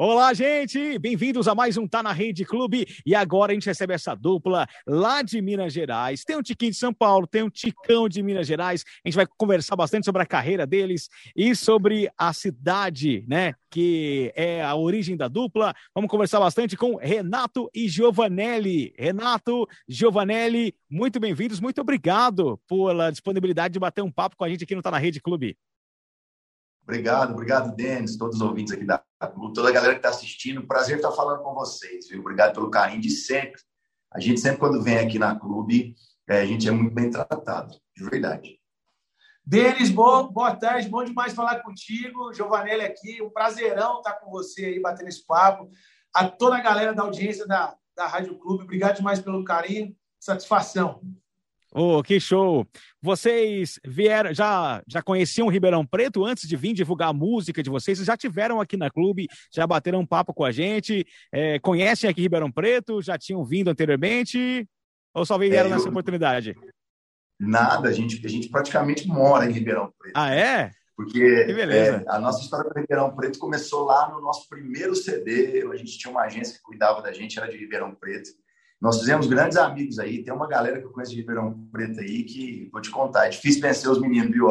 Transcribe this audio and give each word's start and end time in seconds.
Olá, 0.00 0.32
gente! 0.32 0.96
Bem-vindos 0.96 1.48
a 1.48 1.56
mais 1.56 1.76
um 1.76 1.84
Tá 1.84 2.04
na 2.04 2.12
Rede 2.12 2.44
Clube. 2.44 2.86
E 3.04 3.16
agora 3.16 3.50
a 3.50 3.54
gente 3.54 3.66
recebe 3.66 3.92
essa 3.92 4.14
dupla 4.14 4.64
lá 4.86 5.22
de 5.22 5.42
Minas 5.42 5.72
Gerais. 5.72 6.22
Tem 6.22 6.36
um 6.36 6.40
Tiquinho 6.40 6.70
de 6.70 6.76
São 6.76 6.94
Paulo, 6.94 7.26
tem 7.26 7.42
um 7.42 7.50
Ticão 7.50 8.08
de 8.08 8.22
Minas 8.22 8.46
Gerais. 8.46 8.84
A 9.04 9.08
gente 9.08 9.16
vai 9.16 9.26
conversar 9.26 9.74
bastante 9.74 10.04
sobre 10.04 10.22
a 10.22 10.24
carreira 10.24 10.64
deles 10.64 11.08
e 11.34 11.52
sobre 11.52 12.08
a 12.16 12.32
cidade, 12.32 13.24
né? 13.26 13.54
Que 13.68 14.32
é 14.36 14.62
a 14.62 14.76
origem 14.76 15.16
da 15.16 15.26
dupla. 15.26 15.74
Vamos 15.92 16.08
conversar 16.08 16.38
bastante 16.38 16.76
com 16.76 16.94
Renato 16.94 17.68
e 17.74 17.88
Giovanelli. 17.88 18.94
Renato, 18.96 19.66
Giovanelli, 19.88 20.76
muito 20.88 21.18
bem-vindos. 21.18 21.58
Muito 21.58 21.80
obrigado 21.80 22.56
pela 22.68 23.10
disponibilidade 23.10 23.72
de 23.72 23.80
bater 23.80 24.02
um 24.02 24.12
papo 24.12 24.36
com 24.36 24.44
a 24.44 24.48
gente 24.48 24.62
aqui 24.62 24.76
no 24.76 24.82
Tá 24.82 24.92
na 24.92 24.98
Rede 24.98 25.20
Clube. 25.20 25.58
Obrigado, 26.88 27.34
obrigado, 27.34 27.76
Denis, 27.76 28.16
todos 28.16 28.36
os 28.36 28.40
ouvintes 28.40 28.72
aqui 28.72 28.86
da 28.86 29.04
Clube, 29.34 29.52
toda 29.52 29.68
a 29.68 29.72
galera 29.72 29.92
que 29.92 29.98
está 29.98 30.08
assistindo. 30.08 30.66
Prazer 30.66 30.96
estar 30.96 31.12
falando 31.12 31.42
com 31.42 31.52
vocês, 31.52 32.08
viu? 32.08 32.20
Obrigado 32.20 32.54
pelo 32.54 32.70
carinho 32.70 33.02
de 33.02 33.10
sempre. 33.10 33.60
A 34.10 34.18
gente 34.18 34.40
sempre, 34.40 34.58
quando 34.58 34.82
vem 34.82 34.96
aqui 34.96 35.18
na 35.18 35.38
Clube, 35.38 35.94
é, 36.26 36.40
a 36.40 36.46
gente 36.46 36.66
é 36.66 36.70
muito 36.70 36.94
bem 36.94 37.10
tratado, 37.10 37.78
de 37.94 38.04
verdade. 38.08 38.58
Denis, 39.44 39.90
bom, 39.90 40.28
boa 40.32 40.56
tarde, 40.56 40.88
bom 40.88 41.04
demais 41.04 41.34
falar 41.34 41.60
contigo. 41.62 42.32
Giovanelli 42.32 42.86
aqui, 42.86 43.20
um 43.20 43.28
prazerão 43.28 43.98
estar 43.98 44.14
com 44.14 44.30
você 44.30 44.64
aí, 44.64 44.80
batendo 44.80 45.08
esse 45.08 45.26
papo. 45.26 45.68
A 46.14 46.26
toda 46.26 46.56
a 46.56 46.62
galera 46.62 46.94
da 46.94 47.02
audiência 47.02 47.46
da, 47.46 47.76
da 47.94 48.06
Rádio 48.06 48.38
Clube, 48.38 48.64
obrigado 48.64 48.96
demais 48.96 49.20
pelo 49.20 49.44
carinho, 49.44 49.94
satisfação. 50.18 51.02
Oh, 51.74 52.02
que 52.02 52.18
show! 52.18 52.66
Vocês 53.00 53.78
vieram, 53.84 54.32
já, 54.32 54.82
já 54.86 55.02
conheciam 55.02 55.48
Ribeirão 55.48 55.84
Preto 55.84 56.24
antes 56.24 56.48
de 56.48 56.56
vir 56.56 56.72
divulgar 56.72 57.10
a 57.10 57.12
música 57.12 57.62
de 57.62 57.68
vocês? 57.68 57.98
Vocês 57.98 58.06
já 58.06 58.16
tiveram 58.16 58.60
aqui 58.60 58.76
na 58.76 58.90
clube, 58.90 59.28
já 59.52 59.66
bateram 59.66 60.00
um 60.00 60.06
papo 60.06 60.32
com 60.32 60.44
a 60.44 60.50
gente? 60.50 61.06
É, 61.30 61.58
conhecem 61.58 62.08
aqui 62.08 62.22
Ribeirão 62.22 62.50
Preto? 62.50 63.02
Já 63.02 63.18
tinham 63.18 63.44
vindo 63.44 63.68
anteriormente? 63.68 64.66
Ou 65.12 65.26
só 65.26 65.36
vieram 65.36 65.68
é, 65.68 65.72
nessa 65.74 65.88
oportunidade? 65.88 66.56
Nada, 67.38 67.88
a 67.88 67.92
gente, 67.92 68.24
a 68.24 68.30
gente 68.30 68.48
praticamente 68.48 69.06
mora 69.06 69.44
em 69.44 69.52
Ribeirão 69.52 69.92
Preto. 69.98 70.14
Ah, 70.16 70.34
é? 70.34 70.70
Porque 70.96 71.22
é, 71.22 72.04
a 72.08 72.18
nossa 72.18 72.42
história 72.42 72.68
com 72.70 72.80
Ribeirão 72.80 73.14
Preto 73.14 73.38
começou 73.38 73.84
lá 73.84 74.10
no 74.10 74.20
nosso 74.20 74.48
primeiro 74.48 74.96
CD. 74.96 75.64
A 75.70 75.76
gente 75.76 75.96
tinha 75.98 76.10
uma 76.10 76.22
agência 76.22 76.56
que 76.56 76.62
cuidava 76.62 77.02
da 77.02 77.12
gente, 77.12 77.38
era 77.38 77.48
de 77.48 77.56
Ribeirão 77.56 77.94
Preto. 77.94 78.30
Nós 78.80 78.98
fizemos 78.98 79.26
grandes 79.26 79.56
amigos 79.56 79.98
aí. 79.98 80.22
Tem 80.22 80.32
uma 80.32 80.46
galera 80.46 80.78
que 80.78 80.86
eu 80.86 80.92
conheço 80.92 81.10
de 81.12 81.18
Ribeirão 81.18 81.66
Preto 81.72 82.00
aí 82.00 82.22
que, 82.22 82.68
vou 82.72 82.80
te 82.80 82.90
contar, 82.90 83.26
é 83.26 83.30
difícil 83.30 83.60
vencer 83.60 83.90
os 83.90 84.00
meninos, 84.00 84.30
viu? 84.30 84.48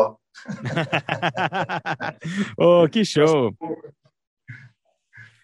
oh, 2.57 2.87
que 2.91 3.05
show! 3.05 3.55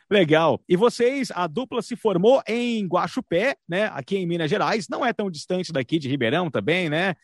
Legal. 0.09 0.61
E 0.67 0.75
vocês, 0.75 1.31
a 1.33 1.47
dupla 1.47 1.81
se 1.81 1.95
formou 1.95 2.43
em 2.45 2.85
Guaxupé, 2.85 3.55
né? 3.67 3.85
Aqui 3.93 4.17
em 4.17 4.27
Minas 4.27 4.49
Gerais. 4.49 4.87
Não 4.89 5.03
é 5.03 5.13
tão 5.13 5.31
distante 5.31 5.71
daqui 5.71 5.97
de 5.97 6.09
Ribeirão 6.09 6.51
também, 6.51 6.89
né? 6.89 7.15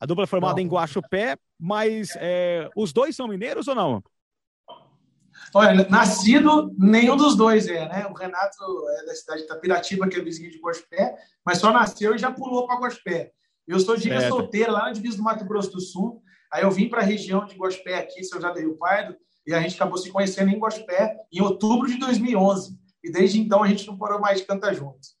A 0.00 0.06
dupla 0.06 0.24
é 0.24 0.26
formada 0.26 0.56
não. 0.56 0.62
em 0.62 0.68
Guaxupé, 0.68 1.36
mas 1.60 2.10
é, 2.16 2.68
os 2.74 2.92
dois 2.92 3.14
são 3.14 3.28
mineiros 3.28 3.68
ou 3.68 3.74
não? 3.74 4.02
Olha, 5.54 5.88
nascido, 5.88 6.74
nenhum 6.76 7.16
dos 7.16 7.36
dois 7.36 7.68
é, 7.68 7.88
né? 7.88 8.06
O 8.10 8.12
Renato 8.12 8.58
é 8.98 9.06
da 9.06 9.14
cidade 9.14 9.42
de 9.42 9.46
Tapiratiba, 9.46 10.08
que 10.08 10.18
é 10.18 10.22
vizinho 10.22 10.50
de 10.50 10.58
Gospé, 10.58 11.14
mas 11.46 11.58
só 11.58 11.72
nasceu 11.72 12.12
e 12.12 12.18
já 12.18 12.32
pulou 12.32 12.66
para 12.66 12.80
Gospé. 12.80 13.30
Eu 13.66 13.78
sou 13.78 13.96
de 13.96 14.08
ilha 14.08 14.28
solteira, 14.28 14.72
lá 14.72 14.86
na 14.86 14.92
divisa 14.92 15.16
do 15.16 15.22
Mato 15.22 15.44
Grosso 15.44 15.70
do 15.70 15.80
Sul. 15.80 16.20
Aí 16.52 16.64
eu 16.64 16.70
vim 16.72 16.88
para 16.88 17.02
a 17.02 17.04
região 17.04 17.44
de 17.44 17.54
Gospé 17.54 17.98
aqui, 17.98 18.24
São 18.24 18.40
José 18.40 18.52
do 18.52 18.58
Rio 18.58 18.76
Pardo, 18.76 19.16
e 19.46 19.54
a 19.54 19.60
gente 19.60 19.76
acabou 19.76 19.96
se 19.96 20.10
conhecendo 20.10 20.50
em 20.50 20.58
Gospé 20.58 21.16
em 21.32 21.40
outubro 21.40 21.86
de 21.86 21.98
2011. 21.98 22.76
E 23.04 23.12
desde 23.12 23.40
então 23.40 23.62
a 23.62 23.68
gente 23.68 23.86
não 23.86 23.96
parou 23.96 24.20
mais 24.20 24.40
de 24.40 24.46
cantar 24.46 24.74
juntos. 24.74 25.14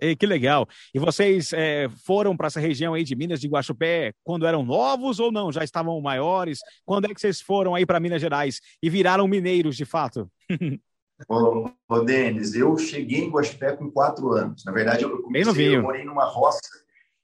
Ei, 0.00 0.14
que 0.14 0.26
legal. 0.26 0.66
E 0.94 0.98
vocês 0.98 1.52
é, 1.52 1.88
foram 2.06 2.36
para 2.36 2.46
essa 2.46 2.60
região 2.60 2.94
aí 2.94 3.02
de 3.02 3.16
Minas 3.16 3.40
de 3.40 3.48
Guaxupé 3.48 4.12
quando 4.22 4.46
eram 4.46 4.64
novos 4.64 5.18
ou 5.18 5.32
não? 5.32 5.50
Já 5.50 5.64
estavam 5.64 6.00
maiores? 6.00 6.60
Quando 6.84 7.06
é 7.06 7.14
que 7.14 7.20
vocês 7.20 7.40
foram 7.40 7.74
aí 7.74 7.84
para 7.84 7.98
Minas 7.98 8.20
Gerais 8.20 8.60
e 8.80 8.88
viraram 8.88 9.26
mineiros 9.26 9.76
de 9.76 9.84
fato? 9.84 10.30
ô, 11.28 11.68
ô 11.88 12.00
Denis, 12.00 12.54
eu 12.54 12.78
cheguei 12.78 13.24
em 13.24 13.30
Guaxupé 13.30 13.76
com 13.76 13.90
quatro 13.90 14.30
anos. 14.32 14.64
Na 14.64 14.70
verdade, 14.70 15.02
eu 15.02 15.20
comecei, 15.20 15.76
eu 15.76 15.82
morei 15.82 16.04
numa 16.04 16.26
roça, 16.26 16.60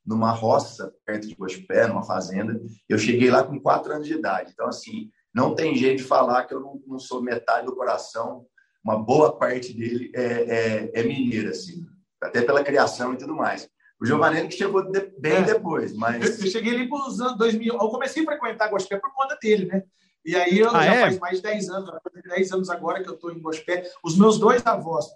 numa 0.04 0.32
roça 0.32 0.92
perto 1.06 1.28
de 1.28 1.34
Guaxupé, 1.34 1.86
numa 1.86 2.02
fazenda. 2.02 2.60
Eu 2.88 2.98
cheguei 2.98 3.30
lá 3.30 3.44
com 3.44 3.60
quatro 3.60 3.92
anos 3.92 4.08
de 4.08 4.14
idade. 4.14 4.50
Então, 4.52 4.66
assim, 4.66 5.10
não 5.32 5.54
tem 5.54 5.76
jeito 5.76 5.98
de 5.98 6.04
falar 6.04 6.44
que 6.44 6.54
eu 6.54 6.60
não, 6.60 6.82
não 6.88 6.98
sou 6.98 7.22
metade 7.22 7.66
do 7.66 7.76
coração. 7.76 8.44
Uma 8.84 8.98
boa 8.98 9.38
parte 9.38 9.72
dele 9.72 10.10
é, 10.12 10.24
é, 10.24 10.90
é 10.92 11.02
mineira, 11.04 11.50
assim 11.50 11.86
até 12.24 12.42
pela 12.42 12.64
criação 12.64 13.14
e 13.14 13.18
tudo 13.18 13.34
mais. 13.34 13.68
O 14.00 14.06
Giovanelli 14.06 14.48
que 14.48 14.56
chegou 14.56 14.90
de, 14.90 15.12
bem 15.18 15.36
é. 15.36 15.42
depois, 15.42 15.94
mas... 15.94 16.38
Eu, 16.38 16.46
eu 16.46 16.50
cheguei 16.50 16.74
ali 16.74 16.88
para 16.88 17.08
os 17.08 17.20
anos 17.20 17.38
2000, 17.38 17.74
eu 17.74 17.88
comecei 17.88 18.22
a 18.22 18.26
frequentar 18.26 18.68
Gospé 18.68 18.96
por 18.98 19.12
conta 19.14 19.36
dele, 19.40 19.66
né? 19.66 19.82
E 20.24 20.34
aí 20.34 20.58
eu, 20.58 20.70
ah, 20.70 20.82
já 20.82 20.94
é? 20.94 21.00
faz 21.02 21.18
mais 21.18 21.36
de 21.36 21.42
10 21.42 21.68
anos, 21.68 21.90
10 22.26 22.52
anos 22.52 22.70
agora 22.70 23.02
que 23.02 23.08
eu 23.08 23.14
estou 23.14 23.30
em 23.30 23.40
Gospé. 23.40 23.84
Os 24.02 24.18
meus 24.18 24.38
dois 24.38 24.66
avós, 24.66 25.06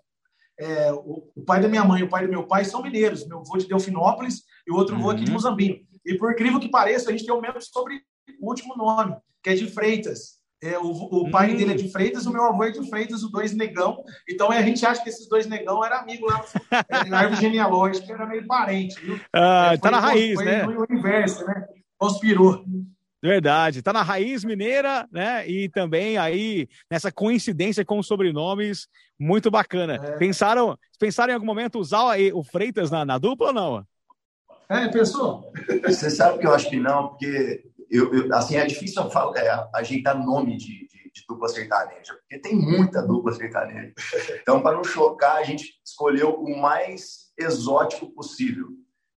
é, 0.60 0.92
o, 0.92 1.30
o, 1.34 1.42
pai 1.44 1.60
da 1.60 1.68
minha 1.68 1.84
mãe 1.84 2.00
e 2.00 2.04
o 2.04 2.08
pai 2.08 2.26
do 2.26 2.30
meu 2.30 2.46
pai 2.46 2.64
são 2.64 2.82
mineiros. 2.82 3.26
Meu 3.26 3.38
avô 3.38 3.56
de 3.56 3.66
Delfinópolis 3.66 4.42
e 4.66 4.72
o 4.72 4.76
outro 4.76 4.94
uhum. 4.94 5.00
avô 5.00 5.10
aqui 5.10 5.24
de 5.24 5.30
Mozambique. 5.30 5.86
E 6.04 6.14
por 6.14 6.30
incrível 6.30 6.60
que 6.60 6.70
pareça, 6.70 7.08
a 7.08 7.12
gente 7.12 7.24
tem 7.24 7.34
o 7.34 7.40
mesmo 7.40 7.60
sobre 7.62 8.02
o 8.40 8.48
último 8.48 8.76
nome, 8.76 9.16
que 9.42 9.50
é 9.50 9.54
de 9.54 9.66
Freitas. 9.66 10.37
É, 10.60 10.76
o, 10.78 10.90
o 10.90 11.30
pai 11.30 11.52
hum. 11.52 11.56
dele 11.56 11.72
é 11.72 11.76
de 11.76 11.90
Freitas, 11.90 12.26
o 12.26 12.32
meu 12.32 12.42
avô 12.42 12.64
é 12.64 12.70
de 12.70 12.88
Freitas, 12.88 13.22
os 13.22 13.30
dois 13.30 13.54
negão. 13.54 14.02
Então 14.28 14.50
a 14.50 14.60
gente 14.62 14.84
acha 14.84 15.02
que 15.02 15.08
esses 15.08 15.28
dois 15.28 15.46
negão 15.46 15.84
eram 15.84 15.98
amigos 15.98 16.28
lá 16.28 16.44
na 17.06 17.18
árvore 17.20 17.40
genealógica, 17.40 18.12
era 18.12 18.26
meio 18.26 18.46
parente, 18.46 19.00
viu? 19.00 19.20
Ah, 19.32 19.70
é, 19.74 19.76
tá 19.76 19.90
na 19.90 20.00
raiz, 20.00 20.34
foi 20.34 20.44
né? 20.44 20.66
o 20.66 20.86
universo, 20.90 21.46
né? 21.46 21.64
Conspirou. 21.96 22.64
Verdade, 23.22 23.82
tá 23.82 23.92
na 23.92 24.02
raiz 24.02 24.44
mineira, 24.44 25.06
né? 25.12 25.48
E 25.48 25.68
também 25.68 26.16
aí 26.16 26.68
nessa 26.90 27.10
coincidência 27.10 27.84
com 27.84 27.98
os 27.98 28.06
sobrenomes, 28.06 28.88
muito 29.18 29.50
bacana. 29.50 29.94
É. 29.94 30.16
Pensaram, 30.16 30.78
pensaram 30.98 31.32
em 31.32 31.34
algum 31.34 31.46
momento 31.46 31.78
usar 31.78 32.16
o 32.32 32.44
Freitas 32.44 32.90
na, 32.90 33.04
na 33.04 33.18
dupla 33.18 33.48
ou 33.48 33.52
não? 33.52 33.86
É, 34.68 34.86
pensou? 34.88 35.50
Você 35.84 36.10
sabe 36.10 36.38
que 36.38 36.46
eu 36.46 36.54
acho 36.54 36.68
que 36.68 36.78
não, 36.78 37.08
porque 37.08 37.64
eu, 37.90 38.12
eu, 38.12 38.34
assim, 38.34 38.56
é 38.56 38.66
difícil 38.66 39.10
falo, 39.10 39.36
é, 39.36 39.68
ajeitar 39.74 40.18
nome 40.18 40.56
de, 40.56 40.86
de, 40.88 41.10
de, 41.12 41.24
dupla 41.26 41.48
sertaneja, 41.48 42.14
porque 42.14 42.38
tem 42.38 42.54
muita 42.54 43.02
dupla 43.02 43.32
sertaneja. 43.32 43.92
Então, 44.40 44.60
para 44.60 44.76
não 44.76 44.84
chocar, 44.84 45.36
a 45.36 45.42
gente 45.42 45.80
escolheu 45.84 46.34
o 46.34 46.60
mais 46.60 47.32
exótico 47.38 48.10
possível. 48.12 48.68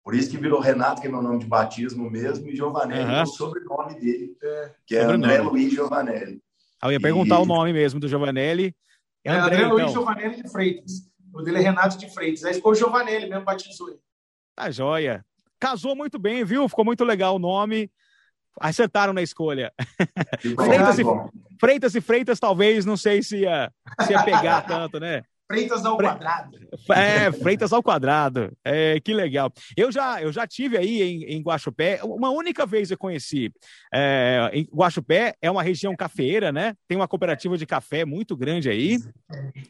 Por 0.04 0.16
isso 0.16 0.31
que 0.31 0.38
virou 0.38 0.60
Renato, 0.60 1.02
que 1.02 1.08
é 1.08 1.12
meu 1.12 1.22
nome 1.22 1.40
de 1.40 1.46
batismo 1.46 2.10
mesmo, 2.10 2.50
e 2.50 2.56
Giovanelli, 2.56 3.04
uhum. 3.04 3.18
é 3.18 3.24
o 3.24 3.28
sobrenome 3.28 4.00
dele, 4.00 4.36
é. 4.42 4.72
que 4.86 4.96
é 4.96 5.02
sobrenome. 5.02 5.26
André 5.26 5.42
Luiz 5.42 5.74
Giovanelli. 5.74 6.42
Ah, 6.81 6.88
eu 6.88 6.94
ia 6.94 7.00
perguntar 7.00 7.40
e... 7.40 7.44
o 7.44 7.46
nome 7.46 7.74
mesmo 7.74 8.00
do 8.00 8.08
Giovanelli. 8.08 8.76
É, 9.24 9.31
André, 9.31 9.58
André 9.58 9.68
Luiz 9.68 9.81
então. 9.81 9.94
Giovanelli 9.94 10.42
de 10.42 10.50
Freitas. 10.50 10.92
O 11.34 11.42
dele 11.42 11.58
é 11.58 11.62
Renato 11.62 11.98
de 11.98 12.10
Freitas. 12.12 12.44
Aí 12.44 12.54
ficou 12.54 12.74
Giovanelli 12.74 13.30
mesmo, 13.30 13.46
batizou 13.46 13.90
ele. 13.90 14.00
Tá 14.56 14.72
joia. 14.72 15.24
Casou 15.60 15.96
muito 15.96 16.18
bem, 16.18 16.44
viu? 16.44 16.68
Ficou 16.68 16.84
muito 16.84 17.04
legal 17.04 17.36
o 17.36 17.40
nome 17.40 17.92
acertaram 18.59 19.13
na 19.13 19.22
escolha. 19.22 19.72
Freitas, 20.56 21.00
e, 21.00 21.03
Freitas 21.59 21.95
e 21.95 22.01
Freitas, 22.01 22.39
talvez, 22.39 22.85
não 22.85 22.97
sei 22.97 23.22
se 23.23 23.39
ia, 23.39 23.72
se 24.01 24.12
ia 24.12 24.23
pegar 24.23 24.62
tanto, 24.67 25.00
né? 25.00 25.23
Freitas 25.51 25.85
ao 25.85 25.97
quadrado. 25.97 26.57
É, 26.91 27.31
Freitas 27.34 27.73
ao 27.73 27.84
quadrado. 27.84 28.51
É, 28.63 29.00
que 29.01 29.13
legal. 29.13 29.51
Eu 29.75 29.91
já, 29.91 30.22
eu 30.22 30.31
já 30.31 30.47
tive 30.47 30.78
aí 30.78 31.01
em, 31.01 31.23
em 31.23 31.41
Guaxupé, 31.41 32.00
uma 32.03 32.29
única 32.29 32.66
vez 32.66 32.89
eu 32.89 32.97
conheci. 32.97 33.51
É, 33.94 34.50
em 34.53 34.66
Guaxupé 34.73 35.35
é 35.41 35.51
uma 35.51 35.62
região 35.62 35.94
cafeira, 35.94 36.53
né? 36.53 36.73
Tem 36.88 36.97
uma 36.97 37.07
cooperativa 37.07 37.57
de 37.57 37.66
café 37.66 38.06
muito 38.06 38.38
grande 38.38 38.69
aí. 38.69 38.97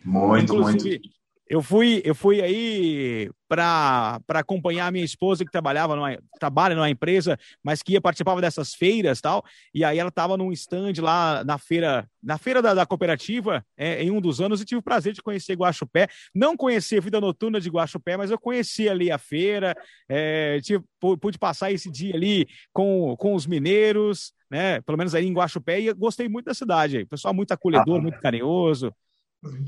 Muito, 0.06 0.54
Inclusive, 0.54 0.90
muito. 0.90 1.21
Eu 1.52 1.62
fui, 1.62 2.02
eu 2.06 2.16
fui 2.16 2.42
aí 2.42 3.30
para 3.46 4.22
acompanhar 4.36 4.88
a 4.88 4.92
minha 4.92 5.04
esposa 5.04 5.44
que 5.44 5.52
trabalhava 5.52 5.98
numa, 5.98 6.18
trabalha 6.40 6.74
numa 6.74 6.90
empresa, 6.90 7.38
mas 7.62 7.84
que 7.84 7.92
ia 7.92 8.00
participava 8.00 8.40
dessas 8.40 8.74
feiras 8.74 9.20
tal. 9.20 9.44
E 9.74 9.84
aí 9.84 10.00
ela 10.00 10.08
estava 10.08 10.38
num 10.38 10.54
stand 10.54 10.94
lá 11.02 11.44
na 11.44 11.58
feira, 11.58 12.10
na 12.24 12.38
feira 12.38 12.62
da, 12.62 12.74
da 12.74 12.86
cooperativa, 12.86 13.66
é, 13.76 14.02
em 14.02 14.10
um 14.10 14.22
dos 14.22 14.40
anos, 14.40 14.62
e 14.62 14.66
tive 14.66 14.80
o 14.80 14.82
prazer 14.82 15.12
de 15.12 15.22
conhecer 15.22 15.58
Guaxupé. 15.58 16.08
Não 16.34 16.56
conheci 16.56 16.96
a 16.96 17.02
vida 17.02 17.20
noturna 17.20 17.60
de 17.60 17.70
Guaxupé, 17.70 18.16
mas 18.16 18.32
eu 18.32 18.40
conheci 18.40 18.88
ali 18.88 19.12
a 19.12 19.18
feira, 19.18 19.76
é, 20.08 20.58
tive, 20.62 20.82
pude 21.20 21.38
passar 21.38 21.70
esse 21.70 21.92
dia 21.92 22.16
ali 22.16 22.48
com, 22.72 23.14
com 23.18 23.36
os 23.36 23.46
mineiros, 23.46 24.32
né? 24.50 24.80
Pelo 24.80 24.98
menos 24.98 25.14
aí 25.14 25.28
em 25.28 25.34
Guaxupé, 25.34 25.82
e 25.82 25.94
gostei 25.94 26.30
muito 26.30 26.46
da 26.46 26.54
cidade. 26.54 27.06
pessoal 27.08 27.34
muito 27.34 27.52
acolhedor, 27.52 28.00
ah, 28.00 28.02
muito 28.02 28.22
carinhoso. 28.22 28.94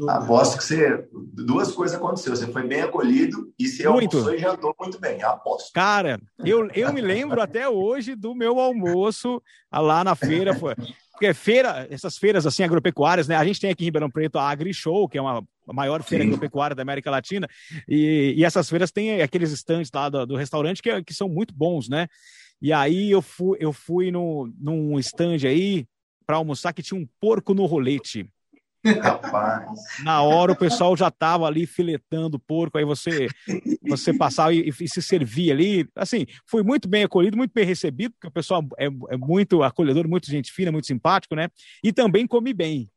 Aposto 0.08 0.58
que 0.58 0.64
você. 0.64 1.08
Duas 1.12 1.72
coisas 1.72 1.98
aconteceram. 1.98 2.36
Você 2.36 2.48
foi 2.48 2.68
bem 2.68 2.82
acolhido 2.82 3.52
e 3.58 3.68
você 3.68 3.90
muito. 3.90 4.18
almoçou 4.18 4.36
e 4.36 4.38
jantou 4.38 4.76
muito 4.80 5.00
bem. 5.00 5.22
Aposto. 5.24 5.72
Cara, 5.74 6.20
eu, 6.46 6.68
eu 6.76 6.94
me 6.94 7.02
lembro 7.02 7.42
até 7.42 7.68
hoje 7.68 8.16
do 8.16 8.36
meu 8.36 8.60
almoço 8.60 9.42
lá 9.72 10.04
na 10.04 10.14
feira. 10.14 10.54
Foi, 10.54 10.76
porque 11.12 11.34
feira, 11.34 11.88
essas 11.90 12.18
feiras 12.18 12.46
assim 12.46 12.64
agropecuárias, 12.64 13.28
né? 13.28 13.36
A 13.36 13.46
gente 13.46 13.60
tem 13.60 13.72
aqui 13.72 13.84
em 13.84 13.86
Ribeirão 13.86 14.12
Preto 14.12 14.38
a 14.38 14.48
AgriShow, 14.48 15.10
que 15.10 15.18
é 15.18 15.22
uma 15.22 15.44
a 15.68 15.74
maior 15.74 16.04
feira 16.04 16.24
agropecuária 16.24 16.76
da 16.76 16.82
América 16.82 17.10
Latina. 17.10 17.48
E, 17.88 18.34
e, 18.38 18.44
essas 18.44 18.70
feiras 18.70 18.92
têm 18.92 19.22
aqueles 19.22 19.52
estandes 19.52 19.90
lá 19.94 20.10
do, 20.10 20.26
do 20.26 20.36
restaurante 20.36 20.82
que, 20.82 21.04
que 21.04 21.14
são 21.14 21.30
muito 21.30 21.54
bons, 21.54 21.88
né? 21.88 22.08
E 22.62 22.72
aí 22.72 23.10
eu 23.10 23.22
fui, 23.22 23.58
eu 23.60 23.74
fui 23.74 24.12
no, 24.12 24.52
num 24.60 25.00
stand 25.00 25.38
aí 25.46 25.86
para 26.26 26.38
almoçar 26.38 26.74
que 26.74 26.84
tinha 26.84 27.00
um 27.00 27.08
porco 27.20 27.54
no 27.54 27.66
rolete. 27.66 28.30
Rapaz. 28.86 29.80
Na 30.04 30.22
hora 30.22 30.52
o 30.52 30.56
pessoal 30.56 30.96
já 30.98 31.10
tava 31.10 31.46
ali 31.46 31.66
filetando 31.66 32.36
o 32.38 32.40
porco, 32.40 32.78
aí 32.78 32.84
você 32.84 33.28
você 33.82 34.14
passava 34.14 34.54
e, 34.54 34.70
e, 34.70 34.90
se 34.90 35.02
servia 35.02 35.54
ali. 35.54 35.88
Assim, 35.96 36.26
fui 36.46 36.64
muito 36.64 36.88
bem 36.88 37.04
acolhido, 37.04 37.38
muito 37.38 37.54
bem 37.54 37.66
recebido, 37.66 38.12
porque 38.14 38.28
o 38.28 38.32
pessoal 38.32 38.62
é, 38.78 38.86
é 38.86 39.18
muito 39.18 39.64
acolhedor, 39.64 40.08
muito 40.08 40.30
gente 40.30 40.52
fina, 40.52 40.72
muito 40.72 40.88
simpático, 40.88 41.36
né? 41.36 41.50
E 41.84 41.94
também 41.94 42.28
comi 42.28 42.54
bem. 42.54 42.90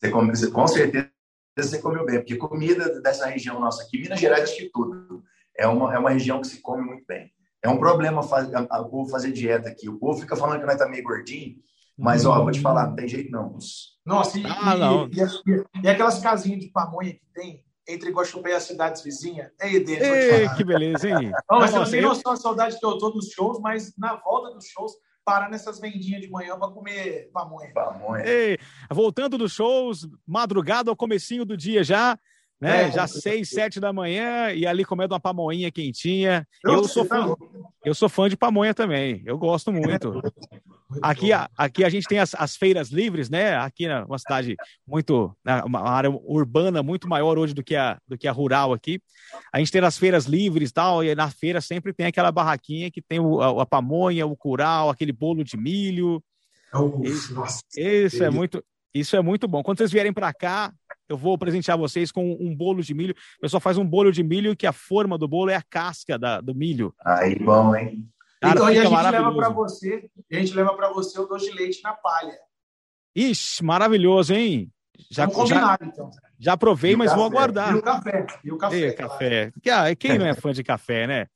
você 0.00 0.10
come, 0.10 0.30
você, 0.30 0.50
com 0.50 0.66
certeza 0.66 1.10
você 1.56 1.78
comeu 1.78 2.04
bem, 2.06 2.18
porque 2.18 2.36
comida 2.36 3.00
dessa 3.00 3.26
região 3.26 3.58
nossa 3.58 3.82
aqui, 3.82 4.00
Minas 4.00 4.20
Gerais, 4.20 4.52
que 4.52 4.70
tudo, 4.72 5.22
é 5.56 5.66
uma, 5.66 5.94
é 5.94 5.98
uma 5.98 6.10
região 6.10 6.40
que 6.40 6.46
se 6.46 6.60
come 6.62 6.84
muito 6.84 7.04
bem. 7.06 7.32
É 7.62 7.68
um 7.68 7.78
problema 7.78 8.22
faz, 8.22 8.52
a, 8.54 8.66
a, 8.70 8.80
o 8.80 8.88
povo 8.88 9.10
fazer 9.10 9.32
dieta 9.32 9.68
aqui. 9.68 9.88
O 9.88 9.98
povo 9.98 10.20
fica 10.20 10.36
falando 10.36 10.60
que 10.60 10.66
nós 10.66 10.78
tá 10.78 10.88
meio 10.88 11.02
gordinho, 11.02 11.56
mas, 11.98 12.24
ó, 12.24 12.42
vou 12.42 12.52
te 12.52 12.60
falar, 12.60 12.86
não 12.86 12.94
tem 12.94 13.08
jeito 13.08 13.30
não. 13.30 13.58
Nossa, 14.06 14.38
e, 14.38 14.46
ah, 14.46 14.76
não. 14.76 15.08
E, 15.08 15.20
e, 15.20 15.82
e, 15.84 15.88
aquelas 15.88 16.20
casinhas 16.20 16.60
de 16.60 16.68
pamonha 16.68 17.12
que 17.12 17.22
tem 17.34 17.64
entre 17.88 18.10
Guaxupé 18.10 18.50
e 18.50 18.54
as 18.54 18.64
cidades 18.64 19.02
vizinhas. 19.02 19.50
É 19.60 19.72
ideia, 19.72 20.42
Ei, 20.42 20.48
que 20.50 20.62
beleza, 20.62 21.08
hein? 21.08 21.32
Não, 21.50 21.58
mas 21.58 21.70
você 21.70 21.78
não 21.78 21.90
tem 21.90 22.02
noção 22.02 22.34
da 22.34 22.36
saudade 22.36 22.78
que 22.78 22.84
eu 22.84 22.98
tô 22.98 23.08
dos 23.10 23.30
shows, 23.30 23.58
mas 23.60 23.94
na 23.96 24.14
volta 24.16 24.54
dos 24.54 24.66
shows, 24.66 24.92
parar 25.24 25.48
nessas 25.48 25.80
vendinhas 25.80 26.20
de 26.20 26.30
manhã 26.30 26.58
para 26.58 26.70
comer 26.70 27.30
pamonha. 27.32 27.72
pamonha. 27.72 28.26
Ei, 28.26 28.58
voltando 28.90 29.38
dos 29.38 29.52
shows, 29.52 30.06
madrugada 30.26 30.90
ao 30.90 30.96
comecinho 30.96 31.46
do 31.46 31.56
dia 31.56 31.82
já, 31.82 32.18
né? 32.60 32.88
É, 32.88 32.92
já 32.92 33.06
seis, 33.06 33.48
sete 33.50 33.80
da 33.80 33.92
manhã 33.92 34.52
e 34.52 34.66
ali 34.66 34.84
comendo 34.84 35.14
uma 35.14 35.20
pamonha 35.20 35.70
quentinha. 35.70 36.46
Eu, 36.62 36.74
eu 36.74 36.84
sou 36.84 37.04
fã, 37.04 37.34
eu 37.84 37.94
sou 37.94 38.08
fã 38.08 38.28
de 38.28 38.36
pamonha 38.36 38.74
também. 38.74 39.22
Eu 39.24 39.38
gosto 39.38 39.72
muito. 39.72 40.20
Aqui, 41.02 41.30
aqui 41.56 41.84
a 41.84 41.88
gente 41.90 42.06
tem 42.06 42.18
as, 42.18 42.34
as 42.34 42.56
feiras 42.56 42.88
livres, 42.88 43.28
né? 43.28 43.56
Aqui 43.56 43.86
é 43.86 44.02
uma 44.04 44.18
cidade 44.18 44.56
muito, 44.86 45.36
né, 45.44 45.62
uma 45.62 45.86
área 45.86 46.10
urbana 46.10 46.82
muito 46.82 47.06
maior 47.06 47.36
hoje 47.36 47.52
do 47.52 47.62
que 47.62 47.76
a, 47.76 47.98
do 48.08 48.16
que 48.16 48.26
a 48.26 48.32
rural 48.32 48.72
aqui. 48.72 48.98
A 49.52 49.58
gente 49.58 49.70
tem 49.70 49.82
as 49.82 49.98
feiras 49.98 50.24
livres 50.24 50.70
e 50.70 50.72
tal, 50.72 51.04
e 51.04 51.14
na 51.14 51.30
feira 51.30 51.60
sempre 51.60 51.92
tem 51.92 52.06
aquela 52.06 52.32
barraquinha 52.32 52.90
que 52.90 53.02
tem 53.02 53.20
o, 53.20 53.40
a, 53.40 53.62
a 53.62 53.66
pamonha, 53.66 54.26
o 54.26 54.34
curau, 54.34 54.88
aquele 54.88 55.12
bolo 55.12 55.44
de 55.44 55.58
milho. 55.58 56.22
Oh, 56.72 57.00
isso, 57.02 57.34
nossa, 57.34 57.60
isso 57.76 58.24
é 58.24 58.30
muito, 58.30 58.64
isso 58.94 59.14
é 59.14 59.20
muito 59.20 59.46
bom. 59.46 59.62
Quando 59.62 59.78
vocês 59.78 59.92
vierem 59.92 60.12
para 60.12 60.32
cá, 60.32 60.72
eu 61.06 61.18
vou 61.18 61.36
presentear 61.36 61.76
vocês 61.76 62.10
com 62.10 62.32
um 62.40 62.54
bolo 62.54 62.82
de 62.82 62.94
milho. 62.94 63.14
O 63.36 63.40
pessoal 63.42 63.60
faz 63.60 63.76
um 63.76 63.84
bolo 63.84 64.10
de 64.10 64.22
milho 64.22 64.56
que 64.56 64.66
a 64.66 64.72
forma 64.72 65.18
do 65.18 65.28
bolo 65.28 65.50
é 65.50 65.54
a 65.54 65.62
casca 65.62 66.18
da, 66.18 66.40
do 66.40 66.54
milho. 66.54 66.94
Aí, 67.04 67.38
bom, 67.38 67.76
hein? 67.76 68.08
Cara, 68.40 68.54
então, 68.54 68.70
e 68.70 68.78
a 68.78 68.84
gente 68.84 69.10
leva 69.10 69.34
para 69.34 69.48
você, 69.48 70.10
a 70.30 70.34
gente 70.36 70.54
leva 70.54 70.74
para 70.74 70.92
você 70.92 71.18
o 71.20 71.26
doce 71.26 71.50
de 71.50 71.56
leite 71.56 71.82
na 71.82 71.92
palha. 71.92 72.38
Ixi, 73.14 73.64
maravilhoso, 73.64 74.32
hein? 74.32 74.70
Já, 75.10 75.26
combinado, 75.28 75.84
já, 75.84 75.90
então. 75.90 76.10
Já 76.38 76.56
provei, 76.56 76.94
mas 76.94 77.10
café. 77.10 77.16
vou 77.16 77.26
aguardar. 77.26 77.74
E 77.74 77.78
o 77.78 77.82
café. 77.82 78.26
E 78.44 78.52
o 78.52 78.58
café. 78.58 78.88
E 78.88 78.92
café. 78.92 79.52
Claro. 79.62 79.96
Quem 79.96 80.18
não 80.18 80.26
é 80.26 80.34
fã 80.34 80.52
de 80.52 80.62
café, 80.62 81.06
né? 81.06 81.26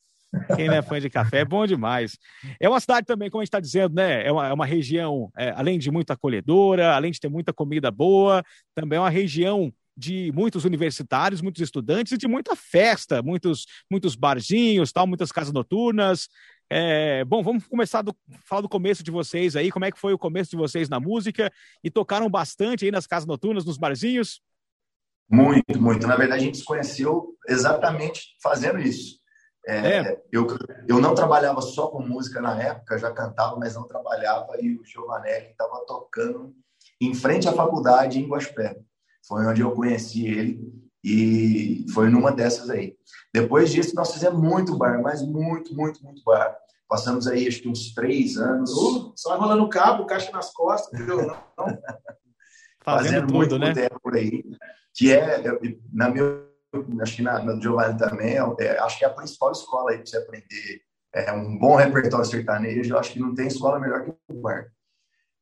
Quem 0.57 0.67
não 0.67 0.75
é 0.75 0.83
fã 0.83 0.99
de 0.99 1.11
café 1.11 1.41
é 1.41 1.45
bom 1.45 1.67
demais. 1.67 2.17
É 2.59 2.69
uma 2.69 2.81
cidade 2.81 3.07
também, 3.07 3.29
como 3.29 3.41
a 3.41 3.45
gente 3.45 3.49
está 3.49 3.61
dizendo, 3.61 3.95
né? 3.95 4.27
É 4.27 4.33
uma, 4.33 4.49
é 4.49 4.53
uma 4.53 4.65
região, 4.65 5.31
é, 5.37 5.51
além 5.51 5.79
de 5.79 5.91
muito 5.91 6.11
acolhedora, 6.11 6.95
além 6.95 7.11
de 7.11 7.21
ter 7.21 7.29
muita 7.29 7.53
comida 7.53 7.91
boa, 7.91 8.43
também 8.75 8.97
é 8.97 9.01
uma 9.01 9.11
região 9.11 9.73
de 9.95 10.33
muitos 10.33 10.65
universitários, 10.65 11.43
muitos 11.43 11.61
estudantes 11.61 12.13
e 12.13 12.17
de 12.17 12.27
muita 12.27 12.57
festa, 12.57 13.23
muitos, 13.23 13.67
muitos 13.91 14.17
barzinhos, 14.17 14.91
tal, 14.91 15.07
muitas 15.07 15.31
casas 15.31 15.53
noturnas. 15.53 16.29
É, 16.75 17.23
bom, 17.27 17.43
vamos 17.43 17.67
começar 17.67 18.01
do 18.01 18.17
falar 18.47 18.63
do 18.63 18.69
começo 18.69 19.03
de 19.03 19.11
vocês 19.11 19.57
aí. 19.57 19.71
Como 19.71 19.85
é 19.85 19.93
que 19.93 19.99
foi 19.99 20.15
o 20.15 20.19
começo 20.19 20.53
de 20.53 20.57
vocês 20.57 20.89
na 20.89 20.99
música? 20.99 21.53
E 21.85 21.91
tocaram 21.91 22.31
bastante 22.31 22.87
aí 22.87 22.91
nas 22.91 23.07
casas 23.07 23.27
noturnas, 23.27 23.67
nos 23.67 23.77
barzinhos? 23.77 24.41
Muito, 25.31 25.79
muito. 25.79 26.07
Na 26.07 26.17
verdade, 26.17 26.41
a 26.41 26.45
gente 26.47 26.57
se 26.57 26.65
conheceu 26.65 27.37
exatamente 27.47 28.23
fazendo 28.43 28.79
isso. 28.79 29.19
É, 29.67 29.99
é. 29.99 30.23
Eu, 30.33 30.47
eu 30.89 30.99
não 30.99 31.15
trabalhava 31.15 31.61
só 31.61 31.89
com 31.89 32.01
música 32.01 32.41
na 32.41 32.59
época, 32.59 32.97
já 32.97 33.13
cantava, 33.13 33.55
mas 33.57 33.75
não 33.75 33.87
trabalhava, 33.87 34.59
e 34.59 34.75
o 34.75 34.83
Giovanelli 34.83 35.51
estava 35.51 35.85
tocando 35.87 36.55
em 36.99 37.15
frente 37.15 37.47
à 37.47 37.53
faculdade 37.53 38.19
em 38.19 38.27
Guaspé. 38.27 38.79
Foi 39.29 39.45
onde 39.45 39.61
eu 39.61 39.73
conheci 39.73 40.27
ele 40.27 40.73
e 41.03 41.85
foi 41.93 42.09
numa 42.09 42.31
dessas 42.31 42.71
aí. 42.71 42.97
Depois 43.33 43.73
disso, 43.73 43.95
nós 43.95 44.13
fizemos 44.13 44.41
muito 44.41 44.77
bar, 44.77 45.01
mas 45.03 45.23
muito, 45.23 45.75
muito, 45.75 46.03
muito 46.05 46.23
bar. 46.25 46.57
Passamos 46.89 47.27
aí, 47.27 47.49
acho 47.49 47.63
que 47.63 47.69
uns 47.69 47.95
três 47.95 48.37
anos. 48.37 48.71
Uh, 48.71 49.13
só 49.17 49.37
rolando 49.39 49.69
cabo, 49.69 50.05
caixa 50.05 50.31
nas 50.31 50.53
costas? 50.53 51.01
Fazendo 52.85 53.27
tudo, 53.29 53.37
muito 53.37 53.59
né? 53.59 53.73
por 54.03 54.15
aí. 54.15 54.45
Que 54.95 55.13
é, 55.13 55.43
na 55.93 56.11
minha, 56.11 56.45
acho 57.01 57.17
que 57.17 57.23
na, 57.23 57.43
na 57.43 57.59
Giovanni 57.59 57.97
também, 57.97 58.37
é, 58.61 58.79
acho 58.79 58.99
que 58.99 59.05
é 59.05 59.09
a 59.09 59.15
principal 59.15 59.53
escola 59.53 59.93
aí 59.93 59.99
para 59.99 60.07
você 60.07 60.19
aprender 60.19 60.83
é, 61.15 61.33
um 61.33 61.59
bom 61.59 61.77
repertório 61.77 62.27
sertanejo. 62.27 62.93
Eu 62.93 62.99
acho 62.99 63.13
que 63.13 63.21
não 63.21 63.35
tem 63.35 63.47
escola 63.47 63.81
melhor 63.81 64.05
que 64.05 64.13
o 64.29 64.41
bar. 64.41 64.71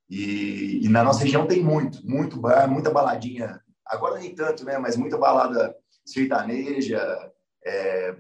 E, 0.09 0.85
e, 0.85 0.89
na 0.89 1.05
nossa 1.05 1.23
região 1.23 1.47
tem 1.47 1.63
muito, 1.63 2.05
muito 2.07 2.39
bar, 2.39 2.69
muita 2.69 2.91
baladinha. 2.91 3.61
Agora 3.91 4.19
nem 4.19 4.35
tanto, 4.35 4.65
né? 4.65 4.79
Mas 4.79 4.97
muita 4.97 5.19
balada 5.19 5.75
sertaneja, 6.05 7.01
é, 7.65 8.17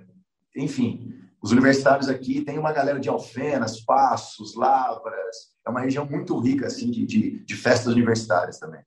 enfim, 0.57 1.15
os 1.43 1.53
universitários 1.53 2.09
aqui 2.09 2.43
tem 2.43 2.59
uma 2.59 2.73
galera 2.73 3.01
de 3.01 3.09
Alfenas, 3.09 3.81
Passos, 3.81 4.55
Lavras. 4.55 5.55
É 5.67 5.71
uma 5.71 5.81
região 5.81 6.05
muito 6.05 6.39
rica 6.39 6.67
assim 6.67 6.91
de, 6.91 7.07
de, 7.07 7.45
de 7.45 7.57
festas 7.57 7.93
universitárias 7.93 8.59
também. 8.59 8.83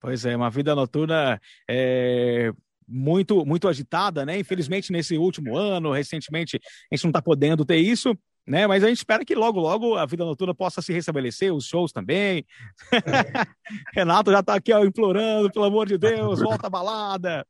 Pois 0.00 0.24
é, 0.24 0.36
uma 0.36 0.50
vida 0.50 0.74
noturna 0.74 1.40
é, 1.68 2.52
muito 2.86 3.44
muito 3.44 3.68
agitada, 3.68 4.24
né? 4.24 4.38
Infelizmente 4.38 4.92
nesse 4.92 5.18
último 5.18 5.56
ano, 5.56 5.92
recentemente 5.92 6.60
a 6.90 6.94
gente 6.94 7.04
não 7.04 7.10
está 7.10 7.20
podendo 7.20 7.64
ter 7.64 7.78
isso, 7.78 8.16
né? 8.46 8.66
Mas 8.66 8.84
a 8.84 8.88
gente 8.88 8.98
espera 8.98 9.24
que 9.24 9.34
logo 9.34 9.58
logo 9.58 9.96
a 9.96 10.06
vida 10.06 10.24
noturna 10.24 10.54
possa 10.54 10.80
se 10.80 10.92
restabelecer, 10.92 11.52
os 11.52 11.66
shows 11.66 11.92
também. 11.92 12.46
Renato 13.92 14.30
já 14.30 14.40
está 14.40 14.54
aqui 14.54 14.72
ó, 14.72 14.84
implorando, 14.84 15.50
pelo 15.50 15.64
amor 15.64 15.86
de 15.86 15.98
Deus, 15.98 16.40
volta 16.40 16.68
a 16.68 16.70
balada. 16.70 17.46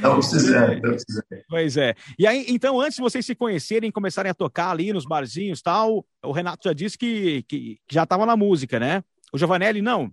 Não 0.00 0.14
precisando, 0.14 0.74
não 0.74 0.90
precisando. 0.92 1.24
Pois 1.48 1.76
é. 1.76 1.94
E 2.18 2.26
aí, 2.26 2.46
então, 2.48 2.80
antes 2.80 2.96
de 2.96 3.02
vocês 3.02 3.26
se 3.26 3.34
conhecerem, 3.34 3.90
começarem 3.90 4.30
a 4.30 4.34
tocar 4.34 4.70
ali 4.70 4.92
nos 4.92 5.04
barzinhos 5.04 5.60
tal, 5.60 6.04
o 6.22 6.32
Renato 6.32 6.68
já 6.68 6.72
disse 6.72 6.96
que, 6.96 7.42
que, 7.42 7.78
que 7.86 7.94
já 7.94 8.04
estava 8.04 8.24
na 8.24 8.36
música, 8.36 8.80
né? 8.80 9.02
O 9.32 9.38
Giovanelli, 9.38 9.82
não? 9.82 10.12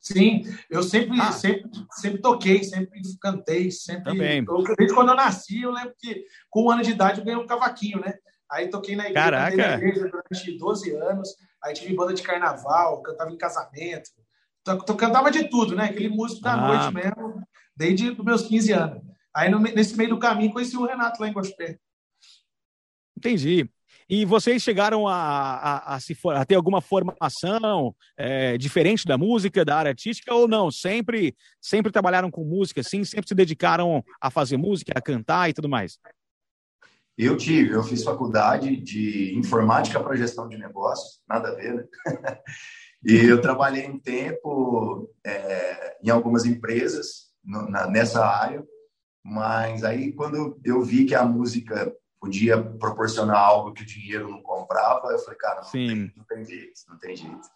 Sim, 0.00 0.42
eu 0.68 0.82
sempre, 0.82 1.18
ah. 1.18 1.32
sempre, 1.32 1.70
sempre 1.92 2.20
toquei, 2.20 2.62
sempre 2.62 3.00
cantei, 3.18 3.70
sempre. 3.70 4.04
Também. 4.04 4.44
Eu, 4.46 4.62
desde 4.76 4.94
quando 4.94 5.08
eu 5.08 5.14
nasci, 5.14 5.62
eu 5.62 5.70
lembro 5.70 5.94
que 5.98 6.26
com 6.50 6.64
um 6.64 6.70
ano 6.70 6.82
de 6.82 6.90
idade 6.90 7.20
eu 7.20 7.24
ganhei 7.24 7.40
um 7.40 7.46
cavaquinho, 7.46 8.00
né? 8.00 8.12
Aí 8.50 8.68
toquei 8.68 8.94
na 8.94 9.08
igreja, 9.08 9.30
Caraca. 9.30 9.56
na 9.56 9.74
igreja 9.74 10.08
durante 10.08 10.58
12 10.58 10.96
anos, 10.96 11.28
aí 11.62 11.74
tive 11.74 11.94
banda 11.94 12.14
de 12.14 12.22
carnaval, 12.22 13.02
cantava 13.02 13.30
em 13.30 13.38
casamento, 13.38 14.10
cantava 14.98 15.30
de 15.30 15.48
tudo, 15.48 15.74
né? 15.74 15.86
Aquele 15.86 16.08
músico 16.08 16.42
da 16.42 16.52
ah. 16.52 16.56
noite 16.68 16.94
mesmo 16.94 17.42
desde 17.76 18.10
os 18.10 18.24
meus 18.24 18.42
15 18.42 18.72
anos. 18.72 19.02
Aí, 19.34 19.50
no, 19.50 19.58
nesse 19.58 19.96
meio 19.96 20.10
do 20.10 20.18
caminho, 20.18 20.52
conheci 20.52 20.76
o 20.76 20.86
Renato 20.86 21.20
lá 21.20 21.28
em 21.28 21.32
Gospé. 21.32 21.78
Entendi. 23.16 23.68
E 24.08 24.24
vocês 24.24 24.62
chegaram 24.62 25.08
a, 25.08 25.14
a, 25.14 25.94
a, 25.94 26.00
se 26.00 26.16
a 26.34 26.44
ter 26.44 26.54
alguma 26.54 26.80
formação 26.80 27.94
é, 28.16 28.58
diferente 28.58 29.06
da 29.06 29.16
música, 29.16 29.64
da 29.64 29.76
área 29.76 29.88
artística, 29.90 30.32
ou 30.34 30.46
não? 30.46 30.70
Sempre, 30.70 31.34
sempre 31.60 31.90
trabalharam 31.90 32.30
com 32.30 32.44
música, 32.44 32.82
sim? 32.82 33.02
Sempre 33.02 33.28
se 33.28 33.34
dedicaram 33.34 34.04
a 34.20 34.30
fazer 34.30 34.58
música, 34.58 34.92
a 34.94 35.00
cantar 35.00 35.48
e 35.48 35.54
tudo 35.54 35.68
mais? 35.68 35.98
Eu 37.16 37.36
tive, 37.36 37.74
eu 37.74 37.82
fiz 37.82 38.02
faculdade 38.02 38.76
de 38.76 39.36
informática 39.36 40.00
para 40.00 40.16
gestão 40.16 40.48
de 40.48 40.58
negócios, 40.58 41.22
nada 41.28 41.48
a 41.48 41.54
ver, 41.54 41.74
né? 41.74 41.84
e 43.04 43.14
eu 43.14 43.40
trabalhei 43.40 43.88
um 43.88 43.98
tempo 43.98 45.08
é, 45.24 45.96
em 46.02 46.10
algumas 46.10 46.44
empresas, 46.44 47.32
na, 47.44 47.86
nessa 47.86 48.24
área, 48.24 48.64
mas 49.22 49.84
aí 49.84 50.12
quando 50.12 50.58
eu 50.64 50.82
vi 50.82 51.04
que 51.04 51.14
a 51.14 51.24
música 51.24 51.94
podia 52.20 52.60
proporcionar 52.60 53.36
algo 53.36 53.72
que 53.72 53.82
o 53.82 53.86
dinheiro 53.86 54.30
não 54.30 54.42
comprava, 54.42 55.08
eu 55.12 55.18
falei, 55.18 55.38
cara, 55.38 55.60
não, 55.60 55.70
tem, 55.70 56.12
não 56.16 56.24
tem, 56.24 56.44
jeito, 56.44 56.80
não 56.88 56.98
tem 56.98 57.16
jeito. 57.16 57.48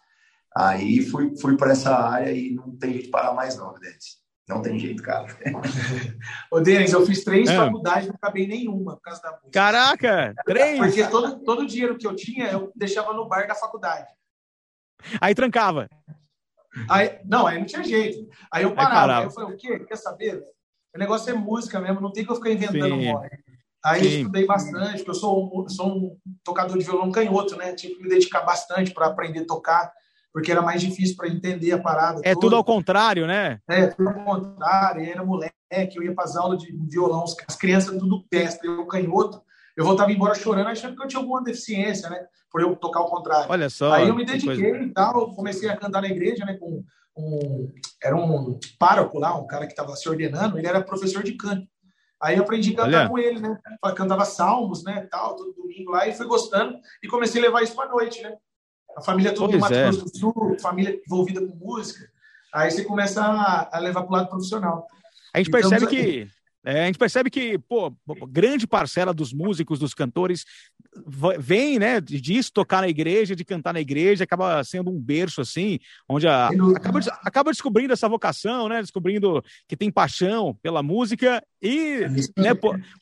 Aí 0.55 1.01
fui, 1.01 1.35
fui 1.37 1.57
para 1.57 1.71
essa 1.71 1.95
área 1.95 2.31
e 2.31 2.51
não 2.51 2.75
tem 2.77 2.93
jeito 2.93 3.05
de 3.05 3.11
parar 3.11 3.33
mais 3.33 3.57
não, 3.57 3.73
Denis. 3.73 4.19
Não 4.49 4.63
tem 4.63 4.79
jeito, 4.79 5.03
cara. 5.03 5.27
Ô, 6.49 6.59
Denis, 6.59 6.91
eu 6.91 7.05
fiz 7.05 7.23
três 7.23 7.47
é. 7.47 7.55
faculdades, 7.55 8.07
não 8.07 8.15
acabei 8.15 8.47
nenhuma 8.47 8.95
por 8.95 9.01
causa 9.01 9.21
da 9.21 9.29
música. 9.33 9.51
Caraca, 9.51 10.33
três? 10.43 10.79
Porque 10.79 11.07
todo, 11.07 11.39
todo 11.43 11.61
o 11.61 11.67
dinheiro 11.67 11.95
que 11.95 12.07
eu 12.07 12.15
tinha, 12.15 12.47
eu 12.47 12.71
deixava 12.75 13.13
no 13.13 13.27
bar 13.27 13.47
da 13.47 13.53
faculdade. 13.53 14.07
Aí 15.21 15.35
trancava. 15.35 15.87
Aí, 16.89 17.19
não, 17.25 17.45
aí 17.45 17.59
não 17.59 17.65
tinha 17.65 17.83
jeito. 17.83 18.27
Aí 18.51 18.63
eu 18.63 18.73
parava. 18.73 19.13
Aí, 19.13 19.19
aí 19.19 19.25
eu 19.25 19.31
falei, 19.31 19.53
o 19.53 19.57
quê? 19.57 19.79
Quer 19.85 19.95
saber? 19.97 20.43
O 20.95 20.97
negócio 20.97 21.29
é 21.29 21.33
música 21.33 21.79
mesmo, 21.79 22.01
não 22.01 22.11
tem 22.11 22.25
que 22.25 22.31
eu 22.31 22.35
ficar 22.35 22.49
inventando 22.49 22.97
moda. 22.97 23.29
Aí 23.85 24.03
Sim. 24.03 24.17
estudei 24.17 24.45
bastante, 24.45 24.97
porque 24.97 25.11
eu 25.11 25.15
sou, 25.15 25.63
um, 25.63 25.69
sou 25.69 25.87
um 25.87 26.17
tocador 26.43 26.77
de 26.77 26.83
violão 26.83 27.11
canhoto, 27.11 27.55
né? 27.55 27.73
Tive 27.73 27.95
que 27.95 28.03
me 28.03 28.09
dedicar 28.09 28.41
bastante 28.41 28.91
para 28.91 29.05
aprender 29.05 29.41
a 29.41 29.45
tocar, 29.45 29.91
porque 30.33 30.51
era 30.51 30.61
mais 30.61 30.81
difícil 30.81 31.15
para 31.15 31.27
entender 31.27 31.71
a 31.71 31.79
parada. 31.79 32.21
É 32.23 32.33
toda. 32.33 32.41
tudo 32.41 32.55
ao 32.55 32.63
contrário, 32.63 33.25
né? 33.25 33.59
É, 33.67 33.87
tudo 33.87 34.09
ao 34.09 34.23
contrário. 34.23 35.03
Eu 35.03 35.11
era 35.11 35.25
moleque, 35.25 35.95
eu 35.95 36.03
ia 36.03 36.13
para 36.13 36.23
as 36.23 36.35
aulas 36.35 36.61
de 36.61 36.71
violão, 36.89 37.23
as 37.23 37.55
crianças 37.55 37.97
tudo 37.97 38.25
pestre, 38.29 38.67
eu 38.67 38.85
canhoto. 38.85 39.41
Eu 39.75 39.85
voltava 39.85 40.11
embora 40.11 40.35
chorando, 40.35 40.67
achando 40.67 40.95
que 40.95 41.03
eu 41.03 41.07
tinha 41.07 41.21
alguma 41.21 41.43
deficiência, 41.43 42.09
né? 42.09 42.25
Por 42.51 42.61
eu 42.61 42.75
tocar 42.75 42.99
ao 42.99 43.09
contrário. 43.09 43.49
Olha 43.49 43.69
só. 43.69 43.93
Aí 43.93 44.07
eu 44.07 44.15
me 44.15 44.25
dediquei 44.25 44.71
coisa... 44.71 44.85
e 44.85 44.93
tal, 44.93 45.33
comecei 45.33 45.69
a 45.69 45.77
cantar 45.77 46.01
na 46.01 46.09
igreja, 46.09 46.43
né? 46.45 46.55
Com 46.55 46.83
um, 47.17 47.71
era 48.03 48.15
um 48.15 48.59
pároco 48.77 49.17
lá, 49.19 49.35
um 49.37 49.47
cara 49.47 49.65
que 49.65 49.73
estava 49.73 49.95
se 49.95 50.07
ordenando, 50.07 50.57
ele 50.57 50.67
era 50.67 50.81
professor 50.81 51.23
de 51.23 51.33
canto. 51.33 51.67
Aí 52.21 52.35
eu 52.35 52.43
aprendi 52.43 52.73
a 52.73 52.75
cantar 52.75 52.99
Olha. 52.99 53.09
com 53.09 53.17
ele, 53.17 53.39
né? 53.39 53.57
Cantava 53.95 54.25
salmos, 54.25 54.83
né? 54.83 55.07
Tal, 55.09 55.35
todo 55.35 55.53
domingo 55.53 55.91
lá, 55.91 56.07
e 56.07 56.13
fui 56.13 56.25
gostando. 56.25 56.77
E 57.01 57.07
comecei 57.07 57.41
a 57.41 57.45
levar 57.45 57.63
isso 57.63 57.75
para 57.75 57.89
noite, 57.89 58.21
né? 58.21 58.35
A 58.95 59.01
família 59.01 59.33
toda 59.33 59.53
do 59.53 59.59
Mato 59.59 59.73
é. 59.73 59.83
Grosso 59.83 60.05
do 60.05 60.17
Sul, 60.17 60.57
família 60.61 60.99
envolvida 61.05 61.45
com 61.45 61.55
música. 61.55 62.09
Aí 62.53 62.71
você 62.71 62.83
começa 62.83 63.23
a, 63.23 63.77
a 63.77 63.79
levar 63.79 64.03
para 64.03 64.09
o 64.09 64.13
lado 64.13 64.29
profissional. 64.29 64.87
A 65.33 65.37
gente 65.37 65.47
então, 65.49 65.69
percebe 65.69 65.87
que 65.87 66.27
é, 66.65 66.83
a 66.83 66.85
gente 66.87 66.99
percebe 66.99 67.29
que, 67.29 67.57
pô, 67.57 67.93
grande 68.27 68.67
parcela 68.67 69.13
dos 69.13 69.31
músicos, 69.33 69.79
dos 69.79 69.93
cantores, 69.93 70.45
vem, 71.39 71.79
né, 71.79 72.01
disso, 72.01 72.51
tocar 72.51 72.81
na 72.81 72.89
igreja, 72.89 73.35
de 73.35 73.45
cantar 73.45 73.73
na 73.73 73.79
igreja, 73.79 74.25
acaba 74.25 74.61
sendo 74.63 74.91
um 74.91 74.99
berço, 74.99 75.39
assim, 75.39 75.79
onde 76.07 76.27
a, 76.27 76.49
acaba, 76.75 76.99
acaba 77.23 77.51
descobrindo 77.51 77.93
essa 77.93 78.09
vocação, 78.09 78.67
né, 78.67 78.81
descobrindo 78.81 79.43
que 79.67 79.77
tem 79.77 79.89
paixão 79.89 80.53
pela 80.61 80.83
música 80.83 81.41
e, 81.61 82.03
é 82.03 82.09
né, 82.41 82.51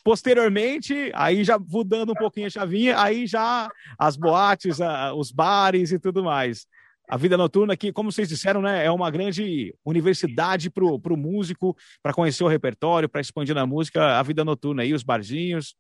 posteriormente, 0.04 1.12
aí 1.16 1.44
já 1.44 1.58
mudando 1.58 2.12
um 2.12 2.16
pouquinho 2.16 2.48
a 2.48 2.52
chavinha, 2.52 3.00
aí 3.02 3.26
já 3.26 3.68
as 3.98 4.16
boates, 4.16 4.80
a, 4.80 5.14
os 5.16 5.32
bares 5.32 5.92
e 5.92 6.00
tudo 6.00 6.24
mais 6.24 6.68
a 7.08 7.16
vida 7.18 7.38
noturna 7.38 7.78
que, 7.78 7.94
como 7.94 8.12
vocês 8.12 8.28
disseram, 8.28 8.62
né, 8.62 8.86
é 8.86 8.92
uma 8.92 9.10
grande 9.10 9.74
universidade 9.86 10.70
para 10.70 10.84
o 10.84 11.18
músico, 11.18 11.76
para 12.04 12.14
conhecer 12.14 12.44
o 12.44 12.48
repertório, 12.48 13.08
para 13.08 13.22
expandir 13.22 13.56
na 13.56 13.66
música, 13.66 14.20
a 14.20 14.24
vida 14.24 14.44
noturna 14.44 14.84
aí, 14.84 14.94
os 14.94 15.04
barzinhos. 15.04 15.76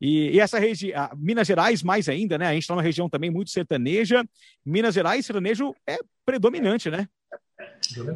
E, 0.00 0.30
e 0.30 0.40
essa 0.40 0.58
região, 0.58 1.08
Minas 1.16 1.46
Gerais 1.46 1.82
mais 1.82 2.08
ainda, 2.08 2.36
né? 2.36 2.48
A 2.48 2.52
gente 2.52 2.62
está 2.62 2.74
numa 2.74 2.82
região 2.82 3.08
também 3.08 3.30
muito 3.30 3.50
sertaneja. 3.50 4.24
Minas 4.66 4.94
Gerais, 4.94 5.24
sertanejo 5.24 5.74
é 5.86 5.98
predominante, 6.26 6.90
né? 6.90 7.08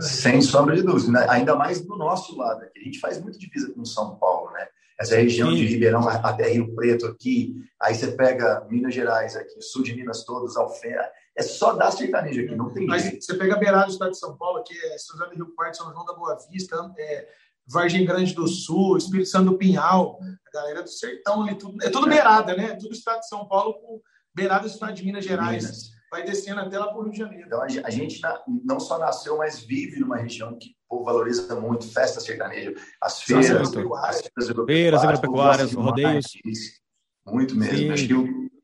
Sem 0.01 0.43
sombra 0.43 0.75
de 0.75 0.83
dúvida, 0.83 1.13
né? 1.13 1.27
ainda 1.29 1.55
mais 1.55 1.81
do 1.81 1.97
nosso 1.97 2.37
lado 2.37 2.65
aqui. 2.65 2.81
A 2.81 2.85
gente 2.85 2.99
faz 2.99 3.21
muito 3.23 3.39
divisa 3.39 3.73
com 3.73 3.85
São 3.85 4.17
Paulo, 4.17 4.51
né? 4.53 4.67
Essa 5.01 5.15
região 5.15 5.51
Sim. 5.51 5.59
de 5.59 5.67
Ribeirão 5.67 6.09
até 6.09 6.49
Rio 6.49 6.75
Preto 6.75 7.07
aqui, 7.07 7.55
aí 7.81 7.95
você 7.95 8.09
pega 8.09 8.67
Minas 8.69 8.93
Gerais 8.93 9.37
aqui, 9.37 9.63
sul 9.63 9.85
de 9.85 9.95
Minas 9.95 10.25
todos, 10.25 10.57
Alfena, 10.57 11.09
é 11.39 11.43
só 11.43 11.73
dar 11.73 11.93
sertanejo 11.93 12.43
aqui, 12.43 12.57
não 12.57 12.73
tem 12.73 12.85
Mas 12.85 13.03
jeito. 13.03 13.25
você 13.25 13.35
pega 13.35 13.55
a 13.55 13.59
beirada 13.59 13.87
do 13.87 13.93
estado 13.93 14.11
de 14.11 14.19
São 14.19 14.37
Paulo, 14.37 14.63
que 14.65 14.75
é 14.77 14.99
São 14.99 15.17
José 15.17 15.31
do 15.31 15.37
Rio 15.37 15.55
Pardo, 15.55 15.77
São 15.77 15.93
João 15.93 16.05
da 16.05 16.13
Boa 16.13 16.37
Vista, 16.51 16.93
é, 16.99 17.29
Vargem 17.65 18.05
Grande 18.05 18.35
do 18.35 18.49
Sul, 18.49 18.99
Espírito 18.99 19.29
Santo 19.29 19.53
do 19.53 19.57
Pinhal, 19.59 20.19
a 20.21 20.51
galera 20.51 20.83
do 20.83 20.89
sertão 20.89 21.43
ali, 21.43 21.55
tudo, 21.55 21.79
é 21.81 21.91
tudo 21.91 22.09
beirada, 22.09 22.57
né? 22.57 22.75
Tudo 22.75 22.93
estado 22.93 23.21
de 23.21 23.29
São 23.29 23.47
Paulo 23.47 23.75
com 23.75 24.01
beirada 24.35 24.63
do 24.63 24.69
estado 24.69 24.95
de 24.95 25.05
Minas 25.05 25.25
Gerais. 25.25 25.63
Minas. 25.63 25.99
Vai 26.11 26.25
descendo 26.25 26.61
até 26.61 26.79
lá 26.79 26.89
para 26.89 26.99
o 26.99 27.03
Rio 27.03 27.13
de 27.13 27.19
Janeiro. 27.19 27.47
Então, 27.47 27.63
a 27.63 27.91
gente 27.91 28.21
não 28.65 28.81
só 28.81 28.99
nasceu, 28.99 29.37
mas 29.37 29.61
vive 29.61 30.01
numa 30.01 30.17
região 30.17 30.59
que 30.59 30.71
o 30.89 30.97
povo 30.97 31.05
valoriza 31.05 31.55
muito, 31.55 31.87
festa 31.87 32.19
sertaneja, 32.19 32.75
as 33.01 33.23
feiras, 33.23 33.51
as 33.51 34.31
feiras 34.67 35.05
agropecuárias, 35.05 35.73
rodeios. 35.75 36.27
Muito 37.27 37.55
mesmo. 37.55 37.77
Sim. 37.77 37.91
Acho 37.91 38.07
que 38.07 38.15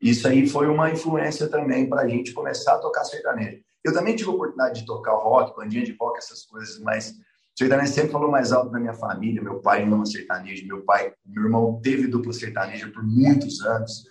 isso 0.09 0.27
aí 0.27 0.47
foi 0.47 0.67
uma 0.67 0.91
influência 0.91 1.49
também 1.49 1.89
para 1.89 2.03
a 2.03 2.07
gente 2.07 2.31
começar 2.31 2.75
a 2.75 2.77
tocar 2.77 3.03
sertanejo. 3.05 3.59
Eu 3.83 3.91
também 3.91 4.15
tive 4.15 4.29
a 4.29 4.33
oportunidade 4.33 4.81
de 4.81 4.85
tocar 4.85 5.13
rock, 5.13 5.55
bandinha 5.55 5.83
de 5.83 5.95
rock, 5.99 6.19
essas 6.19 6.45
coisas, 6.45 6.79
mas 6.79 7.13
sertanejo 7.57 7.91
sempre 7.91 8.11
falou 8.11 8.29
mais 8.29 8.51
alto 8.51 8.71
na 8.71 8.79
minha 8.79 8.93
família. 8.93 9.41
Meu 9.41 9.59
pai 9.61 9.81
ama 9.81 10.05
sertanejo, 10.05 10.67
meu 10.67 10.83
pai, 10.83 11.11
meu 11.25 11.45
irmão 11.45 11.79
teve 11.81 12.05
dupla 12.05 12.33
sertaneja 12.33 12.87
por 12.91 13.03
muitos 13.03 13.65
anos. 13.65 14.03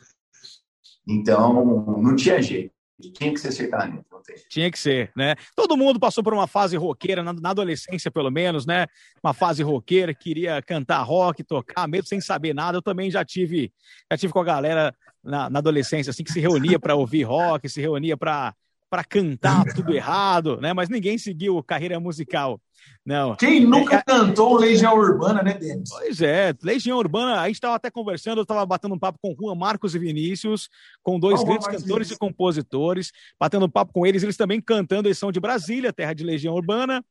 Então, 1.06 1.64
não 2.02 2.16
tinha 2.16 2.42
jeito. 2.42 2.73
Tinha 3.00 3.32
que 3.32 3.40
ser 3.40 3.52
sertanejo. 3.52 4.04
Tinha 4.48 4.70
que 4.70 4.78
ser, 4.78 5.12
né? 5.16 5.34
Todo 5.56 5.76
mundo 5.76 5.98
passou 5.98 6.22
por 6.22 6.32
uma 6.32 6.46
fase 6.46 6.76
roqueira, 6.76 7.22
na, 7.22 7.32
na, 7.32 7.50
adolescência 7.50 8.10
pelo 8.10 8.30
menos, 8.30 8.64
né? 8.64 8.86
Uma 9.22 9.34
fase 9.34 9.62
roqueira, 9.62 10.14
queria 10.14 10.62
cantar 10.62 11.02
rock, 11.02 11.42
tocar, 11.42 11.88
mesmo 11.88 12.06
sem 12.06 12.20
saber 12.20 12.54
nada. 12.54 12.78
Eu 12.78 12.82
também 12.82 13.10
já 13.10 13.24
tive, 13.24 13.72
já 14.10 14.16
tive 14.16 14.32
com 14.32 14.40
a 14.40 14.44
galera 14.44 14.94
na, 15.22 15.50
na 15.50 15.58
adolescência, 15.58 16.10
assim, 16.10 16.22
que 16.22 16.32
se 16.32 16.40
reunia 16.40 16.78
para 16.78 16.94
ouvir 16.94 17.24
rock, 17.24 17.68
se 17.68 17.80
reunia 17.80 18.16
para 18.16 18.54
para 18.94 19.02
cantar 19.02 19.64
tudo 19.74 19.92
errado, 19.92 20.60
né? 20.60 20.72
Mas 20.72 20.88
ninguém 20.88 21.18
seguiu 21.18 21.60
carreira 21.64 21.98
musical. 21.98 22.60
Não. 23.04 23.34
Quem 23.34 23.66
nunca 23.66 23.96
é, 23.96 23.98
é, 23.98 24.02
cantou 24.02 24.56
Legião 24.56 24.96
Urbana, 24.96 25.42
né, 25.42 25.54
Denis? 25.54 25.90
Pois 25.90 26.22
é, 26.22 26.54
Legião 26.62 26.96
Urbana, 26.98 27.40
a 27.40 27.46
gente 27.48 27.56
estava 27.56 27.74
até 27.74 27.90
conversando, 27.90 28.38
eu 28.38 28.42
estava 28.42 28.64
batendo 28.64 28.94
um 28.94 28.98
papo 28.98 29.18
com 29.20 29.34
Juan 29.34 29.56
Marcos 29.56 29.96
e 29.96 29.98
Vinícius, 29.98 30.68
com 31.02 31.18
dois 31.18 31.40
oh, 31.40 31.44
grandes 31.44 31.66
cantores 31.66 32.08
e 32.12 32.16
compositores, 32.16 33.10
batendo 33.40 33.66
um 33.66 33.68
papo 33.68 33.92
com 33.92 34.06
eles, 34.06 34.22
eles 34.22 34.36
também 34.36 34.60
cantando, 34.60 35.08
eles 35.08 35.18
são 35.18 35.32
de 35.32 35.40
Brasília, 35.40 35.92
terra 35.92 36.14
de 36.14 36.22
Legião 36.22 36.54
Urbana. 36.54 37.04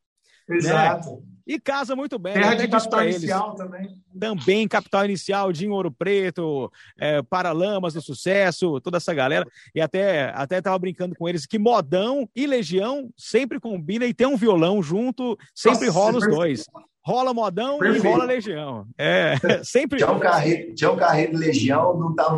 Exato. 0.49 1.11
Né? 1.11 1.17
E 1.45 1.59
casa 1.59 1.95
muito 1.95 2.17
bem. 2.17 2.33
Terra 2.33 2.55
de 2.55 2.67
capital 2.69 3.03
inicial 3.03 3.55
também. 3.55 3.89
Também, 4.17 4.67
capital 4.67 5.05
inicial, 5.05 5.51
Dinho 5.51 5.73
Ouro 5.73 5.91
Preto, 5.91 6.71
é, 6.97 7.21
Paralamas 7.21 7.93
do 7.93 8.01
Sucesso, 8.01 8.79
toda 8.79 8.97
essa 8.97 9.13
galera. 9.13 9.45
E 9.75 9.81
até 9.81 10.31
até 10.33 10.61
tava 10.61 10.79
brincando 10.79 11.15
com 11.15 11.27
eles 11.27 11.45
que 11.45 11.59
modão 11.59 12.29
e 12.33 12.47
legião 12.47 13.09
sempre 13.17 13.59
combina 13.59 14.05
e 14.05 14.13
tem 14.13 14.25
um 14.25 14.37
violão 14.37 14.81
junto, 14.81 15.37
sempre 15.53 15.87
Nossa, 15.87 15.99
rola 15.99 16.17
os 16.17 16.27
dois. 16.27 16.65
Rola 17.05 17.33
modão 17.33 17.77
perfeito. 17.77 18.05
e 18.05 18.09
rola 18.09 18.23
legião. 18.23 18.87
É, 18.97 19.35
sempre. 19.63 19.97
Tião 19.97 20.19
Carreiro, 20.19 20.73
Tião 20.73 20.95
Carreiro 20.95 21.33
e 21.33 21.37
Legião 21.37 21.99
não 21.99 22.15
tá 22.15 22.31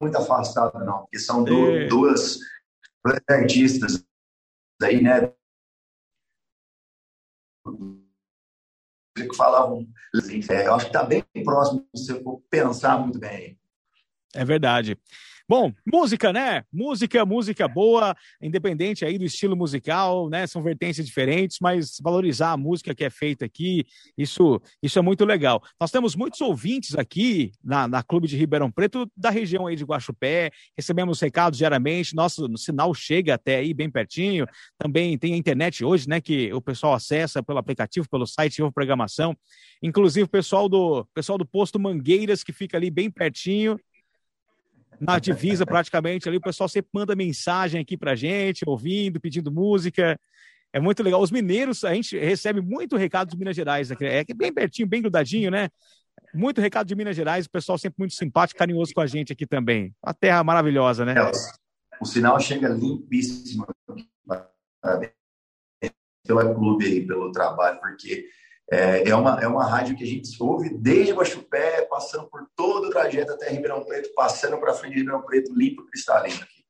muito 0.00 0.16
afastado, 0.16 0.78
não, 0.84 1.00
porque 1.00 1.18
são 1.18 1.44
é. 1.48 1.86
duas 1.86 2.38
artistas 3.28 4.04
aí, 4.80 5.02
né? 5.02 5.32
Que 9.14 9.36
falavam 9.36 9.86
é, 10.50 10.66
eu 10.66 10.74
acho 10.74 10.86
que 10.86 10.96
está 10.96 11.04
bem 11.04 11.24
próximo 11.44 11.86
se 11.94 12.06
você 12.06 12.22
for 12.22 12.42
pensar 12.50 12.98
muito 12.98 13.18
bem. 13.18 13.58
É 14.34 14.44
verdade. 14.44 14.98
Bom, 15.52 15.70
música, 15.84 16.32
né? 16.32 16.64
Música, 16.72 17.26
música 17.26 17.68
boa, 17.68 18.16
independente 18.40 19.04
aí 19.04 19.18
do 19.18 19.24
estilo 19.26 19.54
musical, 19.54 20.30
né? 20.30 20.46
São 20.46 20.62
vertentes 20.62 21.04
diferentes, 21.04 21.58
mas 21.60 21.98
valorizar 22.02 22.52
a 22.52 22.56
música 22.56 22.94
que 22.94 23.04
é 23.04 23.10
feita 23.10 23.44
aqui, 23.44 23.84
isso, 24.16 24.62
isso 24.82 24.98
é 24.98 25.02
muito 25.02 25.26
legal. 25.26 25.62
Nós 25.78 25.90
temos 25.90 26.16
muitos 26.16 26.40
ouvintes 26.40 26.94
aqui 26.96 27.52
na, 27.62 27.86
na 27.86 28.02
Clube 28.02 28.26
de 28.26 28.34
Ribeirão 28.34 28.70
Preto, 28.70 29.06
da 29.14 29.28
região 29.28 29.66
aí 29.66 29.76
de 29.76 29.84
Guaxupé, 29.84 30.50
recebemos 30.74 31.20
recados 31.20 31.58
diariamente, 31.58 32.16
nosso 32.16 32.48
sinal 32.56 32.94
chega 32.94 33.34
até 33.34 33.56
aí 33.56 33.74
bem 33.74 33.90
pertinho. 33.90 34.46
Também 34.78 35.18
tem 35.18 35.34
a 35.34 35.36
internet 35.36 35.84
hoje, 35.84 36.08
né? 36.08 36.18
Que 36.18 36.50
o 36.54 36.62
pessoal 36.62 36.94
acessa 36.94 37.42
pelo 37.42 37.58
aplicativo, 37.58 38.08
pelo 38.08 38.26
site 38.26 38.62
de 38.62 38.72
Programação. 38.72 39.36
Inclusive 39.82 40.24
o 40.24 40.30
pessoal 40.30 40.66
do 40.66 41.06
pessoal 41.12 41.36
do 41.36 41.44
posto 41.44 41.78
Mangueiras, 41.78 42.42
que 42.42 42.54
fica 42.54 42.78
ali 42.78 42.90
bem 42.90 43.10
pertinho, 43.10 43.78
na 45.02 45.18
divisa 45.18 45.66
praticamente 45.66 46.28
ali, 46.28 46.36
o 46.36 46.40
pessoal 46.40 46.68
sempre 46.68 46.90
manda 46.92 47.16
mensagem 47.16 47.80
aqui 47.80 47.96
pra 47.96 48.14
gente, 48.14 48.64
ouvindo, 48.66 49.20
pedindo 49.20 49.50
música. 49.50 50.18
É 50.72 50.80
muito 50.80 51.02
legal. 51.02 51.20
Os 51.20 51.30
mineiros, 51.30 51.84
a 51.84 51.92
gente 51.92 52.16
recebe 52.16 52.60
muito 52.60 52.96
recado 52.96 53.30
de 53.30 53.36
Minas 53.36 53.56
Gerais, 53.56 53.90
é 53.90 54.24
bem 54.34 54.52
pertinho, 54.52 54.88
bem 54.88 55.02
grudadinho, 55.02 55.50
né? 55.50 55.68
Muito 56.32 56.60
recado 56.60 56.86
de 56.86 56.94
Minas 56.94 57.16
Gerais, 57.16 57.46
o 57.46 57.50
pessoal 57.50 57.76
sempre 57.76 57.96
muito 57.98 58.14
simpático, 58.14 58.58
carinhoso 58.58 58.94
com 58.94 59.00
a 59.00 59.06
gente 59.06 59.32
aqui 59.32 59.46
também. 59.46 59.94
Uma 60.02 60.14
terra 60.14 60.44
maravilhosa, 60.44 61.04
né? 61.04 61.14
É, 61.18 61.30
o 62.00 62.06
sinal 62.06 62.38
chega 62.40 62.68
limpíssimo. 62.68 63.66
Parabéns 64.80 65.12
pela 66.24 66.54
clube 66.54 66.86
aí, 66.86 67.04
pelo 67.04 67.32
trabalho, 67.32 67.80
porque 67.80 68.28
é, 68.72 69.06
é, 69.10 69.14
uma, 69.14 69.38
é 69.38 69.46
uma 69.46 69.66
rádio 69.66 69.94
que 69.94 70.02
a 70.02 70.06
gente 70.06 70.42
ouve 70.42 70.70
desde 70.70 71.12
Guaxupé, 71.12 71.82
passando 71.82 72.26
por 72.28 72.46
todo 72.56 72.86
o 72.86 72.90
trajeto 72.90 73.32
até 73.32 73.50
Ribeirão 73.50 73.84
Preto, 73.84 74.10
passando 74.14 74.56
para 74.58 74.72
frente 74.72 74.94
de 74.94 75.00
Ribeirão 75.00 75.22
Preto, 75.22 75.54
limpo 75.54 75.84
cristalino 75.84 76.42
aqui. 76.42 76.62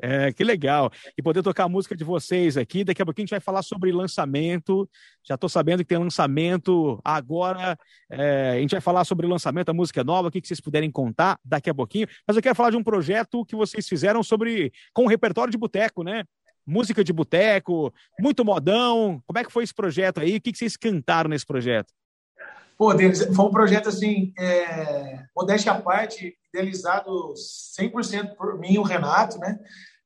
É, 0.00 0.32
que 0.32 0.42
legal. 0.42 0.90
E 1.16 1.22
poder 1.22 1.42
tocar 1.42 1.64
a 1.64 1.68
música 1.68 1.94
de 1.94 2.02
vocês 2.02 2.56
aqui. 2.56 2.82
Daqui 2.82 3.02
a 3.02 3.04
pouquinho 3.04 3.24
a 3.24 3.26
gente 3.26 3.30
vai 3.32 3.40
falar 3.40 3.62
sobre 3.62 3.92
lançamento. 3.92 4.88
Já 5.22 5.34
estou 5.34 5.48
sabendo 5.48 5.80
que 5.80 5.90
tem 5.90 5.98
lançamento 5.98 6.98
agora. 7.04 7.78
É, 8.10 8.52
a 8.56 8.60
gente 8.60 8.72
vai 8.72 8.80
falar 8.80 9.04
sobre 9.04 9.26
lançamento 9.26 9.66
da 9.66 9.74
música 9.74 10.02
nova, 10.02 10.28
o 10.28 10.30
que, 10.30 10.40
que 10.40 10.48
vocês 10.48 10.60
puderem 10.60 10.90
contar 10.90 11.38
daqui 11.44 11.68
a 11.70 11.74
pouquinho. 11.74 12.08
Mas 12.26 12.36
eu 12.36 12.42
quero 12.42 12.56
falar 12.56 12.70
de 12.70 12.76
um 12.76 12.82
projeto 12.82 13.44
que 13.44 13.54
vocês 13.54 13.86
fizeram 13.86 14.22
sobre 14.22 14.72
com 14.92 15.04
o 15.04 15.08
repertório 15.08 15.52
de 15.52 15.58
boteco, 15.58 16.02
né? 16.02 16.24
Música 16.66 17.02
de 17.02 17.12
boteco, 17.12 17.92
muito 18.18 18.44
modão. 18.44 19.22
Como 19.26 19.38
é 19.38 19.44
que 19.44 19.52
foi 19.52 19.64
esse 19.64 19.74
projeto 19.74 20.20
aí? 20.20 20.36
O 20.36 20.40
que, 20.40 20.52
que 20.52 20.58
vocês 20.58 20.76
cantaram 20.76 21.30
nesse 21.30 21.46
projeto? 21.46 21.92
Pô, 22.76 22.92
Denis, 22.94 23.24
foi 23.34 23.44
um 23.44 23.50
projeto 23.50 23.88
assim, 23.88 24.32
é, 24.38 25.24
modéstia 25.36 25.72
à 25.72 25.80
parte, 25.80 26.36
idealizado 26.52 27.34
100% 27.78 28.34
por 28.34 28.58
mim 28.58 28.72
e 28.72 28.78
o 28.78 28.82
Renato, 28.82 29.38
né? 29.38 29.58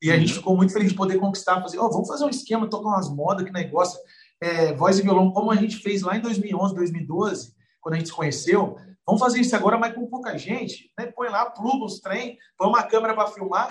E 0.02 0.10
a 0.10 0.14
uhum. 0.14 0.20
gente 0.20 0.34
ficou 0.34 0.56
muito 0.56 0.72
feliz 0.72 0.90
de 0.90 0.94
poder 0.94 1.18
conquistar, 1.18 1.62
fazer, 1.62 1.78
oh, 1.78 1.90
vamos 1.90 2.08
fazer 2.08 2.25
um 2.25 2.28
esquema, 2.28 2.68
tocar 2.68 2.88
umas 2.88 3.08
modas 3.08 3.46
que 3.46 3.52
negócio, 3.52 3.98
é, 4.40 4.75
voz 4.75 4.98
e 4.98 5.02
violão, 5.02 5.30
como 5.30 5.50
a 5.50 5.56
gente 5.56 5.76
fez 5.76 6.02
lá 6.02 6.16
em 6.16 6.20
2011, 6.20 6.75
2012, 6.75 7.54
quando 7.80 7.94
a 7.94 7.98
gente 7.98 8.08
se 8.08 8.14
conheceu. 8.14 8.76
Vamos 9.06 9.20
fazer 9.20 9.40
isso 9.40 9.56
agora, 9.56 9.78
mas 9.78 9.94
com 9.94 10.06
pouca 10.06 10.36
gente, 10.36 10.90
né? 10.98 11.06
Põe 11.06 11.28
lá, 11.28 11.48
pluga 11.48 11.84
os 11.84 12.00
trem, 12.00 12.36
põe 12.58 12.68
uma 12.68 12.82
câmera 12.82 13.14
para 13.14 13.28
filmar 13.28 13.68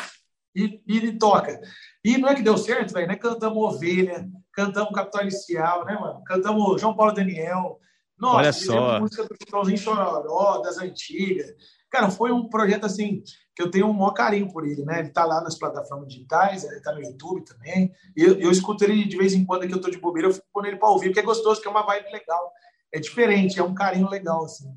e, 0.55 0.81
e 0.87 1.17
toca. 1.17 1.59
E 2.03 2.17
não 2.17 2.29
é 2.29 2.35
que 2.35 2.41
deu 2.41 2.57
certo, 2.57 2.93
velho, 2.93 3.07
né? 3.07 3.15
Cantamos 3.15 3.57
Ovelha, 3.57 4.27
cantamos 4.53 4.93
Capital 4.93 5.23
Inicial, 5.23 5.85
né, 5.85 5.97
mano? 5.99 6.23
Cantamos 6.23 6.79
João 6.79 6.95
Paulo 6.95 7.13
Daniel. 7.13 7.79
Nossa, 8.17 8.37
Olha 8.37 8.53
só. 8.53 8.99
música 8.99 9.23
do 9.23 9.35
Chitãozinho 9.35 9.77
Chororó, 9.77 10.59
das 10.59 10.77
antigas. 10.77 11.51
Cara, 11.89 12.09
foi 12.09 12.31
um 12.31 12.47
projeto 12.47 12.85
assim 12.85 13.21
que 13.55 13.61
eu 13.61 13.71
tenho 13.71 13.87
um 13.87 13.93
maior 13.93 14.11
carinho 14.11 14.51
por 14.51 14.65
ele, 14.65 14.83
né? 14.83 14.99
Ele 14.99 15.09
tá 15.09 15.25
lá 15.25 15.41
nas 15.41 15.57
plataformas 15.57 16.09
digitais, 16.09 16.63
ele 16.63 16.81
tá 16.81 16.93
no 16.93 17.01
YouTube 17.01 17.43
também. 17.43 17.91
E 18.15 18.23
eu, 18.23 18.39
eu 18.39 18.51
escuto 18.51 18.83
ele 18.83 19.05
de 19.05 19.17
vez 19.17 19.33
em 19.33 19.45
quando 19.45 19.67
que 19.67 19.73
eu 19.73 19.81
tô 19.81 19.89
de 19.89 19.97
bobeira, 19.97 20.27
eu 20.27 20.33
fico 20.33 20.45
pondo 20.53 20.67
ele 20.67 20.77
para 20.77 20.89
ouvir, 20.89 21.07
porque 21.07 21.19
é 21.19 21.23
gostoso, 21.23 21.61
que 21.61 21.67
é 21.67 21.71
uma 21.71 21.85
vibe 21.85 22.11
legal. 22.11 22.51
É 22.93 22.99
diferente, 22.99 23.59
é 23.59 23.63
um 23.63 23.73
carinho 23.73 24.09
legal, 24.09 24.45
assim. 24.45 24.73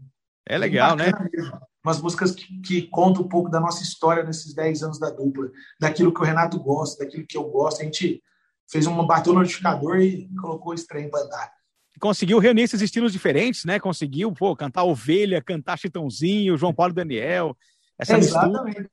É 0.46 0.56
legal, 0.56 0.96
né? 0.96 1.12
Mesmo. 1.32 1.60
Umas 1.84 2.00
músicas 2.00 2.32
que, 2.32 2.60
que 2.60 2.82
contam 2.88 3.22
um 3.22 3.28
pouco 3.28 3.48
da 3.48 3.60
nossa 3.60 3.82
história 3.82 4.22
nesses 4.22 4.54
10 4.54 4.82
anos 4.82 4.98
da 4.98 5.10
dupla, 5.10 5.48
daquilo 5.80 6.12
que 6.12 6.20
o 6.20 6.24
Renato 6.24 6.58
gosta, 6.58 7.04
daquilo 7.04 7.26
que 7.26 7.36
eu 7.36 7.44
gosto. 7.44 7.80
A 7.80 7.84
gente 7.84 8.22
fez 8.70 8.86
um 8.86 9.06
bateu 9.06 9.32
no 9.32 9.40
notificador 9.40 9.98
e 10.00 10.28
colocou 10.40 10.72
o 10.72 10.74
estranho 10.74 11.10
para 11.10 11.24
andar 11.24 11.58
conseguiu 11.98 12.38
reunir 12.38 12.62
esses 12.62 12.80
estilos 12.80 13.12
diferentes, 13.12 13.64
né? 13.64 13.78
Conseguiu, 13.78 14.32
pô, 14.32 14.54
cantar 14.56 14.84
Ovelha, 14.84 15.42
cantar 15.42 15.78
Chitãozinho, 15.78 16.56
João 16.56 16.72
Paulo 16.72 16.94
Daniel, 16.94 17.56
essa 17.98 18.14
é, 18.14 18.16
mistura. 18.18 18.88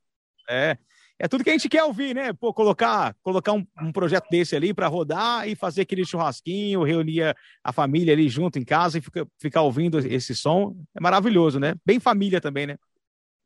É. 0.50 0.78
É 1.18 1.28
tudo 1.30 1.44
que 1.44 1.50
a 1.50 1.54
gente 1.54 1.70
quer 1.70 1.84
ouvir, 1.84 2.14
né? 2.14 2.34
Pô, 2.34 2.54
colocar, 2.54 3.16
colocar 3.24 3.54
um, 3.54 3.66
um 3.82 3.92
projeto 3.92 4.28
desse 4.30 4.56
ali 4.56 4.74
para 4.74 4.88
rodar 4.88 5.48
e 5.48 5.56
fazer 5.56 5.82
aquele 5.82 6.06
churrasquinho, 6.06 6.84
reunir 6.84 7.34
a 7.64 7.72
família 7.72 8.14
ali 8.14 8.28
junto 8.28 8.60
em 8.60 8.66
casa 8.66 8.98
e 8.98 9.02
fica, 9.02 9.26
ficar 9.40 9.62
ouvindo 9.62 9.98
esse 10.00 10.36
som. 10.36 10.76
É 10.94 11.00
maravilhoso, 11.00 11.58
né? 11.58 11.76
Bem 11.86 12.02
família 12.02 12.42
também, 12.42 12.68
né? 12.68 12.76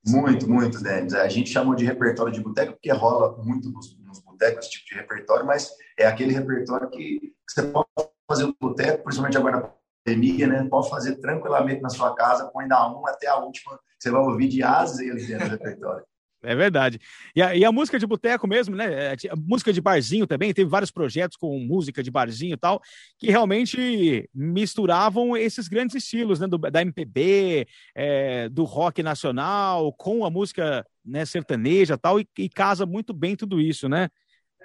Muito, 0.07 0.49
muito, 0.49 0.81
Denis. 0.81 1.13
A 1.13 1.27
gente 1.27 1.51
chamou 1.51 1.75
de 1.75 1.85
repertório 1.85 2.33
de 2.33 2.41
boteco 2.41 2.73
porque 2.73 2.91
rola 2.91 3.37
muito 3.43 3.69
nos, 3.69 3.95
nos 3.99 4.19
botecos 4.19 4.65
esse 4.65 4.71
tipo 4.71 4.85
de 4.87 4.95
repertório, 4.95 5.45
mas 5.45 5.69
é 5.97 6.07
aquele 6.07 6.33
repertório 6.33 6.89
que, 6.89 7.33
você 7.47 7.63
pode 7.63 7.87
fazer 8.27 8.45
o 8.45 8.55
boteco, 8.59 9.03
principalmente 9.03 9.37
agora 9.37 9.57
na 9.57 9.73
pandemia, 10.05 10.47
né? 10.47 10.67
Pode 10.69 10.89
fazer 10.89 11.15
tranquilamente 11.17 11.81
na 11.81 11.89
sua 11.89 12.15
casa, 12.15 12.49
põe 12.51 12.67
da 12.67 12.87
uma 12.87 13.09
até 13.09 13.27
a 13.27 13.37
última, 13.37 13.79
você 13.99 14.09
vai 14.09 14.21
ouvir 14.21 14.47
de 14.47 14.63
asa 14.63 15.01
ali 15.01 15.25
dentro 15.25 15.49
do 15.49 15.51
repertório. 15.51 16.05
É 16.41 16.55
verdade. 16.55 16.99
E 17.35 17.41
a, 17.41 17.55
e 17.55 17.65
a 17.65 17.71
música 17.71 17.99
de 17.99 18.07
boteco 18.07 18.47
mesmo, 18.47 18.75
né? 18.75 19.11
A 19.11 19.35
música 19.35 19.73
de 19.73 19.81
barzinho 19.81 20.25
também, 20.25 20.53
teve 20.53 20.69
vários 20.69 20.89
projetos 20.89 21.35
com 21.35 21.59
música 21.59 22.01
de 22.01 22.09
barzinho 22.09 22.53
e 22.53 22.57
tal, 22.57 22.81
que 23.17 23.29
realmente 23.29 24.29
misturavam 24.33 25.35
esses 25.35 25.67
grandes 25.67 25.95
estilos, 25.95 26.39
né? 26.39 26.47
Do, 26.47 26.57
da 26.57 26.81
MPB, 26.81 27.67
é, 27.93 28.47
do 28.49 28.63
rock 28.63 29.03
nacional, 29.03 29.91
com 29.93 30.23
a 30.25 30.29
música 30.29 30.85
né, 31.03 31.25
sertaneja 31.25 31.97
tal, 31.97 32.19
e, 32.19 32.27
e 32.37 32.47
casa 32.47 32.85
muito 32.85 33.13
bem 33.13 33.35
tudo 33.35 33.59
isso, 33.59 33.89
né? 33.89 34.07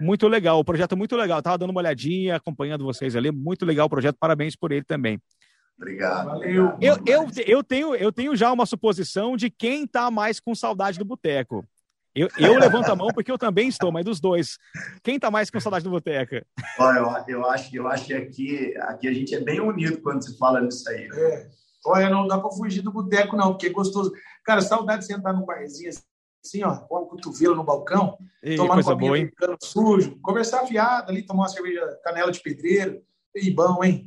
Muito 0.00 0.26
legal, 0.28 0.58
o 0.58 0.64
projeto 0.64 0.92
é 0.92 0.96
muito 0.96 1.16
legal. 1.16 1.40
tava 1.42 1.58
dando 1.58 1.70
uma 1.70 1.80
olhadinha, 1.80 2.36
acompanhando 2.36 2.84
vocês 2.84 3.14
ali. 3.16 3.30
Muito 3.30 3.64
legal 3.64 3.86
o 3.86 3.90
projeto, 3.90 4.16
parabéns 4.18 4.56
por 4.56 4.72
ele 4.72 4.84
também. 4.84 5.20
Obrigado. 5.76 6.26
Valeu. 6.26 6.76
Eu, 6.80 6.96
eu, 7.06 7.26
eu, 7.46 7.64
tenho, 7.64 7.94
eu 7.94 8.12
tenho 8.12 8.36
já 8.36 8.52
uma 8.52 8.66
suposição 8.66 9.36
de 9.36 9.50
quem 9.50 9.86
tá 9.86 10.10
mais 10.10 10.38
com 10.38 10.54
saudade 10.54 10.98
do 10.98 11.04
boteco. 11.04 11.64
Eu, 12.14 12.28
eu 12.38 12.56
levanto 12.58 12.88
a 12.90 12.96
mão 12.96 13.08
porque 13.12 13.30
eu 13.30 13.38
também 13.38 13.68
estou, 13.68 13.90
mas 13.90 14.04
dos 14.04 14.20
dois. 14.20 14.56
Quem 15.02 15.18
tá 15.18 15.30
mais 15.30 15.50
com 15.50 15.58
saudade 15.58 15.84
do 15.84 15.90
boteco? 15.90 16.36
Olha, 16.78 16.98
eu, 16.98 17.36
eu, 17.40 17.50
acho, 17.50 17.76
eu 17.76 17.88
acho 17.88 18.06
que 18.06 18.14
aqui, 18.14 18.76
aqui 18.78 19.08
a 19.08 19.12
gente 19.12 19.34
é 19.34 19.40
bem 19.40 19.60
unido 19.60 20.00
quando 20.00 20.22
se 20.22 20.38
fala 20.38 20.60
nisso 20.60 20.88
aí. 20.88 21.08
Né? 21.08 21.20
É. 21.20 21.50
Olha, 21.86 22.08
não 22.08 22.26
dá 22.26 22.38
para 22.38 22.50
fugir 22.50 22.80
do 22.80 22.92
boteco, 22.92 23.36
não, 23.36 23.50
porque 23.50 23.66
é 23.66 23.70
gostoso. 23.70 24.12
Cara, 24.44 24.60
saudade 24.62 25.00
de 25.00 25.06
sentar 25.06 25.34
num 25.34 25.44
barzinho 25.44 25.90
assim, 26.44 26.62
ó, 26.62 26.76
com 26.76 26.96
o 26.96 27.06
cotovelo 27.06 27.54
no 27.54 27.64
balcão, 27.64 28.18
Ei, 28.42 28.56
tomar 28.56 28.78
um 28.78 28.82
boa, 28.82 28.94
americano 28.94 29.56
sujo, 29.62 30.18
conversar 30.20 30.66
fiado 30.66 31.10
ali, 31.10 31.22
tomar 31.22 31.44
uma 31.44 31.48
cerveja 31.48 31.98
canela 32.04 32.30
de 32.30 32.40
pedreiro. 32.40 33.02
E 33.34 33.50
bom, 33.50 33.82
hein? 33.82 34.06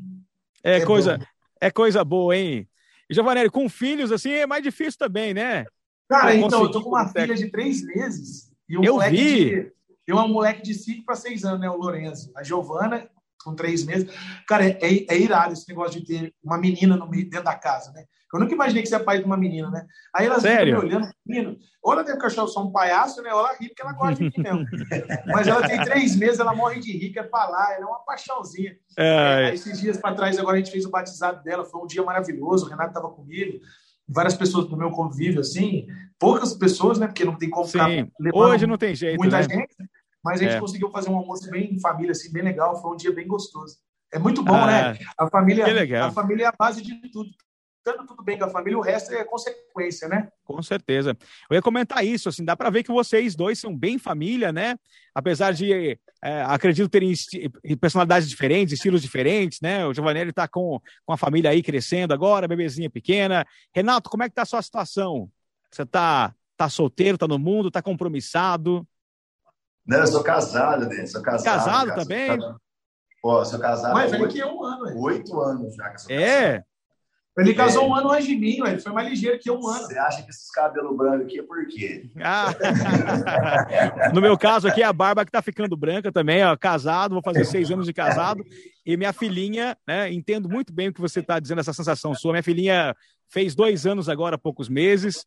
É, 0.64 0.78
é 0.78 0.86
coisa, 0.86 1.18
bom. 1.18 1.26
É 1.62 1.72
coisa 1.72 2.04
boa, 2.04 2.36
hein? 2.36 2.68
E, 3.10 3.14
Giovanelli, 3.14 3.50
com 3.50 3.70
filhos, 3.70 4.12
assim, 4.12 4.32
é 4.32 4.46
mais 4.46 4.64
difícil 4.64 4.98
também, 4.98 5.34
né? 5.34 5.66
Cara, 6.10 6.34
então, 6.36 6.64
eu 6.64 6.72
tô 6.72 6.82
com 6.82 6.90
uma 6.90 7.08
filha 7.08 7.36
de 7.36 7.50
três 7.50 7.86
meses. 7.86 8.52
E 8.70 8.78
um 8.78 8.84
eu 8.84 9.00
vi. 9.00 9.46
De, 9.46 9.72
tem 10.06 10.16
um 10.16 10.28
moleque 10.28 10.62
de 10.62 10.74
cinco 10.74 11.06
para 11.06 11.16
seis 11.16 11.44
anos, 11.44 11.60
né? 11.60 11.70
O 11.70 11.76
Lourenço. 11.76 12.32
A 12.36 12.44
Giovana, 12.44 13.10
com 13.44 13.54
três 13.54 13.84
meses. 13.84 14.10
Cara, 14.48 14.66
é, 14.66 14.78
é, 14.82 15.06
é, 15.10 15.20
irado 15.20 15.54
esse 15.54 15.68
negócio 15.68 16.00
de 16.00 16.06
ter 16.06 16.34
uma 16.44 16.58
menina 16.58 16.96
no 16.96 17.10
meio, 17.10 17.30
dentro 17.30 17.46
da 17.46 17.56
casa, 17.56 17.92
né? 17.92 18.06
Eu 18.34 18.42
nunca 18.42 18.54
imaginei 18.54 18.84
que 18.84 18.90
você 18.90 18.96
é 18.96 19.00
pai 19.00 19.20
de 19.20 19.26
uma 19.26 19.38
menina, 19.38 19.70
né? 19.70 19.86
Aí 20.14 20.26
elas 20.26 20.42
Sério? 20.42 20.76
ficam 20.76 20.90
me 20.90 20.96
olhando, 20.96 21.14
menino. 21.26 21.58
Ou 21.82 21.94
ela 21.94 22.04
deve 22.04 22.26
achar 22.26 22.42
eu 22.42 22.48
sou 22.48 22.68
um 22.68 22.72
palhaço, 22.72 23.22
né? 23.22 23.34
Ou 23.34 23.40
ela 23.40 23.54
ri 23.54 23.70
porque 23.70 23.82
ela 23.82 23.94
gosta 23.94 24.16
de 24.16 24.24
mim 24.24 24.32
mesmo. 24.38 24.66
Mas 25.28 25.48
ela 25.48 25.66
tem 25.66 25.82
três 25.82 26.16
meses, 26.16 26.40
ela 26.40 26.54
morre 26.54 26.82
de 26.82 26.92
rir, 26.92 27.12
quer 27.12 27.30
falar, 27.30 27.76
ela 27.76 27.84
é 27.84 27.86
uma 27.86 28.00
paixãozinha. 28.00 28.76
É, 28.98 29.54
esses 29.54 29.80
dias 29.80 29.98
para 29.98 30.14
trás, 30.14 30.38
agora 30.38 30.58
a 30.58 30.60
gente 30.60 30.72
fez 30.72 30.86
o 30.86 30.90
batizado 30.90 31.42
dela, 31.42 31.64
foi 31.64 31.82
um 31.82 31.88
dia 31.88 32.04
maravilhoso, 32.04 32.66
o 32.66 32.70
Renato 32.70 32.90
estava 32.90 33.10
comigo, 33.10 33.60
várias 34.06 34.36
pessoas 34.36 34.68
do 34.68 34.76
meu 34.76 34.92
convívio, 34.92 35.40
assim, 35.40 35.88
poucas 36.20 36.54
pessoas, 36.54 37.00
né? 37.00 37.08
Porque 37.08 37.24
não 37.24 37.38
tem 37.38 37.50
como 37.50 37.66
ficar 37.66 37.88
Hoje 38.34 38.68
não 38.68 38.78
tem 38.78 38.94
jeito, 38.94 39.18
muita 39.18 39.38
né? 39.38 39.44
gente, 39.44 39.74
mas 40.22 40.42
a 40.42 40.44
gente 40.44 40.56
é. 40.56 40.60
conseguiu 40.60 40.90
fazer 40.90 41.10
um 41.10 41.16
almoço 41.16 41.50
bem 41.50 41.74
em 41.74 41.80
família, 41.80 42.12
assim, 42.12 42.30
bem 42.34 42.44
legal, 42.44 42.82
foi 42.82 42.92
um 42.92 42.98
dia 42.98 43.14
bem 43.14 43.26
gostoso. 43.26 43.78
É 44.12 44.20
muito 44.20 44.44
bom, 44.44 44.54
né? 44.54 44.82
ah, 44.82 44.94
né? 44.94 45.00
A 45.18 45.30
família, 45.30 45.66
a 46.06 46.12
família 46.12 46.46
é 46.46 46.48
a 46.48 46.54
base 46.58 46.82
de 46.82 46.94
tudo 47.10 47.30
estando 47.88 48.06
tudo 48.06 48.22
bem 48.22 48.38
com 48.38 48.46
a 48.46 48.50
família, 48.50 48.78
o 48.78 48.82
resto 48.82 49.14
é 49.14 49.24
consequência, 49.24 50.08
né? 50.10 50.30
Com 50.44 50.62
certeza. 50.62 51.18
Eu 51.50 51.56
ia 51.56 51.62
comentar 51.62 52.06
isso, 52.06 52.28
assim, 52.28 52.44
dá 52.44 52.56
para 52.56 52.70
ver 52.70 52.84
que 52.84 52.92
vocês 52.92 53.36
dois 53.36 53.60
são 53.60 53.76
bem 53.76 53.98
família, 53.98 54.52
né? 54.52 54.78
Apesar 55.16 55.54
de, 55.54 55.98
é, 56.22 56.42
acredito, 56.44 56.90
terem 56.90 57.14
personalidades 57.80 58.30
diferentes, 58.30 58.74
estilos 58.74 59.02
diferentes, 59.02 59.62
né? 59.62 59.86
O 59.86 59.94
Giovanelli 59.94 60.32
está 60.32 60.48
com, 60.48 60.82
com 61.06 61.14
a 61.14 61.18
família 61.18 61.52
aí 61.52 61.64
crescendo 61.64 62.14
agora, 62.14 62.48
bebezinha 62.48 62.90
pequena. 62.90 63.46
Renato, 63.74 64.10
como 64.10 64.24
é 64.24 64.30
que 64.30 64.36
tá 64.36 64.42
a 64.42 64.46
sua 64.46 64.62
situação? 64.62 65.30
Você 65.72 65.86
tá, 65.86 66.34
tá 66.58 66.70
solteiro, 66.70 67.18
tá 67.18 67.28
no 67.28 67.40
mundo, 67.40 67.72
tá 67.72 67.82
compromissado? 67.82 68.86
Não, 69.86 70.00
eu 70.00 70.08
sou 70.08 70.24
casado, 70.24 70.88
né? 70.88 71.06
Sou 71.06 71.22
casado. 71.22 71.46
Casado, 71.46 71.96
também? 71.96 72.38
Pô, 73.22 73.44
sou 73.46 73.60
casado. 73.60 73.94
Mas 73.94 74.12
velho 74.12 74.28
que 74.28 74.42
é 74.42 74.46
um 74.46 74.64
ano, 74.64 75.02
Oito 75.02 75.40
anos 75.40 75.74
já 75.76 75.90
que 75.90 76.02
sou 76.02 76.12
É? 76.12 76.64
Ele 77.38 77.54
casou 77.54 77.84
é. 77.84 77.88
um 77.88 77.96
ano 77.96 78.12
antes 78.12 78.26
de 78.26 78.36
mim, 78.36 78.58
ele 78.66 78.80
foi 78.80 78.92
mais 78.92 79.08
ligeiro 79.08 79.38
que 79.38 79.52
um 79.52 79.68
ano. 79.68 79.86
Você 79.86 79.98
acha 79.98 80.24
que 80.24 80.30
esses 80.30 80.50
cabelos 80.50 80.98
brancos 80.98 81.26
aqui 81.28 81.40
é 81.40 81.44
por 81.44 81.68
quê? 81.68 82.10
Ah. 82.20 82.48
no 84.12 84.22
meu 84.22 84.36
caso 84.38 84.68
aqui, 84.68 84.82
a 84.82 84.92
barba 84.92 85.24
que 85.24 85.32
tá 85.32 85.42
ficando 85.42 85.78
branca 85.78 86.12
também, 86.12 86.44
ó, 86.44 86.58
casado, 86.58 87.14
vou 87.14 87.22
fazer 87.22 87.46
seis 87.46 87.70
anos 87.70 87.86
de 87.86 87.94
casado. 87.94 88.44
E 88.84 88.98
minha 88.98 89.14
filhinha, 89.14 89.78
né, 89.88 90.12
entendo 90.12 90.50
muito 90.50 90.74
bem 90.74 90.88
o 90.88 90.94
que 90.94 91.02
você 91.02 91.20
está 91.20 91.40
dizendo, 91.40 91.60
essa 91.60 91.74
sensação 91.74 92.16
sua. 92.16 92.32
Minha 92.32 92.44
filhinha 92.44 92.96
fez 93.30 93.54
dois 93.54 93.86
anos 93.86 94.10
agora, 94.10 94.36
há 94.36 94.40
poucos 94.40 94.68
meses. 94.68 95.24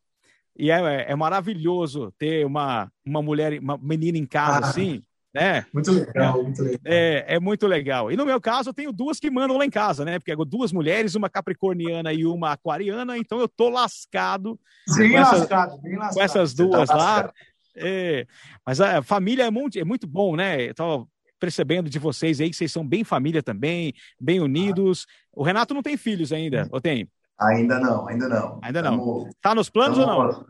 E 0.57 0.69
é, 0.69 1.11
é 1.11 1.15
maravilhoso 1.15 2.13
ter 2.17 2.45
uma, 2.45 2.91
uma 3.05 3.21
mulher, 3.21 3.57
uma 3.59 3.77
menina 3.77 4.17
em 4.17 4.25
casa 4.25 4.65
ah. 4.65 4.69
assim 4.69 5.01
né? 5.33 5.65
Muito 5.73 5.91
legal, 5.91 6.39
é, 6.39 6.43
muito 6.43 6.63
legal. 6.63 6.79
É, 6.85 7.25
é 7.35 7.39
muito 7.39 7.67
legal. 7.67 8.11
E 8.11 8.17
no 8.17 8.25
meu 8.25 8.41
caso, 8.41 8.69
eu 8.69 8.73
tenho 8.73 8.91
duas 8.91 9.19
que 9.19 9.31
mandam 9.31 9.57
lá 9.57 9.65
em 9.65 9.69
casa, 9.69 10.03
né? 10.03 10.19
Porque 10.19 10.35
duas 10.45 10.71
mulheres, 10.71 11.15
uma 11.15 11.29
capricorniana 11.29 12.11
e 12.11 12.25
uma 12.25 12.51
aquariana, 12.51 13.17
então 13.17 13.39
eu 13.39 13.47
tô 13.47 13.69
lascado. 13.69 14.59
Bem 14.97 15.13
lascado, 15.13 15.77
bem 15.81 15.95
lascado. 15.95 16.15
Com 16.15 16.21
essas 16.21 16.53
duas 16.53 16.89
tá 16.89 16.95
lá. 16.95 17.33
É, 17.75 18.27
mas 18.65 18.81
a 18.81 19.01
família 19.01 19.43
é 19.43 19.51
muito, 19.51 19.79
é 19.79 19.85
muito 19.85 20.05
bom, 20.05 20.35
né? 20.35 20.69
Eu 20.69 20.75
tô 20.75 21.07
percebendo 21.39 21.89
de 21.89 21.97
vocês 21.97 22.39
aí 22.39 22.49
que 22.49 22.55
vocês 22.55 22.71
são 22.71 22.85
bem 22.85 23.03
família 23.03 23.41
também, 23.41 23.93
bem 24.19 24.41
unidos. 24.41 25.07
O 25.31 25.43
Renato 25.43 25.73
não 25.73 25.81
tem 25.81 25.95
filhos 25.95 26.33
ainda, 26.33 26.67
ou 26.71 26.81
tem? 26.81 27.09
Ainda 27.39 27.79
não, 27.79 28.07
ainda 28.07 28.27
não. 28.27 28.59
Ainda 28.61 28.81
não. 28.81 28.91
Tamo, 28.91 29.29
tá 29.41 29.55
nos 29.55 29.69
planos 29.69 29.97
ou 29.97 30.05
não? 30.05 30.45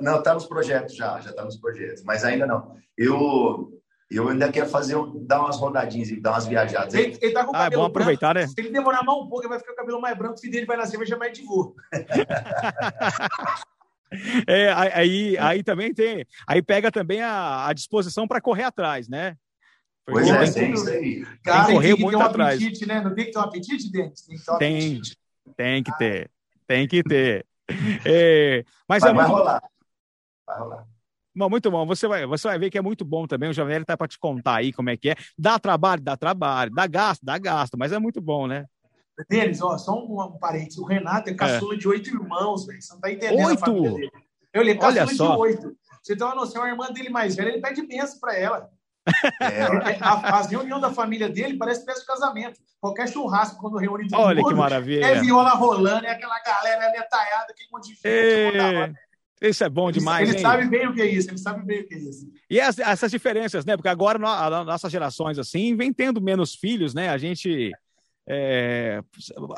Não, 0.00 0.22
tá 0.22 0.32
nos 0.32 0.46
projetos 0.46 0.94
já, 0.94 1.20
já 1.20 1.32
tá 1.32 1.44
nos 1.44 1.56
projetos, 1.56 2.04
mas 2.04 2.24
ainda 2.24 2.46
não. 2.46 2.76
Eu 2.96 3.79
eu 4.10 4.28
ainda 4.28 4.50
quero 4.50 4.68
fazer, 4.68 4.96
dar 5.20 5.40
umas 5.40 5.56
rodadinhas 5.56 6.10
e 6.10 6.20
dar 6.20 6.32
umas 6.32 6.46
viajadas. 6.46 6.92
Ele, 6.94 7.16
ele 7.20 7.32
tá 7.32 7.44
com 7.44 7.52
o 7.52 7.56
ah, 7.56 7.66
é 7.66 7.70
bom 7.70 7.84
aproveitar, 7.84 8.34
branco. 8.34 8.48
né? 8.48 8.54
Se 8.54 8.60
ele 8.60 8.70
demorar 8.70 9.04
mais 9.04 9.18
um 9.18 9.28
pouco, 9.28 9.42
ele 9.42 9.50
vai 9.50 9.60
ficar 9.60 9.72
com 9.72 9.74
o 9.74 9.76
cabelo 9.76 10.00
mais 10.00 10.18
branco, 10.18 10.34
o 10.34 10.38
filho 10.38 10.52
dele 10.52 10.66
vai 10.66 10.76
nascer, 10.76 10.96
vai 10.96 11.06
chamar 11.06 11.28
de 11.28 11.42
vô. 11.42 11.76
é, 14.48 14.72
aí, 14.72 15.38
aí 15.38 15.62
também 15.62 15.94
tem. 15.94 16.26
Aí 16.44 16.60
pega 16.60 16.90
também 16.90 17.22
a, 17.22 17.68
a 17.68 17.72
disposição 17.72 18.26
para 18.26 18.40
correr 18.40 18.64
atrás, 18.64 19.08
né? 19.08 19.36
Pois 20.04 20.28
é, 20.28 20.50
tem, 20.50 20.72
isso 20.72 20.88
aí. 20.88 21.24
Cara, 21.44 21.66
tem 21.66 21.66
que 21.66 21.72
correr 21.74 21.96
muito 21.96 22.18
um 22.18 22.22
atrás. 22.22 22.60
Apetite, 22.60 22.86
né? 22.86 23.00
Não 23.00 23.14
tem 23.14 23.26
que 23.26 23.30
ter 23.30 23.38
um 23.38 23.42
apetite, 23.42 23.92
Denis? 23.92 24.22
Tem 24.22 24.36
que 24.36 24.44
ter 24.44 24.50
um 24.50 24.58
tem, 24.58 24.76
apetite. 24.76 25.16
Tem 25.56 25.82
que 25.84 25.98
ter. 25.98 26.30
Tem 26.66 26.88
que 26.88 27.02
ter. 27.02 27.46
É, 28.04 28.64
mas, 28.88 29.00
mas 29.00 29.04
é 29.04 29.14
vai 29.14 29.28
muito... 29.28 29.38
rolar. 29.38 29.62
Vai 30.44 30.58
rolar. 30.58 30.84
Bom, 31.34 31.48
muito 31.48 31.70
bom. 31.70 31.86
Você 31.86 32.08
vai, 32.08 32.26
você 32.26 32.48
vai 32.48 32.58
ver 32.58 32.70
que 32.70 32.78
é 32.78 32.82
muito 32.82 33.04
bom 33.04 33.26
também. 33.26 33.48
O 33.48 33.52
Jovem 33.52 33.82
tá 33.84 33.96
para 33.96 34.08
te 34.08 34.18
contar 34.18 34.56
aí 34.56 34.72
como 34.72 34.90
é 34.90 34.96
que 34.96 35.10
é. 35.10 35.14
Dá 35.38 35.58
trabalho, 35.58 36.02
dá 36.02 36.16
trabalho. 36.16 36.72
Dá 36.72 36.86
gasto, 36.86 37.24
dá 37.24 37.38
gasto. 37.38 37.78
Mas 37.78 37.92
é 37.92 37.98
muito 37.98 38.20
bom, 38.20 38.46
né? 38.46 38.66
Deles, 39.28 39.60
ó, 39.60 39.76
só 39.76 39.94
um, 39.94 40.20
um 40.20 40.38
parênteses. 40.38 40.78
O 40.78 40.84
Renato 40.84 41.30
é 41.30 41.34
caçula 41.34 41.74
é. 41.74 41.76
de 41.76 41.86
oito 41.86 42.08
irmãos, 42.10 42.66
velho. 42.66 42.80
Você 42.80 42.92
não 42.92 43.00
tá 43.00 43.12
entendendo 43.12 43.46
oito? 43.46 43.62
a 43.62 43.66
família 43.66 43.90
dele. 43.92 44.10
Eu 44.52 44.62
li, 44.62 44.74
caçula 44.74 45.02
Olha 45.02 45.14
só. 45.14 45.34
de 45.34 45.40
oito. 45.40 45.76
Você 46.02 46.16
tem 46.16 46.26
uma 46.26 46.34
noção, 46.34 46.62
a 46.62 46.68
irmã 46.68 46.90
dele 46.90 47.10
mais 47.10 47.36
velha, 47.36 47.50
ele 47.50 47.60
pede 47.60 47.86
benção 47.86 48.18
para 48.20 48.36
ela. 48.36 48.68
É, 49.40 49.96
a, 50.00 50.38
as 50.38 50.46
reuniões 50.50 50.82
da 50.82 50.92
família 50.92 51.28
dele 51.28 51.56
parece 51.56 51.84
festa 51.84 52.00
de 52.00 52.06
casamento. 52.06 52.60
Qualquer 52.78 53.08
churrasco, 53.08 53.58
quando 53.58 53.78
reúne 53.78 54.06
todo 54.08 54.20
Olha 54.20 54.40
mundo, 54.40 54.48
que 54.50 54.54
maravilha. 54.54 55.04
É 55.04 55.20
viola 55.20 55.50
rolando, 55.50 56.06
é 56.06 56.10
aquela 56.10 56.38
galera 56.42 56.92
detalhada, 56.92 57.46
aquele 57.50 57.68
monte 57.72 57.88
de 57.88 57.94
gente. 57.94 58.96
Isso 59.40 59.64
é 59.64 59.68
bom 59.68 59.90
demais. 59.90 60.28
Ele, 60.28 60.36
ele 60.36 60.42
sabe 60.42 60.66
bem 60.66 60.86
o 60.86 60.92
que 60.92 61.00
é 61.00 61.06
isso, 61.06 61.30
ele 61.30 61.38
sabe 61.38 61.64
bem 61.64 61.80
o 61.80 61.86
que 61.86 61.94
é 61.94 61.98
isso. 61.98 62.30
E 62.48 62.60
as, 62.60 62.78
essas 62.78 63.10
diferenças, 63.10 63.64
né? 63.64 63.76
Porque 63.76 63.88
agora, 63.88 64.18
no, 64.18 64.64
nossas 64.64 64.92
gerações, 64.92 65.38
assim, 65.38 65.74
vem 65.74 65.92
tendo 65.92 66.20
menos 66.20 66.54
filhos, 66.54 66.94
né? 66.94 67.08
A 67.08 67.16
gente. 67.16 67.72
É... 68.28 69.02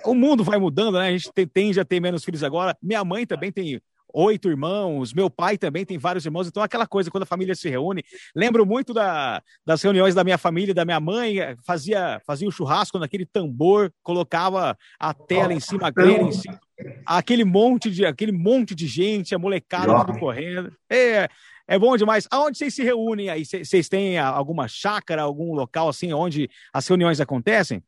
o 0.07 0.15
mundo 0.15 0.45
vai 0.45 0.59
mudando, 0.59 0.99
né? 0.99 1.09
A 1.09 1.11
gente 1.11 1.31
tende 1.53 1.81
a 1.81 1.85
ter 1.85 2.01
menos 2.01 2.25
filhos 2.25 2.45
agora. 2.45 2.77
Minha 2.81 3.05
mãe 3.05 3.27
também 3.27 3.51
tem 3.51 3.81
oito 4.13 4.49
irmãos, 4.49 5.13
meu 5.13 5.31
pai 5.31 5.57
também 5.57 5.85
tem 5.85 5.99
vários 5.99 6.25
irmãos, 6.25 6.47
então 6.47 6.63
aquela 6.63 6.87
coisa, 6.87 7.11
quando 7.11 7.23
a 7.23 7.27
família 7.27 7.55
se 7.55 7.69
reúne, 7.69 8.05
lembro 8.35 8.67
muito 8.67 8.93
da, 8.93 9.43
das 9.65 9.83
reuniões 9.83 10.15
da 10.15 10.23
minha 10.23 10.39
família, 10.39 10.75
da 10.75 10.85
minha 10.85 11.01
mãe, 11.01 11.37
fazia, 11.65 12.21
fazia 12.27 12.47
o 12.47 12.53
churrasco 12.53 12.99
naquele 12.99 13.25
tambor, 13.25 13.93
colocava 14.03 14.77
a 14.99 15.15
tela 15.15 15.53
em 15.53 15.61
cima, 15.61 15.89
a 15.89 15.91
grelha 15.91 16.23
em 16.23 16.33
cima, 16.33 16.61
aquele 17.07 17.45
monte 17.45 17.91
de, 17.91 18.05
aquele 18.05 18.33
monte 18.33 18.75
de 18.75 18.87
gente, 18.87 19.35
a 19.35 19.39
molecada 19.39 20.05
tudo 20.05 20.19
correndo. 20.19 20.73
É, 20.91 21.29
é 21.67 21.79
bom 21.79 21.97
demais. 21.97 22.27
Aonde 22.31 22.59
vocês 22.59 22.75
se 22.75 22.83
reúnem 22.83 23.31
aí? 23.31 23.45
Vocês 23.45 23.89
têm 23.89 24.19
alguma 24.19 24.69
chácara, 24.69 25.23
algum 25.23 25.55
local 25.55 25.89
assim 25.89 26.13
onde 26.13 26.51
as 26.73 26.87
reuniões 26.87 27.21
acontecem? 27.21 27.83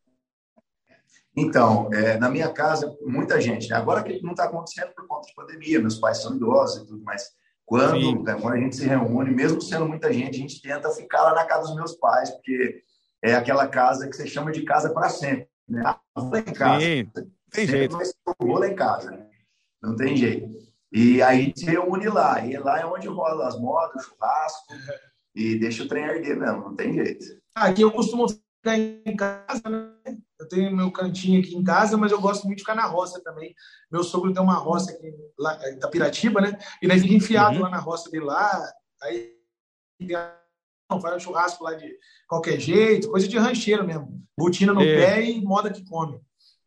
Então, 1.36 1.90
é, 1.92 2.16
na 2.16 2.30
minha 2.30 2.48
casa, 2.48 2.96
muita 3.04 3.40
gente. 3.40 3.68
Né? 3.68 3.76
Agora 3.76 4.02
que 4.02 4.22
não 4.22 4.30
está 4.30 4.44
acontecendo 4.44 4.92
por 4.94 5.06
conta 5.06 5.26
de 5.26 5.34
pandemia, 5.34 5.80
meus 5.80 5.98
pais 5.98 6.22
são 6.22 6.36
idosos 6.36 6.82
e 6.82 6.86
tudo, 6.86 7.02
mas 7.04 7.32
quando, 7.66 8.22
né, 8.22 8.36
quando 8.40 8.54
a 8.54 8.60
gente 8.60 8.76
se 8.76 8.86
reúne, 8.86 9.30
mesmo 9.30 9.60
sendo 9.60 9.88
muita 9.88 10.12
gente, 10.12 10.36
a 10.36 10.40
gente 10.40 10.62
tenta 10.62 10.90
ficar 10.90 11.22
lá 11.22 11.34
na 11.34 11.44
casa 11.44 11.66
dos 11.66 11.76
meus 11.76 11.94
pais, 11.96 12.30
porque 12.30 12.82
é 13.22 13.34
aquela 13.34 13.66
casa 13.66 14.08
que 14.08 14.14
você 14.14 14.26
chama 14.26 14.52
de 14.52 14.62
casa 14.62 14.92
para 14.92 15.08
sempre. 15.08 15.48
Né? 15.68 15.82
Ah, 15.84 15.98
em 16.36 16.52
casa. 16.52 16.84
Sim, 16.84 17.10
tem 17.54 17.66
jeito. 17.66 17.96
Mas 17.96 18.14
vou 18.38 18.58
lá 18.58 18.68
em 18.68 18.74
casa. 18.74 19.12
Né? 19.12 19.26
Não 19.82 19.96
tem 19.96 20.16
jeito. 20.16 20.48
E 20.92 21.22
aí 21.22 21.40
a 21.40 21.42
gente 21.42 21.60
se 21.60 21.66
reúne 21.66 22.08
lá. 22.08 22.44
E 22.44 22.56
lá 22.56 22.80
é 22.80 22.86
onde 22.86 23.08
rola 23.08 23.46
as 23.46 23.58
modas, 23.58 24.04
o 24.04 24.08
churrasco. 24.08 24.74
E 25.34 25.58
deixa 25.58 25.84
o 25.84 25.88
trem 25.88 26.04
arder 26.04 26.36
mesmo, 26.36 26.60
não 26.60 26.76
tem 26.76 26.92
jeito. 26.92 27.24
Aqui 27.54 27.82
eu 27.82 27.90
costumo 27.90 28.28
ficar 28.28 28.78
em 28.78 29.16
casa, 29.16 29.68
né? 29.68 29.90
Eu 30.38 30.48
tenho 30.48 30.76
meu 30.76 30.90
cantinho 30.92 31.40
aqui 31.40 31.56
em 31.56 31.64
casa, 31.64 31.96
mas 31.96 32.12
eu 32.12 32.20
gosto 32.20 32.44
muito 32.44 32.58
de 32.58 32.62
ficar 32.62 32.74
na 32.74 32.86
roça 32.86 33.22
também. 33.22 33.54
Meu 33.90 34.02
sogro 34.02 34.32
tem 34.32 34.42
uma 34.42 34.56
roça 34.56 34.92
aqui 34.92 35.12
lá, 35.38 35.58
em 35.68 36.40
né? 36.40 36.58
E 36.82 36.88
daí 36.88 37.00
fica 37.00 37.14
enfiado 37.14 37.56
uhum. 37.56 37.62
lá 37.62 37.70
na 37.70 37.78
roça 37.78 38.10
dele 38.10 38.24
lá. 38.24 38.72
Aí 39.02 39.34
não, 40.90 41.00
faz 41.00 41.16
um 41.16 41.20
churrasco 41.20 41.64
lá 41.64 41.74
de 41.74 41.98
qualquer 42.28 42.60
jeito, 42.60 43.10
coisa 43.10 43.26
de 43.26 43.38
rancheiro 43.38 43.84
mesmo. 43.84 44.22
Botina 44.38 44.72
no 44.72 44.82
é. 44.82 44.96
pé 44.96 45.24
e 45.24 45.40
moda 45.40 45.72
que 45.72 45.84
come. 45.84 46.20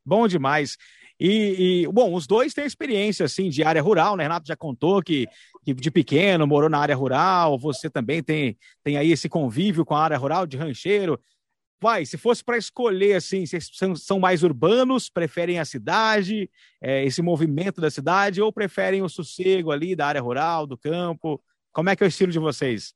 Bom 0.08 0.28
demais. 0.28 0.78
E, 1.20 1.84
e, 1.84 1.88
bom, 1.88 2.14
os 2.14 2.28
dois 2.28 2.54
têm 2.54 2.66
experiência 2.66 3.26
assim 3.26 3.50
de 3.50 3.64
área 3.64 3.82
rural, 3.82 4.16
né? 4.16 4.24
Renato 4.24 4.48
já 4.48 4.56
contou 4.56 5.02
que, 5.02 5.28
que, 5.66 5.74
de 5.74 5.92
pequeno 5.92 6.46
morou 6.46 6.70
na 6.70 6.80
área 6.80 6.96
rural, 6.96 7.58
você 7.58 7.90
também 7.90 8.22
tem, 8.24 8.58
tem 8.84 8.98
aí 8.98 9.12
esse 9.12 9.28
convívio 9.28 9.84
com 9.84 9.96
a 9.96 10.04
área 10.04 10.18
rural 10.18 10.46
de 10.46 10.56
rancheiro 10.56 11.20
vai, 11.80 12.06
se 12.06 12.18
fosse 12.18 12.44
para 12.44 12.58
escolher, 12.58 13.16
assim, 13.16 13.46
vocês 13.46 13.70
são, 13.74 13.96
são, 13.96 14.20
mais 14.20 14.44
urbanos, 14.44 15.10
preferem 15.10 15.60
a 15.60 15.66
cidade, 15.66 16.50
é, 16.82 17.06
esse 17.06 17.22
movimento 17.22 17.80
da 17.80 17.90
cidade, 17.90 18.42
ou 18.42 18.52
preferem 18.52 19.02
o 19.02 19.10
sossego 19.10 19.72
ali 19.72 19.96
da 19.96 20.08
área 20.08 20.22
rural, 20.22 20.66
do 20.66 20.78
campo? 20.78 21.42
Como 21.72 21.90
é 21.90 21.96
que 21.96 22.04
é 22.04 22.08
o 22.08 22.10
estilo 22.10 22.32
de 22.32 22.40
vocês? 22.40 22.94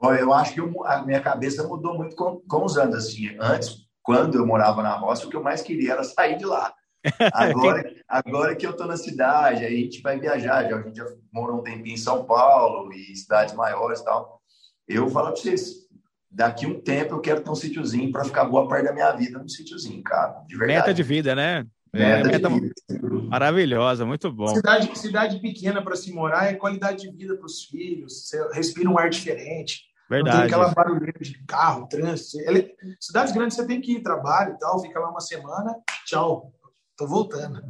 Olha, 0.00 0.20
eu 0.20 0.32
acho 0.32 0.54
que 0.54 0.60
eu, 0.60 0.84
a 0.84 1.04
minha 1.04 1.20
cabeça 1.20 1.66
mudou 1.66 1.96
muito 1.96 2.14
com, 2.14 2.40
com 2.40 2.64
os 2.64 2.76
anos, 2.76 2.96
assim. 2.96 3.36
Antes, 3.40 3.87
quando 4.08 4.38
eu 4.38 4.46
morava 4.46 4.82
na 4.82 4.94
roça, 4.94 5.26
o 5.26 5.28
que 5.28 5.36
eu 5.36 5.42
mais 5.42 5.60
queria 5.60 5.92
era 5.92 6.02
sair 6.02 6.38
de 6.38 6.46
lá. 6.46 6.72
Agora, 7.34 7.94
agora 8.08 8.56
que 8.56 8.66
eu 8.66 8.70
estou 8.70 8.86
na 8.86 8.96
cidade, 8.96 9.66
aí 9.66 9.74
a 9.74 9.82
gente 9.82 10.00
vai 10.00 10.18
viajar, 10.18 10.66
já, 10.66 10.76
a 10.76 10.82
gente 10.82 10.96
já 10.96 11.06
morou 11.30 11.60
um 11.60 11.62
tempinho 11.62 11.94
em 11.94 11.98
São 11.98 12.24
Paulo 12.24 12.90
e 12.90 13.14
cidades 13.14 13.54
maiores 13.54 14.00
e 14.00 14.04
tal. 14.04 14.40
Eu 14.88 15.08
falo 15.10 15.26
para 15.26 15.36
vocês, 15.36 15.86
daqui 16.30 16.66
um 16.66 16.80
tempo 16.80 17.14
eu 17.14 17.20
quero 17.20 17.42
ter 17.42 17.50
um 17.50 17.54
sítiozinho 17.54 18.10
para 18.10 18.24
ficar 18.24 18.46
boa 18.46 18.66
parte 18.66 18.86
da 18.86 18.94
minha 18.94 19.12
vida 19.12 19.38
no 19.38 19.48
sítiozinho, 19.48 20.02
cara. 20.02 20.42
De 20.48 20.56
verdade. 20.56 20.78
Meta 20.78 20.94
de 20.94 21.02
vida, 21.02 21.34
né? 21.34 21.66
Meta, 21.92 22.28
é, 22.28 22.32
meta 22.32 22.48
vida. 22.48 22.74
Maravilhosa, 23.28 24.06
muito 24.06 24.32
bom. 24.32 24.48
Cidade, 24.48 24.98
cidade 24.98 25.38
pequena 25.38 25.82
para 25.82 25.96
se 25.96 26.10
morar 26.12 26.46
é 26.46 26.54
qualidade 26.54 27.02
de 27.02 27.14
vida 27.14 27.36
para 27.36 27.46
os 27.46 27.64
filhos. 27.64 28.26
Você 28.26 28.48
respira 28.54 28.88
um 28.88 28.98
ar 28.98 29.10
diferente. 29.10 29.87
Verdade. 30.08 30.36
Não 30.36 30.46
tem 30.46 30.54
aquela 30.54 30.74
barulheira 30.74 31.18
de 31.20 31.44
carro, 31.44 31.86
trânsito. 31.86 32.40
Ele, 32.40 32.74
cidades 32.98 33.32
grandes 33.32 33.56
você 33.56 33.66
tem 33.66 33.80
que 33.80 33.92
ir, 33.92 34.02
trabalho 34.02 34.54
e 34.54 34.58
tal, 34.58 34.80
fica 34.80 34.98
lá 34.98 35.10
uma 35.10 35.20
semana, 35.20 35.76
tchau, 36.06 36.52
tô 36.96 37.06
voltando. 37.06 37.62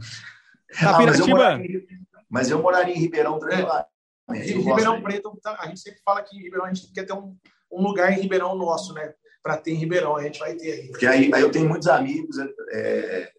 Ah, 0.81 0.99
mas, 1.03 1.19
eu 1.19 1.29
moraria, 1.29 1.83
mas 2.31 2.51
eu 2.51 2.63
moraria 2.63 2.95
em 2.95 2.99
Ribeirão 2.99 3.39
tranquilamente. 3.39 3.89
É. 4.31 4.35
Ribeirão 4.35 5.03
Preto, 5.03 5.37
a 5.59 5.67
gente 5.67 5.81
sempre 5.81 6.01
fala 6.05 6.23
que 6.23 6.37
em 6.37 6.43
Ribeirão 6.43 6.67
a 6.67 6.73
gente 6.73 6.93
quer 6.93 7.05
ter 7.05 7.13
um, 7.13 7.37
um 7.73 7.83
lugar 7.83 8.13
em 8.13 8.21
Ribeirão 8.21 8.55
nosso, 8.55 8.95
né? 8.95 9.13
Para 9.43 9.57
ter 9.57 9.73
em 9.73 9.77
Ribeirão, 9.77 10.15
a 10.15 10.23
gente 10.23 10.39
vai 10.39 10.55
ter 10.55 10.73
aí. 10.73 10.89
Porque 10.89 11.07
aí, 11.07 11.31
aí 11.35 11.41
eu 11.41 11.51
tenho 11.51 11.69
muitos 11.69 11.89
amigos, 11.89 12.39
é, 12.39 12.47
é, 12.73 13.33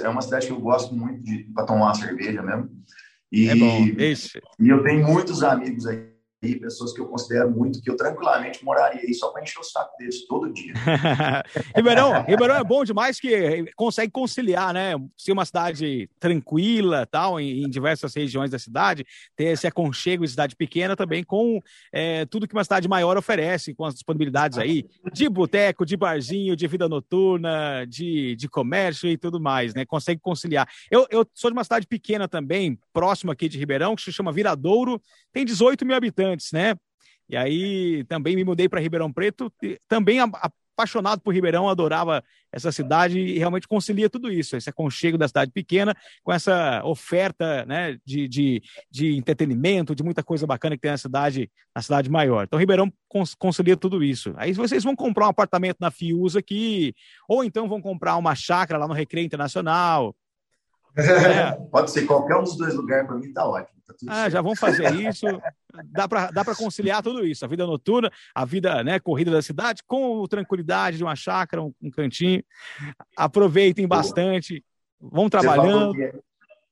é 0.00 0.08
uma 0.08 0.22
cidade 0.22 0.46
que 0.46 0.52
eu 0.52 0.60
gosto 0.60 0.94
muito 0.94 1.22
de 1.24 1.44
para 1.54 1.64
tomar 1.64 1.86
uma 1.86 1.94
cerveja 1.94 2.42
mesmo. 2.42 2.70
E, 3.32 3.48
é 3.48 3.56
bom, 3.56 3.86
Esse. 3.98 4.40
e 4.60 4.68
eu 4.68 4.82
tenho 4.84 5.04
muitos 5.04 5.42
amigos 5.42 5.86
aí 5.86 6.13
pessoas 6.60 6.92
que 6.92 7.00
eu 7.00 7.06
considero 7.06 7.50
muito, 7.50 7.80
que 7.80 7.90
eu 7.90 7.96
tranquilamente 7.96 8.64
moraria 8.64 9.00
aí 9.00 9.14
só 9.14 9.30
para 9.30 9.42
encher 9.42 9.60
o 9.60 9.64
saco 9.64 9.96
deles 9.98 10.26
todo 10.26 10.52
dia. 10.52 10.74
Ribeirão, 11.74 12.22
Ribeirão 12.22 12.56
é 12.56 12.64
bom 12.64 12.84
demais 12.84 13.18
que 13.18 13.72
consegue 13.76 14.10
conciliar, 14.10 14.72
né? 14.72 14.92
Ser 15.16 15.32
uma 15.32 15.44
cidade 15.44 16.08
tranquila, 16.18 17.06
tal, 17.06 17.40
em, 17.40 17.64
em 17.64 17.68
diversas 17.68 18.14
regiões 18.14 18.50
da 18.50 18.58
cidade, 18.58 19.06
ter 19.36 19.44
esse 19.44 19.66
aconchego 19.66 20.24
de 20.24 20.30
cidade 20.30 20.56
pequena 20.56 20.96
também 20.96 21.22
com 21.24 21.60
é, 21.92 22.24
tudo 22.26 22.46
que 22.46 22.54
uma 22.54 22.64
cidade 22.64 22.88
maior 22.88 23.16
oferece, 23.16 23.74
com 23.74 23.84
as 23.84 23.94
disponibilidades 23.94 24.58
aí 24.58 24.84
de 25.12 25.28
boteco, 25.28 25.86
de 25.86 25.96
barzinho, 25.96 26.56
de 26.56 26.66
vida 26.66 26.88
noturna, 26.88 27.84
de, 27.86 28.36
de 28.36 28.48
comércio 28.48 29.08
e 29.08 29.16
tudo 29.16 29.40
mais, 29.40 29.74
né? 29.74 29.84
Consegue 29.84 30.20
conciliar. 30.20 30.68
Eu, 30.90 31.06
eu 31.10 31.26
sou 31.34 31.50
de 31.50 31.56
uma 31.56 31.64
cidade 31.64 31.86
pequena 31.86 32.28
também, 32.28 32.78
próximo 32.92 33.30
aqui 33.32 33.48
de 33.48 33.58
Ribeirão, 33.58 33.94
que 33.94 34.02
se 34.02 34.12
chama 34.12 34.32
Viradouro, 34.32 35.00
tem 35.32 35.44
18 35.44 35.84
mil 35.84 35.96
habitantes 35.96 36.33
antes, 36.34 36.52
né? 36.52 36.74
E 37.28 37.36
aí 37.36 38.04
também 38.04 38.36
me 38.36 38.44
mudei 38.44 38.68
para 38.68 38.80
Ribeirão 38.80 39.12
Preto, 39.12 39.50
também 39.88 40.18
apaixonado 40.20 41.20
por 41.22 41.32
Ribeirão, 41.32 41.68
adorava 41.68 42.22
essa 42.52 42.70
cidade 42.70 43.18
e 43.18 43.38
realmente 43.38 43.66
concilia 43.66 44.10
tudo 44.10 44.30
isso, 44.30 44.56
esse 44.56 44.68
aconchego 44.68 45.16
da 45.16 45.26
cidade 45.26 45.50
pequena 45.50 45.94
com 46.22 46.32
essa 46.32 46.82
oferta 46.84 47.64
né, 47.64 47.96
de, 48.04 48.28
de, 48.28 48.62
de 48.90 49.16
entretenimento, 49.16 49.94
de 49.94 50.02
muita 50.02 50.22
coisa 50.22 50.46
bacana 50.46 50.76
que 50.76 50.82
tem 50.82 50.90
na 50.90 50.98
cidade, 50.98 51.50
na 51.74 51.80
cidade 51.80 52.10
maior. 52.10 52.44
Então 52.44 52.58
Ribeirão 52.58 52.92
concilia 53.38 53.76
tudo 53.76 54.04
isso. 54.04 54.34
Aí 54.36 54.52
vocês 54.52 54.84
vão 54.84 54.94
comprar 54.94 55.26
um 55.26 55.30
apartamento 55.30 55.78
na 55.80 55.90
Fiusa 55.90 56.40
aqui, 56.40 56.94
ou 57.26 57.42
então 57.42 57.68
vão 57.68 57.80
comprar 57.80 58.16
uma 58.16 58.34
chácara 58.34 58.78
lá 58.78 58.86
no 58.86 58.94
Recreio 58.94 59.24
Internacional, 59.24 60.14
é. 60.96 61.52
Pode 61.70 61.90
ser 61.90 62.06
qualquer 62.06 62.36
um 62.36 62.44
dos 62.44 62.56
dois 62.56 62.74
lugares, 62.74 63.06
para 63.06 63.16
mim 63.16 63.32
tá 63.32 63.46
ótimo. 63.46 63.73
Tá 63.86 63.94
ah, 64.08 64.30
já 64.30 64.40
vão 64.40 64.56
fazer 64.56 64.94
isso. 64.94 65.26
Dá 65.86 66.08
para 66.08 66.30
dá 66.30 66.44
conciliar 66.54 67.02
tudo 67.02 67.26
isso. 67.26 67.44
A 67.44 67.48
vida 67.48 67.66
noturna, 67.66 68.10
a 68.34 68.44
vida 68.44 68.82
né, 68.82 68.98
corrida 68.98 69.30
da 69.30 69.42
cidade, 69.42 69.82
com 69.86 70.26
tranquilidade 70.26 70.96
de 70.96 71.04
uma 71.04 71.14
chácara, 71.14 71.62
um, 71.62 71.72
um 71.82 71.90
cantinho. 71.90 72.42
Aproveitem 73.16 73.86
bastante. 73.86 74.64
Vão 75.00 75.28
trabalhando. 75.28 75.92
Você 75.92 75.98
falou, 75.98 76.02
é, 76.02 76.20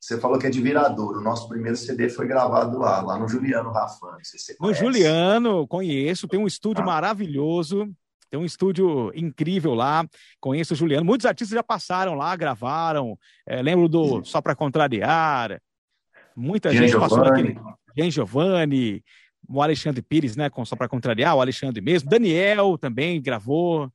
você 0.01 0.21
falou 0.21 0.39
que 0.39 0.47
é 0.47 0.51
de 0.51 0.61
Viradouro. 0.61 1.21
O 1.21 1.23
nosso 1.23 1.49
primeiro 1.49 1.77
CD 1.77 2.09
foi 2.09 2.27
gravado 2.27 2.79
lá, 2.79 3.03
lá 3.03 3.19
no 3.19 3.29
Juliano 3.29 3.71
Rafan. 3.71 4.17
no 4.59 4.73
Juliano, 4.73 5.67
conheço. 5.69 6.27
Tem 6.27 6.41
um 6.41 6.47
estúdio 6.47 6.83
ah. 6.83 6.87
maravilhoso. 6.87 7.93
Tem 8.31 8.41
um 8.41 8.47
estúdio 8.47 9.13
incrível 9.15 9.75
lá. 9.75 10.07
Conheço 10.41 10.73
o 10.73 10.77
Juliano. 10.77 11.05
Muitos 11.05 11.27
artistas 11.27 11.55
já 11.55 11.63
passaram 11.63 12.15
lá, 12.15 12.35
gravaram. 12.35 13.19
É, 13.47 13.61
lembro 13.61 13.91
do 13.91 14.25
Só 14.25 14.41
Para 14.41 14.57
Contrariar. 14.57 15.61
Muita 16.37 16.71
Jean 16.71 16.87
gente 16.87 16.99
passou 16.99 17.19
naquele. 17.19 17.59
Jean 17.97 18.11
Giovanni, 18.11 19.05
o 19.49 19.63
Alexandre 19.63 20.03
Pires, 20.03 20.37
né? 20.37 20.51
Só 20.65 20.77
Para 20.77 20.89
Contrariar, 20.89 21.37
o 21.37 21.41
Alexandre 21.41 21.81
mesmo. 21.81 22.09
Daniel 22.09 22.79
também 22.79 23.21
gravou. 23.21 23.91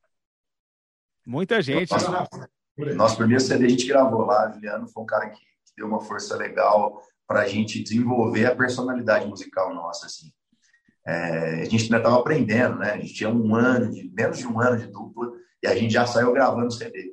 Muita 1.26 1.60
gente. 1.60 1.90
Nosso, 1.90 2.48
nosso 2.96 3.16
primeiro 3.16 3.42
CD 3.42 3.66
a 3.66 3.68
gente 3.68 3.86
gravou 3.86 4.24
lá, 4.24 4.50
Juliano 4.50 4.88
foi 4.88 5.02
um 5.02 5.06
cara 5.06 5.28
que 5.30 5.40
deu 5.76 5.86
uma 5.86 6.00
força 6.00 6.36
legal 6.36 7.02
para 7.26 7.40
a 7.40 7.48
gente 7.48 7.82
desenvolver 7.82 8.46
a 8.46 8.56
personalidade 8.56 9.26
musical 9.26 9.74
nossa, 9.74 10.06
assim. 10.06 10.32
É, 11.06 11.62
a 11.62 11.64
gente 11.64 11.84
ainda 11.84 11.98
estava 11.98 12.18
aprendendo, 12.18 12.76
né? 12.78 12.92
A 12.92 12.98
gente 12.98 13.14
tinha 13.14 13.30
um 13.30 13.54
ano, 13.54 13.92
de, 13.92 14.10
menos 14.10 14.38
de 14.38 14.46
um 14.46 14.60
ano 14.60 14.78
de 14.78 14.86
dupla, 14.86 15.32
e 15.62 15.66
a 15.66 15.74
gente 15.74 15.92
já 15.92 16.06
saiu 16.06 16.32
gravando 16.32 16.72
CD. 16.72 17.12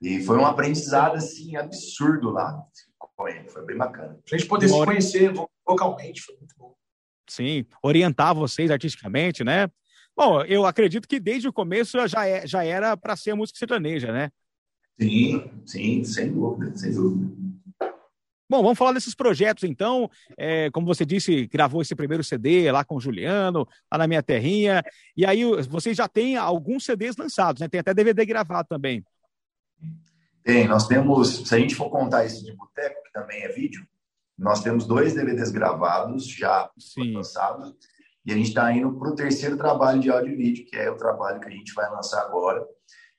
E 0.00 0.22
foi 0.24 0.36
um 0.36 0.46
aprendizado, 0.46 1.16
assim, 1.16 1.56
absurdo 1.56 2.30
lá 2.30 2.60
com 3.22 3.28
ele. 3.28 3.48
Foi 3.48 3.64
bem 3.64 3.76
bacana. 3.76 4.18
A 4.30 4.36
gente 4.36 4.48
poder 4.48 4.68
se 4.68 4.84
conhecer 4.84 5.32
vocalmente 5.64 6.20
foi 6.22 6.36
muito 6.36 6.54
bom. 6.58 6.74
Sim, 7.28 7.64
orientar 7.82 8.34
vocês 8.34 8.70
artisticamente, 8.70 9.44
né? 9.44 9.68
Bom, 10.14 10.42
eu 10.42 10.66
acredito 10.66 11.08
que 11.08 11.18
desde 11.18 11.48
o 11.48 11.52
começo 11.52 11.96
já, 12.06 12.26
é, 12.26 12.46
já 12.46 12.64
era 12.64 12.96
para 12.96 13.16
ser 13.16 13.34
música 13.34 13.58
sertaneja, 13.58 14.12
né? 14.12 14.30
Sim, 15.00 15.50
sim, 15.64 16.04
sem 16.04 16.32
dúvida, 16.32 16.76
sem 16.76 16.92
dúvida. 16.92 17.32
Bom, 18.50 18.62
vamos 18.62 18.76
falar 18.76 18.92
desses 18.92 19.14
projetos 19.14 19.64
então. 19.64 20.10
É, 20.36 20.70
como 20.72 20.86
você 20.86 21.06
disse, 21.06 21.46
gravou 21.46 21.80
esse 21.80 21.94
primeiro 21.94 22.22
CD 22.22 22.70
lá 22.70 22.84
com 22.84 22.96
o 22.96 23.00
Juliano, 23.00 23.66
lá 23.90 23.98
na 23.98 24.06
minha 24.06 24.22
terrinha. 24.22 24.82
E 25.16 25.24
aí 25.24 25.42
vocês 25.70 25.96
já 25.96 26.06
têm 26.06 26.36
alguns 26.36 26.84
CDs 26.84 27.16
lançados, 27.16 27.60
né? 27.62 27.68
Tem 27.68 27.80
até 27.80 27.94
DVD 27.94 28.26
gravado 28.26 28.68
também. 28.68 29.02
Tem, 30.42 30.66
nós 30.66 30.86
temos, 30.86 31.48
se 31.48 31.54
a 31.54 31.58
gente 31.58 31.74
for 31.74 31.88
contar 31.88 32.24
esse 32.24 32.44
de 32.44 32.52
boteco, 32.52 33.02
que 33.04 33.12
também 33.12 33.42
é 33.42 33.48
vídeo, 33.48 33.86
nós 34.36 34.62
temos 34.62 34.86
dois 34.86 35.14
DVDs 35.14 35.50
gravados 35.50 36.26
já 36.26 36.70
lançados. 37.14 37.74
E 38.24 38.32
a 38.32 38.36
gente 38.36 38.48
está 38.48 38.72
indo 38.72 38.92
para 38.98 39.10
o 39.10 39.14
terceiro 39.14 39.56
trabalho 39.56 40.00
de 40.00 40.10
áudio 40.10 40.32
e 40.32 40.36
vídeo, 40.36 40.66
que 40.66 40.76
é 40.76 40.90
o 40.90 40.96
trabalho 40.96 41.40
que 41.40 41.48
a 41.48 41.50
gente 41.50 41.72
vai 41.74 41.90
lançar 41.90 42.22
agora 42.22 42.64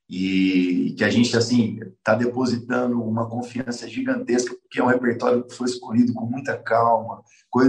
e 0.09 0.93
que 0.97 1.03
a 1.03 1.09
gente 1.09 1.35
assim 1.35 1.79
está 1.97 2.13
depositando 2.13 3.01
uma 3.01 3.29
confiança 3.29 3.87
gigantesca 3.87 4.53
porque 4.55 4.79
é 4.79 4.83
um 4.83 4.87
repertório 4.87 5.43
que 5.43 5.55
foi 5.55 5.67
escolhido 5.67 6.13
com 6.13 6.25
muita 6.25 6.57
calma, 6.57 7.23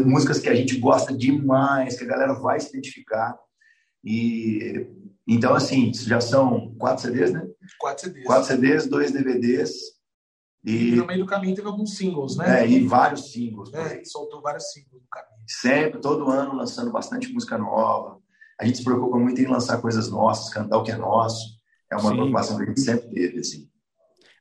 músicas 0.05 0.41
que 0.41 0.49
a 0.49 0.55
gente 0.55 0.77
gosta 0.79 1.17
demais, 1.17 1.97
que 1.97 2.05
a 2.05 2.09
galera 2.09 2.35
vai 2.35 2.59
se 2.61 2.71
identificar 2.71 3.39
e 4.05 4.87
então 5.27 5.55
assim 5.55 5.93
já 5.95 6.21
são 6.21 6.75
quatro 6.77 7.03
CDs, 7.03 7.33
né? 7.33 7.47
Quatro 7.79 8.05
CDs. 8.05 8.27
Quatro 8.27 8.47
CDs, 8.47 8.87
dois 8.87 9.11
DVDs 9.11 9.95
e, 10.65 10.93
e 10.93 10.97
no 10.97 11.07
meio 11.07 11.21
do 11.21 11.27
caminho 11.27 11.55
teve 11.55 11.69
alguns 11.69 11.95
singles, 11.97 12.37
né? 12.37 12.63
É, 12.63 12.69
e 12.69 12.87
vários 12.87 13.33
singles. 13.33 13.73
É, 13.75 14.03
soltou 14.05 14.41
vários 14.41 14.73
singles 14.73 15.03
no 15.03 15.09
caminho. 15.11 15.45
Sempre, 15.47 16.01
todo 16.01 16.31
ano 16.31 16.57
lançando 16.57 16.91
bastante 16.91 17.31
música 17.33 17.59
nova. 17.59 18.19
A 18.59 18.65
gente 18.65 18.79
se 18.79 18.85
preocupa 18.85 19.19
muito 19.19 19.41
em 19.41 19.47
lançar 19.47 19.81
coisas 19.81 20.11
nossas, 20.11 20.53
cantar 20.53 20.79
o 20.79 20.83
que 20.83 20.91
é 20.91 20.97
nosso. 20.97 21.59
É 21.93 21.97
uma 21.97 22.11
Sim. 22.11 22.17
preocupação 22.17 22.57
que 22.57 22.63
a 22.63 22.67
gente 22.67 22.81
sempre 22.81 23.11
teve, 23.11 23.41
assim. 23.41 23.69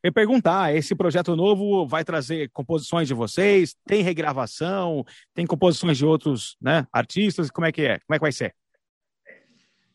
Eu 0.02 0.10
ia 0.10 0.14
perguntar, 0.14 0.76
esse 0.76 0.96
projeto 0.96 1.36
novo 1.36 1.88
vai 1.88 2.04
trazer 2.04 2.50
composições 2.52 3.08
de 3.08 3.14
vocês? 3.14 3.76
Tem 3.86 4.02
regravação? 4.02 5.04
Tem 5.34 5.46
composições 5.46 5.98
de 5.98 6.06
outros 6.06 6.56
né, 6.62 6.86
artistas? 6.92 7.50
Como 7.50 7.66
é 7.66 7.72
que 7.72 7.82
é? 7.82 8.00
Como 8.00 8.16
é 8.16 8.18
que 8.18 8.24
vai 8.24 8.32
ser? 8.32 8.54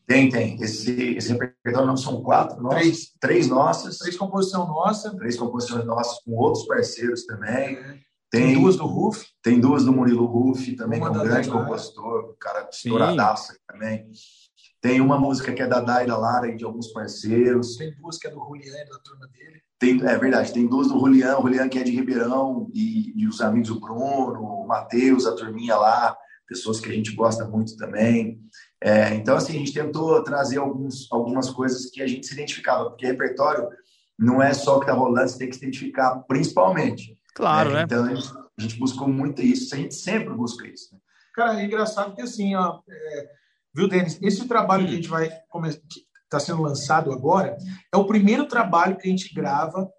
Tem, 0.09 0.27
tem. 0.27 0.59
Esse, 0.59 1.15
esse 1.15 1.31
repertório 1.31 1.85
não 1.85 1.95
são 1.95 2.23
quatro, 2.23 2.59
nossas, 2.59 2.81
três. 2.81 3.13
três 3.19 3.47
nossas. 3.47 3.99
Três 3.99 4.17
composições 4.17 4.67
nossas. 4.67 5.13
Três 5.13 5.37
composições 5.37 5.85
nossas 5.85 6.17
com 6.23 6.31
outros 6.31 6.65
parceiros 6.65 7.27
também. 7.27 7.75
É. 7.75 7.99
Tem, 8.31 8.47
tem, 8.47 8.53
duas 8.55 8.75
do 8.75 8.87
Ruf. 8.87 9.23
Tem 9.43 9.59
duas 9.59 9.85
do 9.85 9.93
Murilo 9.93 10.25
Ruf, 10.25 10.75
também, 10.75 10.99
uma 10.99 11.11
que 11.11 11.17
é 11.17 11.21
um 11.21 11.23
grande 11.23 11.49
compositor, 11.49 12.31
um 12.31 12.35
cara 12.39 12.67
estouradaço 12.71 13.53
também. 13.67 14.09
Tem 14.81 14.99
uma 14.99 15.19
música 15.19 15.53
que 15.53 15.61
é 15.61 15.67
da 15.67 15.79
Daira 15.79 16.17
Lara 16.17 16.47
e 16.47 16.55
de 16.55 16.65
alguns 16.65 16.87
parceiros. 16.87 17.75
Tem 17.75 17.93
duas 17.95 18.17
que 18.17 18.27
é 18.27 18.31
do 18.31 18.39
Julian, 18.39 18.85
da 18.89 18.99
turma 19.03 19.27
dele. 19.27 19.61
Tem, 19.77 20.03
é 20.07 20.17
verdade, 20.17 20.51
tem 20.51 20.67
duas 20.67 20.87
do 20.87 20.97
Julian, 20.97 21.37
o 21.37 21.43
Julian 21.43 21.69
que 21.69 21.77
é 21.77 21.83
de 21.83 21.91
Ribeirão 21.91 22.67
e, 22.73 23.13
e 23.15 23.27
os 23.27 23.41
amigos 23.41 23.69
do 23.69 23.79
Bruno, 23.79 24.41
o 24.41 24.67
Matheus, 24.67 25.27
a 25.27 25.35
turminha 25.35 25.75
lá, 25.75 26.17
pessoas 26.47 26.79
que 26.79 26.89
a 26.89 26.93
gente 26.93 27.13
gosta 27.13 27.45
muito 27.45 27.77
também. 27.77 28.41
É, 28.81 29.13
então, 29.13 29.35
assim, 29.35 29.55
a 29.55 29.59
gente 29.59 29.73
tentou 29.73 30.23
trazer 30.23 30.57
alguns, 30.57 31.11
algumas 31.11 31.49
coisas 31.49 31.87
que 31.87 32.01
a 32.01 32.07
gente 32.07 32.25
se 32.25 32.33
identificava, 32.33 32.89
porque 32.89 33.05
repertório 33.05 33.67
não 34.17 34.41
é 34.41 34.53
só 34.53 34.77
o 34.77 34.79
que 34.79 34.85
está 34.85 34.93
rolando, 34.93 35.29
você 35.29 35.37
tem 35.37 35.49
que 35.49 35.55
se 35.55 35.63
identificar 35.63 36.15
principalmente. 36.27 37.17
Claro, 37.35 37.69
né? 37.69 37.75
né? 37.77 37.83
Então, 37.83 38.05
a 38.05 38.15
gente, 38.15 38.27
a 38.57 38.61
gente, 38.61 38.79
buscou 38.79 39.07
muito 39.07 39.41
isso, 39.41 39.73
a 39.73 39.77
gente 39.77 39.95
sempre 39.95 40.33
busca 40.33 40.67
isso. 40.67 40.93
Né? 40.93 40.99
Cara, 41.33 41.61
é 41.61 41.65
engraçado 41.65 42.15
que, 42.15 42.21
assim, 42.21 42.55
ó, 42.55 42.79
é 42.89 43.39
Viu, 43.73 43.87
Denis? 43.87 44.19
Esse 44.21 44.47
trabalho 44.47 44.85
que 44.85 44.93
a 44.93 44.95
gente 44.95 45.07
vai 45.07 45.29
que 45.29 46.05
está 46.23 46.39
sendo 46.39 46.61
lançado 46.61 47.11
agora 47.11 47.57
é 47.93 47.97
o 47.97 48.05
primeiro 48.05 48.47
trabalho 48.47 48.97
que 48.97 49.07
a 49.07 49.11
gente 49.11 49.33
grava 49.33 49.89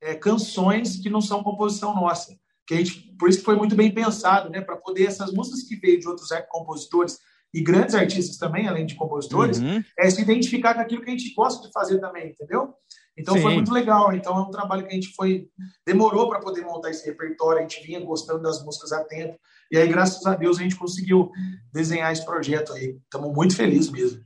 é, 0.00 0.14
canções 0.14 0.98
que 0.98 1.08
não 1.08 1.20
são 1.20 1.42
composição 1.42 1.94
nossa. 1.94 2.34
Que 2.66 2.74
a 2.74 2.76
gente, 2.78 3.14
por 3.18 3.28
isso 3.28 3.38
que 3.38 3.44
foi 3.44 3.56
muito 3.56 3.74
bem 3.74 3.92
pensado, 3.92 4.50
né? 4.50 4.60
Para 4.60 4.76
poder 4.76 5.06
essas 5.06 5.32
músicas 5.32 5.62
que 5.62 5.76
veio 5.76 5.98
de 5.98 6.06
outros 6.06 6.28
compositores 6.48 7.18
e 7.54 7.62
grandes 7.62 7.94
artistas 7.94 8.36
também, 8.36 8.66
além 8.66 8.84
de 8.84 8.96
compositores, 8.96 9.60
uhum. 9.60 9.82
é 9.98 10.10
se 10.10 10.20
identificar 10.20 10.74
com 10.74 10.80
aquilo 10.80 11.02
que 11.02 11.10
a 11.10 11.16
gente 11.16 11.32
gosta 11.34 11.66
de 11.66 11.72
fazer 11.72 12.00
também, 12.00 12.30
entendeu? 12.30 12.74
Então 13.16 13.34
Sim. 13.34 13.42
foi 13.42 13.54
muito 13.54 13.72
legal. 13.72 14.12
Então 14.12 14.36
é 14.36 14.42
um 14.42 14.50
trabalho 14.50 14.82
que 14.82 14.90
a 14.90 14.94
gente 14.94 15.14
foi 15.14 15.46
demorou 15.86 16.28
para 16.28 16.40
poder 16.40 16.62
montar 16.62 16.90
esse 16.90 17.06
repertório. 17.06 17.60
A 17.60 17.62
gente 17.62 17.86
vinha 17.86 18.00
gostando 18.00 18.42
das 18.42 18.64
músicas 18.64 18.92
há 18.92 19.04
tempo. 19.04 19.38
E 19.70 19.78
aí, 19.78 19.88
graças 19.88 20.24
a 20.26 20.34
Deus, 20.34 20.58
a 20.58 20.62
gente 20.62 20.76
conseguiu 20.76 21.30
desenhar 21.72 22.12
esse 22.12 22.24
projeto 22.24 22.72
aí. 22.72 22.98
Estamos 23.04 23.32
muito 23.32 23.56
felizes 23.56 23.90
mesmo. 23.90 24.20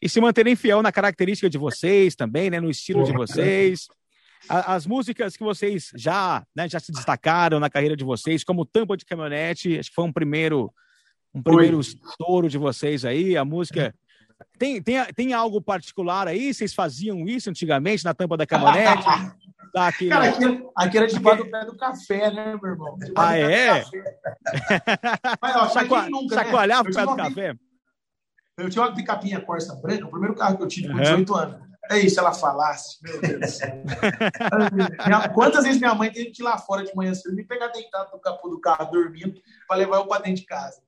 E 0.00 0.08
se 0.08 0.20
manterem 0.20 0.56
fiel 0.56 0.82
na 0.82 0.90
característica 0.90 1.50
de 1.50 1.58
vocês 1.58 2.16
também, 2.16 2.48
né? 2.48 2.60
No 2.60 2.70
estilo 2.70 3.04
de 3.04 3.12
vocês. 3.12 3.86
As 4.48 4.86
músicas 4.86 5.36
que 5.36 5.44
vocês 5.44 5.90
já, 5.94 6.42
né, 6.56 6.66
já 6.66 6.80
se 6.80 6.90
destacaram 6.90 7.60
na 7.60 7.68
carreira 7.68 7.94
de 7.94 8.04
vocês, 8.04 8.42
como 8.42 8.64
Tampa 8.64 8.96
de 8.96 9.04
Caminhonete, 9.04 9.78
acho 9.78 9.90
que 9.90 9.94
foi 9.94 10.04
um 10.04 10.12
primeiro, 10.12 10.72
um 11.34 11.42
primeiro 11.42 11.80
estouro 11.80 12.48
de 12.48 12.58
vocês 12.58 13.04
aí. 13.04 13.36
A 13.36 13.44
música 13.44 13.94
tem, 14.58 14.82
tem, 14.82 15.04
tem 15.14 15.32
algo 15.32 15.60
particular 15.60 16.28
aí? 16.28 16.52
Vocês 16.52 16.74
faziam 16.74 17.26
isso 17.26 17.50
antigamente 17.50 18.04
na 18.04 18.14
tampa 18.14 18.36
da 18.36 18.46
caminhonete? 18.46 19.04
Tá 19.72 19.86
aqui, 19.86 20.08
Cara, 20.08 20.30
aqui, 20.30 20.66
aqui 20.74 20.98
era 20.98 21.06
debaixo 21.06 21.44
do 21.44 21.50
pé 21.50 21.64
do 21.64 21.76
café, 21.76 22.28
né, 22.32 22.58
meu 22.60 22.72
irmão? 22.72 22.98
ah, 23.16 23.38
é? 23.38 23.84
Mas, 25.40 25.54
ó, 25.54 25.68
Chacua, 25.68 26.10
nunca, 26.10 26.34
né? 26.34 26.42
Chacoalhava 26.42 26.82
né? 26.82 26.90
o 26.90 26.94
pé 26.94 27.06
do 27.06 27.16
café? 27.16 27.54
Eu 28.58 28.68
tinha 28.68 28.84
uma 28.84 28.92
picapinha 28.92 29.40
Corsa 29.40 29.76
branca, 29.76 30.06
o 30.06 30.10
primeiro 30.10 30.34
carro 30.34 30.56
que 30.56 30.64
eu 30.64 30.66
tive 30.66 30.88
com 30.88 30.98
18 30.98 31.34
anos. 31.36 31.70
É 31.88 31.98
isso, 31.98 32.18
ela 32.18 32.32
falasse, 32.32 32.98
meu 33.02 33.20
Deus 33.20 33.40
do 33.40 33.46
céu. 33.46 33.82
Quantas 35.34 35.64
vezes 35.64 35.80
minha 35.80 35.94
mãe 35.94 36.10
teve 36.10 36.30
que 36.30 36.42
ir 36.42 36.44
lá 36.44 36.58
fora 36.58 36.84
de 36.84 36.94
manhã 36.94 37.14
cedo 37.14 37.34
me 37.34 37.44
pegar 37.44 37.68
deitado 37.68 38.10
no 38.12 38.20
capô 38.20 38.48
do 38.48 38.60
carro, 38.60 38.90
dormindo, 38.90 39.40
para 39.68 39.76
levar 39.76 39.96
eu 39.98 40.06
para 40.06 40.22
dentro 40.22 40.40
de 40.40 40.46
casa. 40.46 40.82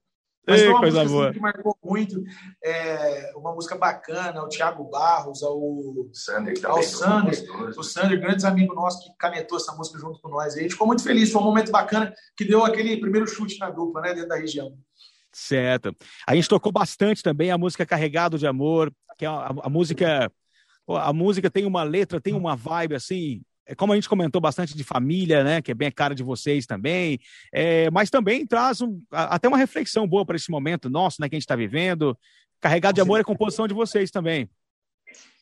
Mas 0.47 0.61
Ei, 0.61 0.67
foi 0.67 0.75
uma 0.75 0.81
coisa 0.81 1.05
música 1.05 1.25
assim, 1.25 1.33
que 1.33 1.41
marcou 1.41 1.79
muito. 1.85 2.25
É, 2.65 3.33
uma 3.37 3.55
música 3.55 3.77
bacana, 3.77 4.43
o 4.43 4.49
Thiago 4.49 4.85
Barros, 4.85 5.43
ao 5.43 5.61
Sander, 6.13 6.55
ao 6.65 6.83
Sander, 6.83 7.35
o 7.77 7.83
Sander, 7.83 8.21
grandes 8.21 8.45
amigos 8.45 8.75
nossos 8.75 9.05
que 9.05 9.17
canetou 9.17 9.57
essa 9.57 9.73
música 9.75 9.99
junto 9.99 10.21
com 10.21 10.29
nós. 10.29 10.55
E 10.55 10.59
a 10.59 10.63
gente 10.63 10.73
ficou 10.73 10.87
muito 10.87 11.05
feliz, 11.05 11.31
foi 11.31 11.41
um 11.41 11.45
momento 11.45 11.71
bacana 11.71 12.13
que 12.37 12.45
deu 12.45 12.65
aquele 12.65 12.97
primeiro 12.99 13.27
chute 13.27 13.59
na 13.61 13.71
dupla, 13.71 14.01
né, 14.01 14.15
dentro 14.15 14.29
da 14.29 14.37
região. 14.37 14.77
Certo. 15.33 15.95
A 16.27 16.35
gente 16.35 16.49
tocou 16.49 16.73
bastante 16.73 17.23
também 17.23 17.51
a 17.51 17.57
música 17.59 17.87
Carregado 17.87 18.37
de 18.37 18.47
Amor, 18.47 18.93
que 19.17 19.25
é 19.25 19.29
a, 19.29 19.55
a 19.63 19.71
música. 19.71 20.31
A 20.89 21.13
música 21.13 21.49
tem 21.49 21.65
uma 21.65 21.85
letra, 21.85 22.21
tem 22.21 22.35
uma 22.35 22.57
vibe 22.57 22.97
assim, 22.97 23.41
é 23.41 23.52
como 23.77 23.93
a 23.93 23.95
gente 23.95 24.09
comentou 24.09 24.41
bastante 24.41 24.77
de 24.77 24.85
família, 24.85 25.45
né, 25.45 25.63
que 25.63 25.71
é 25.71 25.75
bem 25.75 25.89
a 25.89 25.93
cara 25.93 26.15
de 26.15 26.23
vocês 26.23 26.67
também, 26.67 27.19
é, 27.53 27.91
mas 27.91 28.11
também 28.11 28.47
traz 28.47 28.81
um, 28.81 29.01
até 29.11 29.49
uma 29.49 29.59
reflexão 29.59 30.07
boa 30.07 30.25
para 30.25 30.37
esse 30.37 30.51
momento 30.51 30.91
nosso, 30.91 31.21
né, 31.21 31.29
que 31.29 31.35
a 31.35 31.39
gente 31.39 31.45
está 31.45 31.57
vivendo. 31.57 32.17
Carregado 32.61 32.95
de 32.95 33.01
amor 33.01 33.21
é 33.21 33.25
composição 33.25 33.67
de 33.67 33.75
vocês 33.75 34.11
também. 34.11 34.49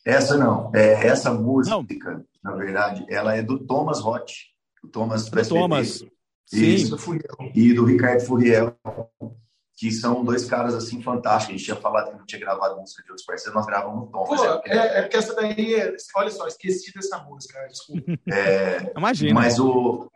Essa 0.04 0.36
não, 0.36 0.70
é, 0.74 1.06
essa 1.06 1.32
música, 1.32 1.76
não. 1.76 2.24
na 2.42 2.56
verdade, 2.56 3.04
ela 3.08 3.36
é 3.36 3.42
do 3.42 3.58
Thomas 3.58 4.00
Roth, 4.00 4.30
o 4.82 4.88
Thomas 4.88 5.28
do 5.28 5.48
Thomas, 5.48 6.02
Isso, 6.50 6.98
sim. 6.98 7.18
e 7.54 7.74
do 7.74 7.84
Ricardo 7.84 8.20
Furiel, 8.22 8.76
que 9.80 9.90
são 9.90 10.22
dois 10.22 10.44
caras 10.44 10.74
assim 10.74 11.02
fantásticos. 11.02 11.54
A 11.54 11.56
gente 11.56 11.64
tinha 11.64 11.76
falado 11.76 12.10
que 12.10 12.18
não 12.18 12.26
tinha 12.26 12.38
gravado 12.38 12.78
música 12.78 13.02
de 13.02 13.08
outros 13.08 13.24
parceiros, 13.24 13.54
nós 13.54 13.64
gravamos 13.64 14.10
Tom. 14.10 14.24
Pô, 14.24 14.34
é, 14.44 14.60
é, 14.66 14.98
é, 14.98 15.02
porque 15.02 15.16
essa 15.16 15.34
daí, 15.34 15.96
olha 16.14 16.30
só, 16.30 16.46
esqueci 16.46 16.92
dessa 16.92 17.16
música, 17.24 17.58
desculpa. 17.66 18.02
É, 18.30 18.92
Imagina. 18.94 19.32
Mas 19.32 19.58
o, 19.58 20.10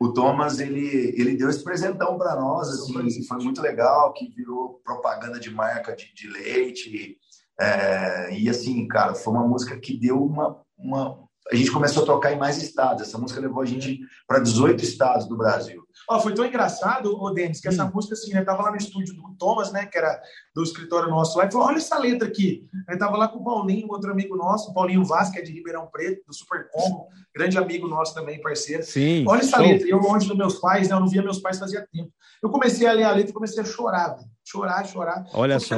o 0.00 0.12
Thomas, 0.12 0.60
ele, 0.60 1.12
ele 1.18 1.36
deu 1.36 1.50
esse 1.50 1.64
presentão 1.64 2.16
para 2.16 2.36
nós, 2.36 2.68
assim, 2.68 3.26
foi 3.26 3.38
muito 3.38 3.60
legal, 3.60 4.12
que 4.12 4.28
virou 4.28 4.80
propaganda 4.84 5.40
de 5.40 5.50
marca 5.50 5.96
de, 5.96 6.14
de 6.14 6.28
leite. 6.28 7.18
É, 7.60 8.32
e 8.32 8.48
assim, 8.48 8.86
cara, 8.86 9.16
foi 9.16 9.32
uma 9.32 9.48
música 9.48 9.76
que 9.80 9.98
deu 9.98 10.22
uma, 10.22 10.60
uma. 10.78 11.18
A 11.50 11.56
gente 11.56 11.72
começou 11.72 12.04
a 12.04 12.06
tocar 12.06 12.32
em 12.32 12.38
mais 12.38 12.62
estados. 12.62 13.02
Essa 13.02 13.18
música 13.18 13.40
levou 13.40 13.62
a 13.62 13.66
gente 13.66 13.98
para 14.28 14.38
18 14.38 14.80
estados 14.84 15.26
do 15.26 15.36
Brasil. 15.36 15.82
Ó, 16.10 16.18
foi 16.20 16.34
tão 16.34 16.46
engraçado, 16.46 17.14
o 17.14 17.30
Denis, 17.30 17.60
que 17.60 17.68
essa 17.68 17.84
hum. 17.84 17.90
música, 17.94 18.14
assim, 18.14 18.34
eu 18.34 18.44
tava 18.44 18.62
lá 18.62 18.70
no 18.70 18.76
estúdio 18.76 19.14
do 19.14 19.34
Thomas, 19.38 19.70
né, 19.70 19.84
que 19.84 19.98
era 19.98 20.20
do 20.54 20.62
escritório 20.62 21.10
nosso 21.10 21.36
lá, 21.36 21.44
e 21.44 21.52
falou, 21.52 21.66
olha 21.66 21.76
essa 21.76 21.98
letra 21.98 22.26
aqui. 22.26 22.66
Eu 22.88 22.98
tava 22.98 23.16
lá 23.16 23.28
com 23.28 23.38
o 23.38 23.44
Paulinho, 23.44 23.88
outro 23.90 24.10
amigo 24.10 24.34
nosso, 24.34 24.70
o 24.70 24.74
Paulinho 24.74 25.04
Vaz, 25.04 25.30
que 25.30 25.38
é 25.38 25.42
de 25.42 25.52
Ribeirão 25.52 25.86
Preto, 25.86 26.24
do 26.26 26.34
Super 26.34 26.68
Combo, 26.70 27.08
grande 27.34 27.58
amigo 27.58 27.86
nosso 27.86 28.14
também, 28.14 28.40
parceiro. 28.40 28.82
Sim. 28.82 29.24
Olha 29.28 29.40
essa 29.40 29.58
letra. 29.58 29.86
Eu 29.86 29.98
longe 29.98 30.26
dos 30.26 30.36
meus 30.36 30.54
pais, 30.54 30.88
né, 30.88 30.94
eu 30.94 31.00
não 31.00 31.08
via 31.08 31.22
meus 31.22 31.40
pais 31.40 31.58
fazia 31.58 31.86
tempo. 31.92 32.10
Eu 32.42 32.48
comecei 32.48 32.86
a 32.86 32.92
ler 32.92 33.04
a 33.04 33.12
letra 33.12 33.30
e 33.30 33.34
comecei 33.34 33.62
a 33.62 33.66
chorar, 33.66 34.16
velho 34.16 34.37
chorar, 34.48 34.86
chorar. 34.86 35.26
Olha 35.34 35.60
só. 35.60 35.76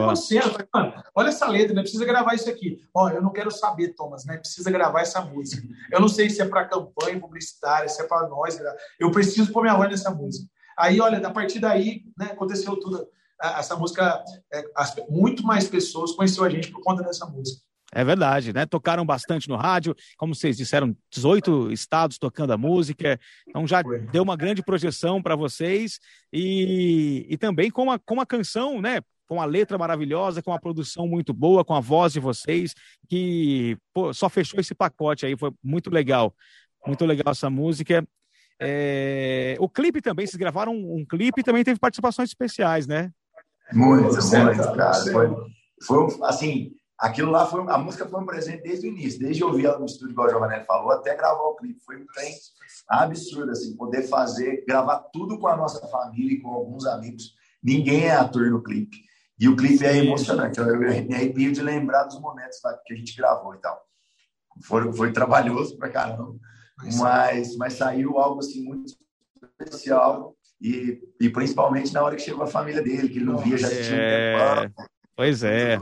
Mano, 0.72 0.94
olha 1.14 1.28
essa 1.28 1.48
letra, 1.48 1.74
né? 1.74 1.82
Precisa 1.82 2.04
gravar 2.04 2.34
isso 2.34 2.48
aqui. 2.48 2.78
Ó, 2.94 3.10
eu 3.10 3.20
não 3.20 3.32
quero 3.32 3.50
saber, 3.50 3.94
Thomas, 3.94 4.24
né? 4.24 4.36
Precisa 4.36 4.70
gravar 4.70 5.00
essa 5.00 5.20
música. 5.20 5.66
Eu 5.90 6.00
não 6.00 6.08
sei 6.08 6.30
se 6.30 6.40
é 6.40 6.44
para 6.44 6.68
campanha 6.68 7.18
publicitária, 7.18 7.88
se 7.88 8.00
é 8.00 8.06
para 8.06 8.28
nós. 8.28 8.60
Eu 8.98 9.10
preciso 9.10 9.52
pôr 9.52 9.62
minha 9.62 9.76
voz 9.76 9.90
nessa 9.90 10.10
música. 10.10 10.48
Aí, 10.78 11.00
olha, 11.00 11.26
a 11.26 11.30
partir 11.30 11.58
daí, 11.58 12.02
né, 12.16 12.26
aconteceu 12.26 12.76
tudo. 12.76 13.06
Essa 13.42 13.74
música, 13.74 14.22
é, 14.52 14.62
muito 15.08 15.42
mais 15.42 15.66
pessoas 15.66 16.12
conheceram 16.12 16.44
a 16.46 16.50
gente 16.50 16.70
por 16.70 16.82
conta 16.82 17.02
dessa 17.02 17.26
música. 17.26 17.62
É 17.92 18.04
verdade, 18.04 18.52
né? 18.52 18.66
Tocaram 18.66 19.04
bastante 19.04 19.48
no 19.48 19.56
rádio, 19.56 19.96
como 20.16 20.34
vocês 20.34 20.56
disseram, 20.56 20.96
18 21.10 21.72
estados 21.72 22.18
tocando 22.18 22.52
a 22.52 22.58
música, 22.58 23.18
então 23.48 23.66
já 23.66 23.82
deu 23.82 24.22
uma 24.22 24.36
grande 24.36 24.62
projeção 24.62 25.20
para 25.20 25.34
vocês 25.34 25.98
e, 26.32 27.26
e 27.28 27.36
também 27.36 27.68
com 27.68 27.90
a, 27.90 27.98
com 27.98 28.20
a 28.20 28.26
canção, 28.26 28.80
né? 28.80 29.00
Com 29.26 29.40
a 29.40 29.44
letra 29.44 29.76
maravilhosa, 29.76 30.42
com 30.42 30.52
a 30.52 30.60
produção 30.60 31.06
muito 31.06 31.32
boa, 31.32 31.64
com 31.64 31.74
a 31.74 31.80
voz 31.80 32.12
de 32.12 32.20
vocês, 32.20 32.74
que 33.08 33.76
pô, 33.92 34.12
só 34.14 34.28
fechou 34.28 34.60
esse 34.60 34.74
pacote 34.74 35.26
aí, 35.26 35.36
foi 35.36 35.52
muito 35.62 35.90
legal. 35.90 36.34
Muito 36.86 37.04
legal 37.04 37.32
essa 37.32 37.50
música. 37.50 38.06
É... 38.60 39.56
O 39.58 39.68
clipe 39.68 40.00
também, 40.00 40.26
vocês 40.26 40.38
gravaram 40.38 40.72
um, 40.72 40.98
um 40.98 41.04
clipe 41.04 41.40
e 41.40 41.44
também 41.44 41.64
teve 41.64 41.80
participações 41.80 42.30
especiais, 42.30 42.86
né? 42.86 43.10
Muito, 43.72 44.14
muito, 44.14 44.76
cara. 44.76 44.94
Foi, 44.94 45.28
foi 45.86 46.06
assim, 46.24 46.72
aquilo 47.00 47.30
lá 47.30 47.46
foi 47.46 47.62
a 47.68 47.78
música 47.78 48.06
foi 48.06 48.20
um 48.20 48.26
presente 48.26 48.62
desde 48.62 48.86
o 48.86 48.90
início, 48.90 49.18
desde 49.18 49.42
ouvir 49.42 49.66
ela 49.66 49.78
no 49.78 49.86
estúdio, 49.86 50.12
igual 50.12 50.26
o 50.26 50.30
Giovanelli 50.30 50.64
falou, 50.66 50.92
até 50.92 51.16
gravar 51.16 51.42
o 51.42 51.56
clipe. 51.56 51.80
Foi 51.84 51.96
um 51.96 52.06
trem 52.14 52.34
absurdo, 52.88 53.50
assim, 53.50 53.74
poder 53.76 54.02
fazer, 54.02 54.64
gravar 54.66 54.98
tudo 55.12 55.38
com 55.38 55.48
a 55.48 55.56
nossa 55.56 55.86
família 55.88 56.34
e 56.34 56.40
com 56.40 56.50
alguns 56.50 56.86
amigos. 56.86 57.34
Ninguém 57.62 58.04
é 58.04 58.12
ator 58.12 58.50
no 58.50 58.62
clipe. 58.62 58.98
E 59.38 59.48
o 59.48 59.56
clipe 59.56 59.86
é 59.86 59.96
emocionante. 59.96 60.58
Eu, 60.58 60.66
eu 60.66 60.78
me 60.78 61.14
arrepio 61.14 61.50
de 61.50 61.62
lembrar 61.62 62.04
dos 62.04 62.20
momentos 62.20 62.58
que 62.84 62.92
a 62.92 62.96
gente 62.96 63.16
gravou 63.16 63.54
e 63.54 63.58
tal. 63.58 63.82
Foi, 64.62 64.92
foi 64.92 65.12
trabalhoso 65.12 65.78
pra 65.78 65.88
caramba, 65.88 66.38
mas, 66.98 67.56
mas 67.56 67.74
saiu 67.74 68.18
algo 68.18 68.40
assim 68.40 68.62
muito 68.62 68.92
especial 69.58 70.36
e, 70.60 71.00
e 71.18 71.30
principalmente 71.30 71.94
na 71.94 72.02
hora 72.02 72.16
que 72.16 72.22
chegou 72.22 72.42
a 72.42 72.46
família 72.46 72.82
dele, 72.82 73.08
que 73.08 73.16
ele 73.16 73.24
não 73.24 73.38
via 73.38 73.56
já 73.56 73.68
tinha 73.68 73.96
é... 73.96 74.34
um 74.34 74.60
tempo. 74.62 74.90
Pois 75.16 75.42
é. 75.42 75.78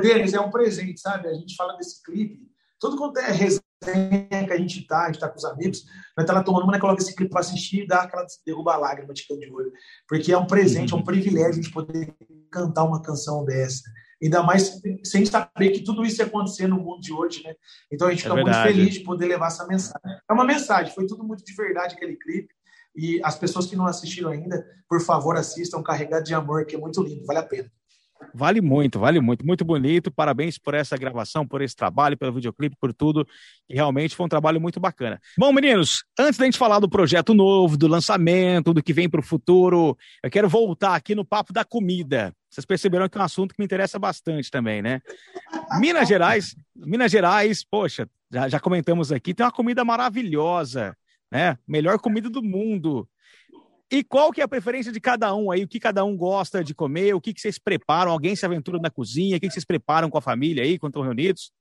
Denis, 0.00 0.34
é 0.34 0.40
um 0.40 0.50
presente, 0.50 1.00
sabe? 1.00 1.28
A 1.28 1.34
gente 1.34 1.54
fala 1.54 1.76
desse 1.76 2.02
clipe, 2.02 2.40
tudo 2.80 2.96
quanto 2.96 3.18
é 3.18 3.30
resenha 3.30 4.46
que 4.46 4.52
a 4.52 4.58
gente 4.58 4.86
tá, 4.86 5.04
a 5.04 5.06
gente 5.06 5.20
tá 5.20 5.28
com 5.28 5.36
os 5.36 5.44
amigos, 5.44 5.84
nós 6.16 6.26
tá 6.26 6.32
lá 6.32 6.42
tomando, 6.42 6.66
mas 6.66 6.80
coloca 6.80 7.02
esse 7.02 7.14
clipe 7.14 7.30
para 7.30 7.40
assistir 7.40 7.82
e 7.82 7.86
dá 7.86 8.02
aquela 8.02 8.26
derruba 8.44 8.74
a 8.74 8.76
lágrima 8.76 9.12
de 9.12 9.22
de 9.22 9.52
olho. 9.52 9.72
Porque 10.08 10.32
é 10.32 10.38
um 10.38 10.46
presente, 10.46 10.92
é 10.92 10.96
um 10.96 11.04
privilégio 11.04 11.50
a 11.50 11.62
gente 11.62 11.70
poder 11.70 12.14
cantar 12.50 12.84
uma 12.84 13.02
canção 13.02 13.44
dessa. 13.44 13.82
Ainda 14.22 14.42
mais 14.42 14.80
sem 15.04 15.26
saber 15.26 15.70
que 15.70 15.84
tudo 15.84 16.04
isso 16.04 16.22
ia 16.22 16.26
acontecer 16.26 16.66
no 16.66 16.76
mundo 16.76 17.00
de 17.00 17.12
hoje, 17.12 17.42
né? 17.44 17.54
Então 17.92 18.08
a 18.08 18.10
gente 18.10 18.20
é 18.20 18.30
fica 18.30 18.34
muito 18.34 18.62
feliz 18.62 18.94
de 18.94 19.00
poder 19.00 19.26
levar 19.26 19.48
essa 19.48 19.66
mensagem. 19.66 20.00
É 20.28 20.32
uma 20.32 20.44
mensagem, 20.44 20.94
foi 20.94 21.06
tudo 21.06 21.22
muito 21.22 21.44
de 21.44 21.54
verdade 21.54 21.94
aquele 21.94 22.16
clipe. 22.16 22.54
E 22.94 23.20
as 23.22 23.36
pessoas 23.36 23.66
que 23.66 23.76
não 23.76 23.86
assistiram 23.86 24.30
ainda, 24.30 24.66
por 24.88 25.02
favor, 25.02 25.36
assistam 25.36 25.82
Carregado 25.82 26.24
de 26.24 26.34
Amor, 26.34 26.64
que 26.64 26.74
é 26.74 26.78
muito 26.78 27.02
lindo, 27.02 27.26
vale 27.26 27.40
a 27.40 27.42
pena. 27.42 27.70
Vale 28.34 28.60
muito, 28.60 28.98
vale 28.98 29.20
muito, 29.20 29.46
muito 29.46 29.64
bonito. 29.64 30.10
Parabéns 30.10 30.58
por 30.58 30.74
essa 30.74 30.96
gravação, 30.96 31.46
por 31.46 31.62
esse 31.62 31.74
trabalho, 31.74 32.16
pelo 32.16 32.32
videoclipe, 32.32 32.76
por 32.78 32.92
tudo. 32.92 33.26
E 33.68 33.74
realmente 33.74 34.14
foi 34.14 34.26
um 34.26 34.28
trabalho 34.28 34.60
muito 34.60 34.78
bacana. 34.78 35.20
Bom, 35.38 35.52
meninos, 35.52 36.04
antes 36.18 36.38
da 36.38 36.44
gente 36.44 36.58
falar 36.58 36.78
do 36.78 36.88
projeto 36.88 37.32
novo, 37.32 37.76
do 37.76 37.86
lançamento, 37.86 38.74
do 38.74 38.82
que 38.82 38.92
vem 38.92 39.08
para 39.08 39.20
o 39.20 39.22
futuro, 39.22 39.96
eu 40.22 40.30
quero 40.30 40.48
voltar 40.48 40.94
aqui 40.94 41.14
no 41.14 41.24
papo 41.24 41.52
da 41.52 41.64
comida. 41.64 42.34
Vocês 42.50 42.64
perceberam 42.64 43.08
que 43.08 43.18
é 43.18 43.20
um 43.20 43.24
assunto 43.24 43.54
que 43.54 43.60
me 43.60 43.64
interessa 43.64 43.98
bastante 43.98 44.50
também, 44.50 44.80
né? 44.80 45.00
Minas 45.78 46.08
Gerais, 46.08 46.54
Minas 46.74 47.10
Gerais, 47.10 47.64
poxa, 47.64 48.08
já, 48.30 48.48
já 48.48 48.60
comentamos 48.60 49.12
aqui, 49.12 49.34
tem 49.34 49.44
uma 49.44 49.52
comida 49.52 49.84
maravilhosa, 49.84 50.96
né? 51.30 51.58
Melhor 51.66 51.98
comida 51.98 52.30
do 52.30 52.42
mundo. 52.42 53.08
E 53.90 54.02
qual 54.02 54.32
que 54.32 54.40
é 54.40 54.44
a 54.44 54.48
preferência 54.48 54.90
de 54.90 55.00
cada 55.00 55.34
um 55.34 55.50
aí? 55.50 55.62
O 55.62 55.68
que 55.68 55.78
cada 55.78 56.04
um 56.04 56.16
gosta 56.16 56.62
de 56.64 56.74
comer? 56.74 57.14
O 57.14 57.20
que, 57.20 57.32
que 57.32 57.40
vocês 57.40 57.58
preparam? 57.58 58.10
Alguém 58.10 58.34
se 58.34 58.44
aventura 58.44 58.80
na 58.80 58.90
cozinha? 58.90 59.36
O 59.36 59.40
que, 59.40 59.46
que 59.46 59.52
vocês 59.52 59.64
preparam 59.64 60.10
com 60.10 60.18
a 60.18 60.22
família 60.22 60.64
aí, 60.64 60.78
quando 60.78 60.90
estão 60.90 61.02
reunidos? 61.02 61.52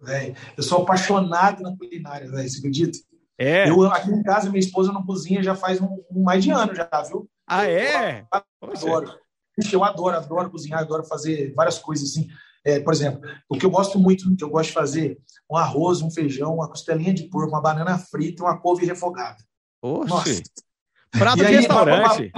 Véio, 0.00 0.36
eu 0.56 0.62
sou 0.62 0.82
apaixonado 0.82 1.60
na 1.60 1.76
culinária, 1.76 2.30
velho, 2.30 2.48
você 2.48 2.58
acredita? 2.58 2.98
É. 3.36 3.68
Eu, 3.68 3.82
aqui 3.86 4.10
em 4.10 4.22
casa, 4.22 4.48
minha 4.48 4.60
esposa 4.60 4.92
não 4.92 5.04
cozinha 5.04 5.42
já 5.42 5.56
faz 5.56 5.80
um, 5.80 6.02
um 6.10 6.22
mais 6.22 6.42
de 6.42 6.50
ano 6.50 6.72
já, 6.74 6.88
viu? 7.08 7.28
Ah, 7.46 7.66
é? 7.66 8.20
Eu, 8.20 8.72
adoro. 8.72 9.18
Eu 9.72 9.84
adoro, 9.84 10.16
adoro 10.16 10.50
cozinhar, 10.50 10.80
adoro 10.80 11.04
fazer 11.04 11.52
várias 11.54 11.78
coisas 11.78 12.10
assim. 12.10 12.28
É, 12.64 12.78
por 12.78 12.92
exemplo, 12.92 13.20
o 13.48 13.56
que 13.56 13.66
eu 13.66 13.70
gosto 13.70 13.98
muito, 13.98 14.34
que 14.36 14.44
eu 14.44 14.50
gosto 14.50 14.68
de 14.68 14.74
fazer, 14.74 15.18
um 15.50 15.56
arroz, 15.56 16.00
um 16.00 16.10
feijão, 16.10 16.54
uma 16.54 16.68
costelinha 16.68 17.14
de 17.14 17.24
porco, 17.24 17.50
uma 17.50 17.62
banana 17.62 17.98
frita, 17.98 18.42
uma 18.42 18.58
couve 18.58 18.86
refogada. 18.86 19.38
Oxe. 19.82 20.10
Nossa, 20.10 20.42
Prato 21.10 21.38
de 21.38 21.46
aí, 21.46 21.56
restaurante. 21.56 22.32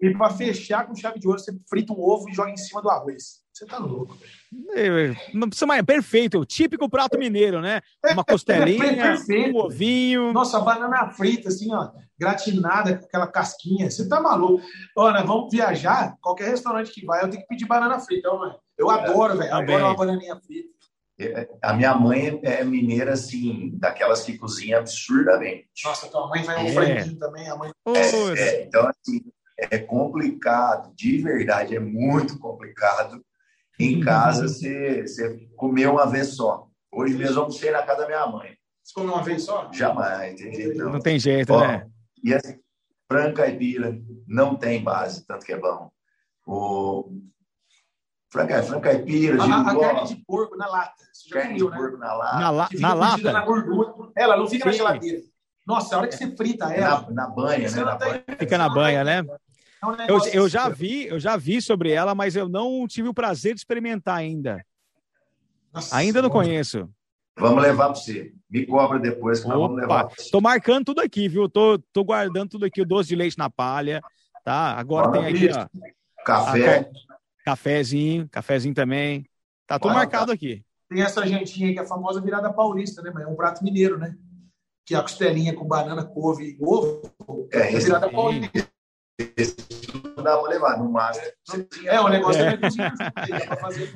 e 0.00 0.10
para 0.12 0.30
fechar 0.30 0.86
com 0.86 0.94
chave 0.94 1.18
de 1.18 1.26
ouro, 1.26 1.38
você 1.38 1.52
frita 1.68 1.92
um 1.92 2.00
ovo 2.00 2.28
e 2.28 2.34
joga 2.34 2.50
em 2.50 2.56
cima 2.56 2.80
do 2.82 2.90
arroz. 2.90 3.44
Você 3.52 3.66
tá 3.66 3.78
louco, 3.78 4.16
velho. 4.16 5.16
Não 5.32 5.48
precisa 5.48 5.66
mais. 5.66 5.82
Perfeito, 5.84 6.40
o 6.40 6.44
típico 6.44 6.88
prato 6.88 7.16
mineiro, 7.16 7.60
né? 7.60 7.80
Uma 8.12 8.24
costelinha, 8.24 9.16
um 9.52 9.56
ovinho. 9.56 10.32
Nossa, 10.32 10.58
banana 10.58 11.08
frita, 11.10 11.48
assim, 11.48 11.72
ó, 11.72 11.90
gratinada 12.18 12.98
com 12.98 13.04
aquela 13.06 13.28
casquinha. 13.28 13.88
Você 13.88 14.08
tá 14.08 14.20
maluco. 14.20 14.64
Olha, 14.96 15.22
vamos 15.22 15.52
viajar, 15.52 16.16
qualquer 16.20 16.48
restaurante 16.48 16.90
que 16.92 17.06
vai, 17.06 17.22
eu 17.22 17.30
tenho 17.30 17.42
que 17.42 17.48
pedir 17.48 17.66
banana 17.66 18.00
frita, 18.00 18.28
ó, 18.28 18.56
Eu 18.76 18.90
adoro, 18.90 19.38
velho. 19.38 19.54
Adoro 19.54 19.84
uma 19.84 19.96
bananinha 19.96 20.36
frita. 20.40 20.73
É, 21.18 21.48
a 21.62 21.72
minha 21.72 21.94
mãe 21.94 22.40
é 22.42 22.64
mineira, 22.64 23.12
assim, 23.12 23.70
daquelas 23.74 24.24
que 24.24 24.36
cozinha 24.36 24.78
absurdamente. 24.78 25.68
Nossa, 25.84 26.08
tua 26.08 26.28
mãe 26.28 26.42
vai 26.42 26.64
um 26.64 26.66
é. 26.66 26.72
franguinho 26.72 27.18
também, 27.18 27.48
a 27.48 27.56
mãe. 27.56 27.70
É, 27.86 28.40
é, 28.40 28.64
então, 28.64 28.88
assim, 28.88 29.20
é 29.56 29.78
complicado, 29.78 30.92
de 30.94 31.18
verdade, 31.18 31.76
é 31.76 31.80
muito 31.80 32.38
complicado. 32.38 33.24
Em 33.78 33.96
uhum. 33.96 34.04
casa, 34.04 34.48
você, 34.48 35.02
você 35.02 35.48
comer 35.56 35.88
uma 35.88 36.06
vez 36.06 36.28
só. 36.28 36.68
Hoje 36.92 37.14
mesmo 37.14 37.34
vamos 37.34 37.58
ser 37.58 37.72
na 37.72 37.82
casa 37.82 38.02
da 38.02 38.06
minha 38.06 38.26
mãe. 38.26 38.56
Você 38.82 38.94
comeu 38.94 39.14
uma 39.14 39.22
vez 39.22 39.42
só? 39.42 39.70
Jamais, 39.72 40.40
entendeu? 40.40 40.90
Não 40.90 41.00
tem 41.00 41.18
jeito, 41.18 41.52
Ó, 41.52 41.60
né? 41.60 41.86
E 42.22 42.34
assim, 42.34 42.58
frango 43.10 43.34
caipira 43.34 43.98
não 44.26 44.54
tem 44.54 44.82
base, 44.82 45.26
tanto 45.26 45.44
que 45.44 45.52
é 45.52 45.58
bom. 45.58 45.90
O 46.46 47.10
franca, 48.34 48.62
franca 48.64 48.90
caipira, 48.90 49.40
a, 49.40 49.60
a 49.60 49.78
carne 49.78 50.08
de 50.08 50.16
porco 50.26 50.56
na 50.56 50.66
lata. 50.66 51.04
Você 51.12 51.28
já 51.28 51.36
carne 51.36 51.60
comeu, 51.60 51.66
de 51.66 51.70
né? 51.70 51.76
porco 51.78 51.96
na 51.98 52.14
lata. 52.14 52.38
Na, 52.40 52.50
la, 52.50 52.68
na 52.72 52.94
lata? 52.94 53.32
Na 53.32 53.44
gordura. 53.44 53.94
Ela 54.16 54.36
não 54.36 54.48
fica 54.48 54.64
Sim. 54.64 54.70
na 54.70 54.72
geladeira. 54.72 55.22
Nossa, 55.64 55.94
a 55.94 55.98
hora 55.98 56.08
que 56.08 56.16
você 56.16 56.36
frita 56.36 56.64
ela. 56.64 57.02
Na, 57.02 57.10
na 57.10 57.26
banha, 57.28 57.70
né? 57.70 57.84
Na 57.84 57.94
banha. 57.94 58.24
Fica 58.36 58.58
na 58.58 58.68
banha, 58.68 59.04
né? 59.04 59.24
É 59.80 59.86
um 59.86 59.94
eu, 60.08 60.18
eu 60.32 60.48
já 60.48 60.68
vi, 60.68 61.06
eu 61.06 61.20
já 61.20 61.36
vi 61.36 61.62
sobre 61.62 61.92
ela, 61.92 62.14
mas 62.14 62.34
eu 62.34 62.48
não 62.48 62.86
tive 62.88 63.08
o 63.08 63.14
prazer 63.14 63.54
de 63.54 63.60
experimentar 63.60 64.16
ainda. 64.16 64.64
Nossa, 65.72 65.96
ainda 65.96 66.20
não 66.20 66.28
conheço. 66.28 66.88
Vamos 67.38 67.62
levar 67.62 67.86
para 67.86 67.94
você. 67.94 68.32
Me 68.50 68.66
cobra 68.66 68.98
depois 68.98 69.40
que 69.40 69.46
Opa, 69.46 69.54
nós 69.54 69.62
vamos 69.62 69.80
levar. 69.80 70.08
Tô 70.30 70.40
marcando 70.40 70.86
tudo 70.86 71.00
aqui, 71.00 71.28
viu? 71.28 71.48
Tô, 71.48 71.78
tô 71.92 72.02
guardando 72.02 72.50
tudo 72.50 72.64
aqui, 72.64 72.82
o 72.82 72.86
doce 72.86 73.08
de 73.08 73.16
leite 73.16 73.38
na 73.38 73.48
palha, 73.48 74.00
tá? 74.44 74.72
Agora 74.76 75.12
tem 75.12 75.26
aqui, 75.26 75.50
ó. 75.52 75.66
Café. 76.24 76.90
Cafézinho, 77.44 78.26
cafézinho 78.30 78.74
também. 78.74 79.26
Tá 79.66 79.78
tudo 79.78 79.92
marcado 79.92 80.32
aqui. 80.32 80.64
Tem 80.88 81.02
essa 81.02 81.26
jantinha 81.26 81.68
aí 81.68 81.74
que 81.74 81.78
é 81.78 81.82
a 81.82 81.86
famosa 81.86 82.20
virada 82.20 82.50
paulista, 82.52 83.02
né? 83.02 83.10
Mas 83.12 83.24
é 83.24 83.26
um 83.26 83.36
prato 83.36 83.62
mineiro, 83.62 83.98
né? 83.98 84.16
Que 84.86 84.94
é 84.94 84.98
a 84.98 85.02
costelinha 85.02 85.54
com 85.54 85.66
banana, 85.66 86.04
couve 86.04 86.56
e 86.58 86.58
ovo. 86.60 87.02
É, 87.52 87.74
é 87.74 87.78
virada 87.78 88.08
paulista. 88.10 88.66
Esse 89.36 89.56
não 90.16 90.24
dá 90.24 90.38
pra 90.38 90.48
levar, 90.48 90.78
no 90.78 90.90
máximo. 90.90 91.26
É, 91.86 92.00
o 92.00 92.08
negócio 92.08 92.42
é, 92.42 92.58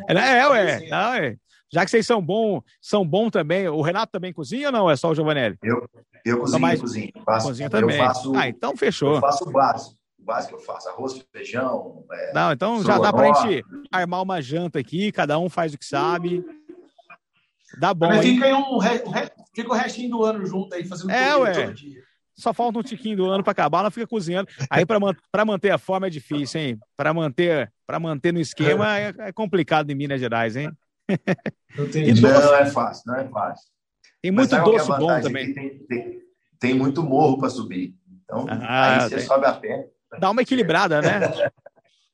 é, 0.09 0.39
é, 0.39 0.49
ué. 0.49 0.89
Não, 0.89 1.15
é. 1.15 1.37
Já 1.73 1.85
que 1.85 1.91
vocês 1.91 2.07
são 2.07 2.23
bom, 2.23 2.63
são 2.81 3.07
bom 3.07 3.31
também. 3.31 3.69
O 3.69 3.83
Renato 3.83 4.13
também 4.13 4.33
cozinha 4.33 4.69
ou 4.69 4.73
não? 4.73 4.91
É 4.91 4.97
só 4.97 5.11
o 5.11 5.15
Giovanelli? 5.15 5.59
Eu, 5.63 5.89
eu 6.25 6.41
cozinho, 6.41 6.61
mais... 6.61 6.81
cozinho. 6.81 7.13
Faço, 7.25 7.49
cozinha 7.49 7.69
também. 7.71 7.99
Faço, 7.99 8.35
ah, 8.37 8.49
então 8.49 8.77
fechou. 8.77 9.17
Eu 9.17 9.21
faço 9.21 9.49
o 9.49 9.53
básico 9.53 9.98
básico 10.29 10.57
eu 10.57 10.61
faço, 10.61 10.89
arroz, 10.91 11.19
feijão. 11.33 12.05
É, 12.13 12.33
não, 12.35 12.53
então 12.53 12.85
já 12.85 12.99
dá 12.99 13.11
para 13.11 13.31
a 13.31 13.33
gente 13.33 13.65
armar 13.91 14.23
uma 14.23 14.43
janta 14.43 14.79
aqui, 14.79 15.11
cada 15.11 15.39
um 15.39 15.49
faz 15.49 15.73
o 15.73 15.79
que 15.79 15.87
sabe. 15.87 16.45
Dá 17.81 17.95
bom. 17.95 18.09
Mas 18.09 18.25
fica, 18.25 18.45
aí 18.45 18.53
um, 18.53 18.79
fica 19.55 19.71
o 19.71 19.75
restinho 19.75 20.11
do 20.11 20.23
ano 20.23 20.45
junto 20.45 20.75
aí, 20.75 20.85
fazendo 20.85 21.11
é, 21.11 21.35
ué. 21.35 21.53
todo 21.53 21.75
dia. 21.75 22.03
só 22.37 22.53
falta 22.53 22.79
um 22.79 22.83
tiquinho 22.83 23.17
do 23.17 23.25
ano 23.27 23.43
para 23.43 23.53
acabar, 23.53 23.81
ela 23.81 23.91
fica 23.91 24.07
cozinhando. 24.07 24.49
Aí 24.69 24.85
para 24.85 25.45
manter 25.45 25.71
a 25.71 25.79
forma 25.79 26.07
é 26.07 26.11
difícil, 26.11 26.61
hein? 26.61 26.79
Para 26.95 27.15
manter, 27.15 27.73
para 27.87 27.99
manter 27.99 28.33
no 28.33 28.41
esquema 28.41 28.99
é, 28.99 29.15
é, 29.19 29.33
complicado 29.33 29.91
em 29.91 29.95
Minas 29.95 30.21
Gerais, 30.21 30.57
hein? 30.57 30.71
Não, 31.77 31.87
não 31.87 32.55
é 32.55 32.67
fácil, 32.67 33.05
não 33.07 33.15
é 33.15 33.29
fácil. 33.29 33.67
Tem 34.21 34.31
muito 34.31 34.55
é 34.55 34.61
doce 34.61 34.89
bom 34.89 35.21
também. 35.21 35.55
Tem, 35.55 35.79
tem, 35.87 36.23
tem, 36.59 36.75
muito 36.75 37.03
morro 37.03 37.39
para 37.39 37.49
subir. 37.49 37.95
Então, 38.25 38.47
ah, 38.49 38.95
aí 38.95 39.09
você 39.09 39.17
tem. 39.17 39.25
sobe 39.25 39.47
a 39.47 39.53
pé. 39.53 39.89
Dá 40.19 40.31
uma 40.31 40.43
equilibrada, 40.43 41.03
né? 41.03 41.21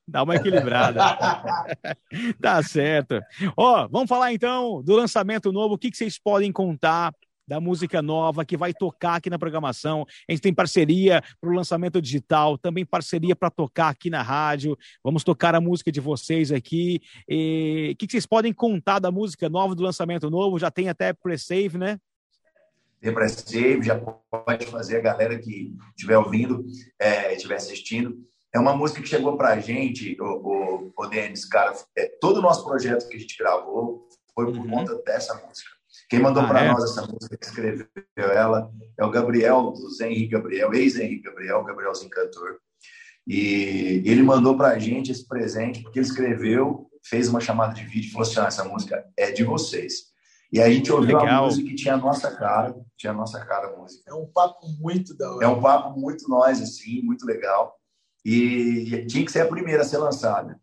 Dá 0.07 0.23
uma 0.23 0.37
equilibrada. 0.37 1.01
tá 2.41 2.63
certo. 2.63 3.21
Ó, 3.57 3.89
vamos 3.89 4.09
falar 4.09 4.33
então 4.33 4.83
do 4.83 4.95
lançamento 4.95 5.53
novo. 5.53 5.75
O 5.75 5.79
que, 5.79 5.91
que 5.91 5.97
vocês 5.97 6.19
podem 6.19 6.53
contar 6.53 7.13
da 7.47 7.61
música 7.61 8.01
nova 8.01 8.45
que 8.45 8.57
vai 8.57 8.73
tocar 8.73 9.17
aqui 9.17 9.29
na 9.29 9.39
programação. 9.39 10.07
A 10.29 10.33
gente 10.33 10.41
tem 10.41 10.55
parceria 10.55 11.23
para 11.41 11.51
o 11.51 11.53
lançamento 11.53 12.01
digital, 12.01 12.57
também 12.57 12.85
parceria 12.85 13.37
para 13.37 13.51
tocar 13.51 13.91
aqui 13.91 14.09
na 14.09 14.23
rádio. 14.23 14.77
Vamos 15.03 15.23
tocar 15.23 15.55
a 15.55 15.61
música 15.61 15.93
de 15.93 16.01
vocês 16.01 16.51
aqui. 16.51 17.01
o 17.29 17.97
que, 17.97 18.07
que 18.07 18.13
vocês 18.13 18.27
podem 18.27 18.53
contar 18.53 18.99
da 18.99 19.11
música 19.11 19.49
nova, 19.49 19.75
do 19.75 19.83
lançamento 19.83 20.31
novo? 20.31 20.59
Já 20.59 20.71
tem 20.71 20.89
até 20.89 21.13
pre-save, 21.13 21.79
né? 21.79 21.99
Tem 23.05 23.13
pre-save, 23.13 23.83
já 23.83 23.99
pode 23.99 24.65
fazer 24.65 24.97
a 24.97 25.01
galera 25.01 25.39
que 25.39 25.77
estiver 25.91 26.17
ouvindo, 26.17 26.65
é, 26.99 27.35
estiver 27.35 27.57
assistindo. 27.57 28.17
É 28.51 28.59
uma 28.59 28.75
música 28.75 29.03
que 29.03 29.09
chegou 29.09 29.37
para 29.37 29.51
a 29.51 29.61
gente, 29.61 30.17
o, 30.19 30.25
o, 30.25 30.93
o 30.97 31.07
Denis, 31.07 31.45
cara, 31.45 31.75
é, 31.99 32.07
todo 32.19 32.39
o 32.39 32.41
nosso 32.41 32.65
projeto 32.65 33.07
que 33.07 33.17
a 33.17 33.21
gente 33.21 33.37
gravou 33.37 34.09
foi 34.35 34.47
por 34.47 34.57
uhum. 34.57 34.71
conta 34.71 34.95
dessa 35.03 35.35
música. 35.35 35.69
Quem 36.09 36.19
mandou 36.19 36.45
ah, 36.45 36.49
para 36.49 36.65
é? 36.65 36.73
nós 36.73 36.83
essa 36.83 37.07
música, 37.07 37.37
que 37.37 37.45
escreveu 37.45 37.87
ela, 38.17 38.71
é 38.99 39.05
o 39.05 39.11
Gabriel, 39.11 39.73
do 39.73 39.91
Zé 39.91 40.09
Henrique 40.09 40.29
Gabriel, 40.29 40.73
ex-Henrique 40.73 41.25
Gabriel, 41.25 41.63
Gabrielzinho 41.63 42.09
cantor. 42.09 42.57
E 43.27 44.03
ele 44.07 44.23
mandou 44.23 44.57
para 44.57 44.69
a 44.69 44.79
gente 44.79 45.13
esse 45.13 45.29
presente, 45.29 45.83
porque 45.83 45.99
ele 45.99 46.07
escreveu, 46.07 46.89
fez 47.05 47.29
uma 47.29 47.41
chamada 47.41 47.75
de 47.75 47.85
vídeo 47.85 48.09
e 48.09 48.13
falou 48.13 48.27
assim: 48.27 48.41
ah, 48.41 48.47
essa 48.47 48.65
música 48.65 49.05
é 49.15 49.31
de 49.31 49.45
vocês. 49.45 50.14
E 50.55 50.63
a 50.63 50.71
gente 50.71 50.93
ouviu 50.93 51.19
Legal. 51.19 51.43
a 51.43 51.47
música 51.47 51.69
e 51.69 51.75
tinha 51.75 51.95
a 51.95 51.97
nossa 51.97 52.31
cara, 52.31 52.77
tinha 52.97 53.11
a 53.11 53.17
nossa 53.17 53.45
cara 53.45 53.71
a 53.71 53.77
música. 53.77 54.09
É 54.09 54.15
um 54.15 54.25
papo 54.25 54.69
muito 54.79 55.13
da 55.17 55.29
hora. 55.29 55.45
É 55.45 55.49
um 55.49 55.61
papo 55.61 55.99
muito 55.99 56.29
nós, 56.29 56.63
assim, 56.63 57.03
muito 57.03 57.27
legal. 57.27 57.77
E 58.25 59.05
tinha 59.09 59.25
que 59.25 59.33
ser 59.33 59.41
a 59.41 59.49
primeira 59.49 59.83
a 59.83 59.85
ser 59.85 59.99
lançada. 59.99 60.57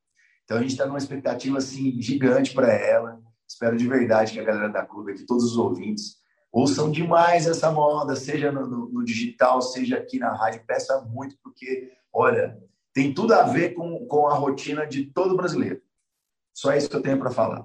Então 0.46 0.56
a 0.56 0.62
gente 0.62 0.72
está 0.72 0.86
numa 0.86 0.98
expectativa 0.98 1.58
assim 1.58 2.02
gigante 2.02 2.54
para 2.54 2.72
ela. 2.72 3.20
Espero 3.46 3.76
de 3.76 3.86
verdade 3.86 4.32
que 4.32 4.40
a 4.40 4.46
galera 4.46 4.70
da 4.70 4.86
clube 4.86 5.12
aqui, 5.12 5.26
todos 5.26 5.44
os 5.44 5.58
ouvintes, 5.58 6.16
ouçam 6.54 6.90
demais 6.90 7.46
essa 7.46 7.70
moda, 7.70 8.16
seja 8.16 8.50
no, 8.50 8.66
no, 8.66 8.90
no 8.90 9.04
digital, 9.04 9.62
seja 9.62 9.98
aqui 9.98 10.18
na 10.20 10.34
rádio. 10.34 10.64
Peça 10.66 11.02
muito, 11.02 11.36
porque, 11.44 11.92
olha, 12.14 12.58
tem 12.94 13.14
tudo 13.14 13.34
a 13.34 13.44
ver 13.44 13.74
com, 13.74 14.06
com 14.06 14.28
a 14.28 14.36
rotina 14.36 14.88
de 14.88 15.08
todo 15.08 15.36
brasileiro. 15.36 15.82
Só 16.54 16.74
isso 16.76 16.90
que 16.90 16.96
eu 16.96 17.02
tenho 17.02 17.18
para 17.18 17.32
falar. 17.32 17.64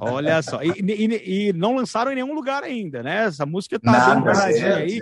Olha 0.00 0.40
só. 0.42 0.62
E, 0.62 0.72
e, 0.80 1.48
e, 1.48 1.52
não 1.52 1.76
lançaram 1.76 2.10
em 2.10 2.16
nenhum 2.16 2.34
lugar 2.34 2.64
ainda, 2.64 3.02
né? 3.02 3.24
Essa 3.24 3.44
música 3.44 3.78
da 3.78 4.14
aí. 4.76 5.00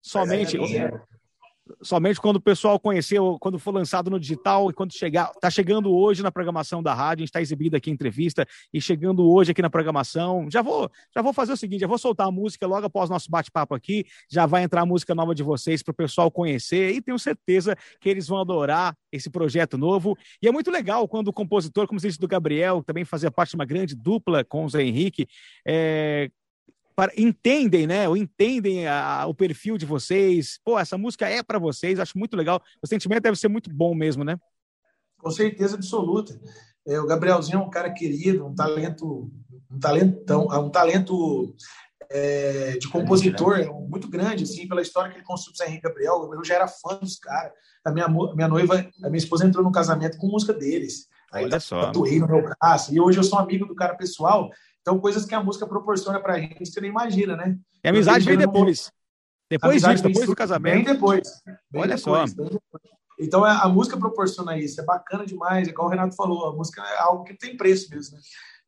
Somente. 0.00 0.56
É, 0.56 0.90
somente 1.82 2.20
quando 2.20 2.36
o 2.36 2.40
pessoal 2.40 2.78
conheceu, 2.78 3.38
quando 3.40 3.58
for 3.58 3.72
lançado 3.72 4.10
no 4.10 4.20
digital 4.20 4.70
e 4.70 4.74
quando 4.74 4.92
chegar, 4.92 5.30
tá 5.40 5.50
chegando 5.50 5.94
hoje 5.94 6.22
na 6.22 6.30
programação 6.30 6.82
da 6.82 6.92
rádio, 6.92 7.22
a 7.22 7.24
gente 7.24 7.28
está 7.28 7.40
exibindo 7.40 7.74
aqui 7.74 7.90
entrevista 7.90 8.46
e 8.72 8.80
chegando 8.80 9.28
hoje 9.30 9.52
aqui 9.52 9.62
na 9.62 9.70
programação. 9.70 10.48
Já 10.50 10.62
vou, 10.62 10.90
já 11.14 11.22
vou 11.22 11.32
fazer 11.32 11.52
o 11.52 11.56
seguinte, 11.56 11.80
já 11.80 11.86
vou 11.86 11.98
soltar 11.98 12.26
a 12.26 12.30
música 12.30 12.66
logo 12.66 12.86
após 12.86 13.08
nosso 13.08 13.30
bate-papo 13.30 13.74
aqui, 13.74 14.04
já 14.30 14.46
vai 14.46 14.62
entrar 14.62 14.82
a 14.82 14.86
música 14.86 15.14
nova 15.14 15.34
de 15.34 15.42
vocês 15.42 15.82
para 15.82 15.92
o 15.92 15.94
pessoal 15.94 16.30
conhecer 16.30 16.92
e 16.92 17.00
tenho 17.00 17.18
certeza 17.18 17.76
que 18.00 18.08
eles 18.08 18.28
vão 18.28 18.40
adorar 18.40 18.96
esse 19.10 19.30
projeto 19.30 19.78
novo. 19.78 20.16
E 20.42 20.48
é 20.48 20.52
muito 20.52 20.70
legal 20.70 21.08
quando 21.08 21.28
o 21.28 21.32
compositor, 21.32 21.86
como 21.86 22.00
disse 22.00 22.18
do 22.18 22.28
Gabriel, 22.28 22.82
também 22.82 23.04
fazia 23.04 23.30
parte 23.30 23.50
de 23.50 23.56
uma 23.56 23.64
grande 23.64 23.94
dupla 23.94 24.44
com 24.44 24.64
o 24.64 24.68
Zé 24.68 24.82
Henrique, 24.82 25.26
é, 25.66 26.30
para, 26.96 27.12
entendem, 27.16 27.86
né? 27.86 28.08
Ou 28.08 28.16
entendem 28.16 28.86
a, 28.86 29.26
o 29.26 29.34
perfil 29.34 29.76
de 29.76 29.86
vocês. 29.86 30.58
Pô, 30.64 30.78
essa 30.78 30.96
música 30.96 31.28
é 31.28 31.42
para 31.42 31.58
vocês, 31.58 31.98
acho 31.98 32.18
muito 32.18 32.36
legal. 32.36 32.62
O 32.82 32.86
sentimento 32.86 33.22
deve 33.22 33.38
ser 33.38 33.48
muito 33.48 33.70
bom 33.70 33.94
mesmo, 33.94 34.24
né? 34.24 34.38
Com 35.18 35.30
certeza 35.30 35.76
absoluta. 35.76 36.38
É, 36.86 37.00
o 37.00 37.06
Gabrielzinho 37.06 37.58
é 37.58 37.62
um 37.62 37.70
cara 37.70 37.90
querido, 37.90 38.46
um 38.46 38.54
talento, 38.54 39.30
um 39.70 39.78
talentão, 39.78 40.46
um 40.48 40.70
talento 40.70 41.54
é, 42.10 42.76
de 42.78 42.88
compositor 42.88 43.58
é 43.58 43.66
muito 43.66 44.08
grande, 44.08 44.44
assim, 44.44 44.68
pela 44.68 44.82
história 44.82 45.10
que 45.10 45.16
ele 45.16 45.24
construiu 45.24 45.56
com 45.56 45.64
o 45.64 45.66
Henrique 45.66 45.88
Gabriel. 45.88 46.30
Eu 46.32 46.44
já 46.44 46.54
era 46.54 46.68
fã 46.68 46.96
dos 46.96 47.16
caras. 47.18 47.52
A 47.84 47.90
minha, 47.90 48.08
minha 48.08 48.48
noiva, 48.48 48.86
a 49.02 49.08
minha 49.08 49.18
esposa 49.18 49.46
entrou 49.46 49.64
no 49.64 49.72
casamento 49.72 50.18
com 50.18 50.26
música 50.26 50.52
deles. 50.52 51.08
Aí 51.32 51.44
Olha 51.44 51.58
só. 51.58 51.86
tatuei 51.86 52.18
no 52.20 52.28
meu 52.28 52.42
braço. 52.42 52.94
E 52.94 53.00
hoje 53.00 53.18
eu 53.18 53.24
sou 53.24 53.38
amigo 53.38 53.66
do 53.66 53.74
cara 53.74 53.96
pessoal. 53.96 54.50
Então, 54.84 55.00
coisas 55.00 55.24
que 55.24 55.34
a 55.34 55.42
música 55.42 55.66
proporciona 55.66 56.20
pra 56.20 56.38
gente, 56.38 56.58
você 56.66 56.78
não 56.78 56.88
imagina, 56.88 57.34
né? 57.34 57.58
E 57.82 57.88
a 57.88 57.90
amizade 57.90 58.26
vem 58.26 58.36
depois. 58.36 58.92
Depois 59.50 59.82
disso, 59.82 60.02
depois 60.02 60.26
do 60.26 60.36
casamento. 60.36 60.74
Bem 60.74 60.84
depois. 60.84 61.22
Bem 61.70 61.80
Olha 61.82 61.96
depois, 61.96 62.30
só. 62.30 62.42
Depois. 62.44 62.60
Então, 63.18 63.42
a, 63.42 63.62
a, 63.62 63.68
música 63.68 63.96
proporciona 63.96 64.58
isso. 64.58 64.78
É 64.82 64.84
bacana 64.84 65.24
demais. 65.24 65.66
É 65.66 65.70
igual 65.70 65.88
o 65.88 65.90
Renato 65.90 66.14
falou, 66.14 66.48
a 66.48 66.54
música 66.54 66.82
é 66.82 66.98
algo 66.98 67.24
que 67.24 67.32
tem 67.32 67.56
preço 67.56 67.88
mesmo, 67.88 68.18
né? 68.18 68.22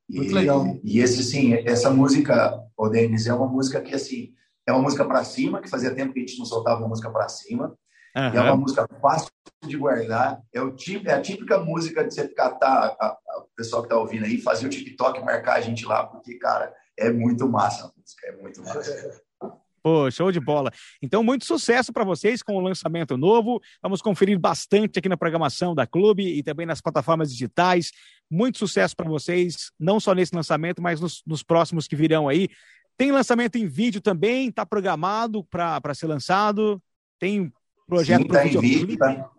Muito 0.08 0.30
e, 0.30 0.34
legal. 0.34 0.64
E 0.82 1.00
esse, 1.00 1.22
sim, 1.22 1.52
essa 1.66 1.90
música, 1.90 2.58
o 2.74 2.88
Denis, 2.88 3.26
é 3.26 3.34
uma 3.34 3.46
música 3.46 3.82
que, 3.82 3.94
assim, 3.94 4.32
é 4.66 4.72
uma 4.72 4.80
música 4.80 5.04
para 5.04 5.22
cima, 5.22 5.60
que 5.60 5.68
fazia 5.68 5.94
tempo 5.94 6.14
que 6.14 6.20
a 6.20 6.22
gente 6.26 6.38
não 6.38 6.46
soltava 6.46 6.80
uma 6.80 6.88
música 6.88 7.10
para 7.10 7.28
cima. 7.28 7.76
Uhum. 8.16 8.34
é 8.34 8.40
uma 8.40 8.56
música 8.56 8.88
fácil 9.00 9.28
de 9.66 9.76
guardar. 9.76 10.40
É, 10.52 10.60
o 10.62 10.74
tipo, 10.74 11.06
é 11.08 11.12
a 11.12 11.20
típica 11.20 11.58
música 11.58 12.02
de 12.02 12.14
você 12.14 12.26
catar 12.28 12.96
a, 12.98 13.06
a, 13.06 13.38
o 13.40 13.48
pessoal 13.54 13.82
que 13.82 13.86
está 13.86 13.98
ouvindo 13.98 14.24
aí, 14.24 14.40
fazer 14.40 14.66
o 14.66 14.70
TikTok, 14.70 15.22
marcar 15.22 15.56
a 15.56 15.60
gente 15.60 15.84
lá, 15.84 16.06
porque, 16.06 16.34
cara, 16.38 16.72
é 16.96 17.10
muito 17.10 17.46
massa 17.46 17.86
a 17.86 17.92
música, 17.94 18.26
é 18.26 18.36
muito 18.36 18.62
massa. 18.62 19.22
Pô, 19.82 20.10
show 20.10 20.32
de 20.32 20.40
bola. 20.40 20.72
Então, 21.00 21.22
muito 21.22 21.44
sucesso 21.44 21.92
para 21.92 22.02
vocês 22.02 22.42
com 22.42 22.56
o 22.56 22.60
lançamento 22.60 23.16
novo. 23.16 23.60
Vamos 23.80 24.02
conferir 24.02 24.36
bastante 24.36 24.98
aqui 24.98 25.08
na 25.08 25.16
programação 25.16 25.76
da 25.76 25.86
Clube 25.86 26.26
e 26.26 26.42
também 26.42 26.66
nas 26.66 26.80
plataformas 26.80 27.30
digitais. 27.30 27.92
Muito 28.28 28.58
sucesso 28.58 28.96
para 28.96 29.08
vocês, 29.08 29.70
não 29.78 30.00
só 30.00 30.12
nesse 30.12 30.34
lançamento, 30.34 30.82
mas 30.82 31.00
nos, 31.00 31.22
nos, 31.24 31.42
próximos 31.44 31.86
que 31.86 31.94
virão 31.94 32.28
aí. 32.28 32.48
Tem 32.96 33.12
lançamento 33.12 33.56
em 33.56 33.68
vídeo 33.68 34.00
também, 34.00 34.48
está 34.48 34.66
programado 34.66 35.44
para 35.44 35.94
ser 35.94 36.08
lançado. 36.08 36.82
Tem 37.20 37.52
Projeto 37.86 38.22
Sim, 38.22 38.28
tá 38.28 38.42
vídeo, 38.42 38.98
tá? 38.98 39.30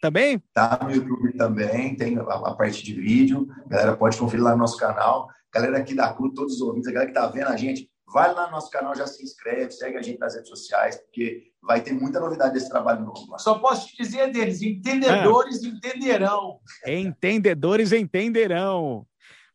Também? 0.00 0.42
Tá 0.52 0.78
no 0.82 0.90
YouTube 0.92 1.32
também, 1.36 1.96
tem 1.96 2.18
a, 2.18 2.22
a, 2.22 2.54
parte 2.54 2.84
de 2.84 2.94
vídeo. 2.94 3.48
A 3.66 3.68
galera 3.68 3.96
pode 3.96 4.16
conferir 4.16 4.44
lá 4.44 4.52
no 4.52 4.58
nosso 4.58 4.76
canal. 4.76 5.28
Galera 5.52 5.78
aqui 5.78 5.94
da 5.94 6.12
CRU, 6.12 6.32
todos 6.34 6.54
os 6.54 6.60
ouvintes, 6.60 6.88
a 6.88 6.92
galera 6.92 7.10
que 7.10 7.18
tá 7.18 7.26
vendo 7.26 7.48
a 7.48 7.56
gente, 7.56 7.90
vai 8.12 8.32
lá 8.32 8.46
no 8.46 8.52
nosso 8.52 8.70
canal, 8.70 8.94
já 8.94 9.06
se 9.06 9.22
inscreve, 9.22 9.70
segue 9.72 9.96
a 9.96 10.02
gente 10.02 10.18
nas 10.18 10.34
redes 10.34 10.48
sociais, 10.48 10.96
porque 10.96 11.50
vai 11.62 11.80
ter 11.80 11.92
muita 11.92 12.20
novidade 12.20 12.54
desse 12.54 12.68
trabalho 12.68 13.04
novo. 13.04 13.30
Lá. 13.30 13.38
Só 13.38 13.58
posso 13.58 13.88
te 13.88 14.02
dizer 14.02 14.30
deles, 14.30 14.62
entendedores 14.62 15.64
é. 15.64 15.66
entenderão. 15.66 16.60
Entendedores 16.86 17.92
entenderão. 17.92 19.06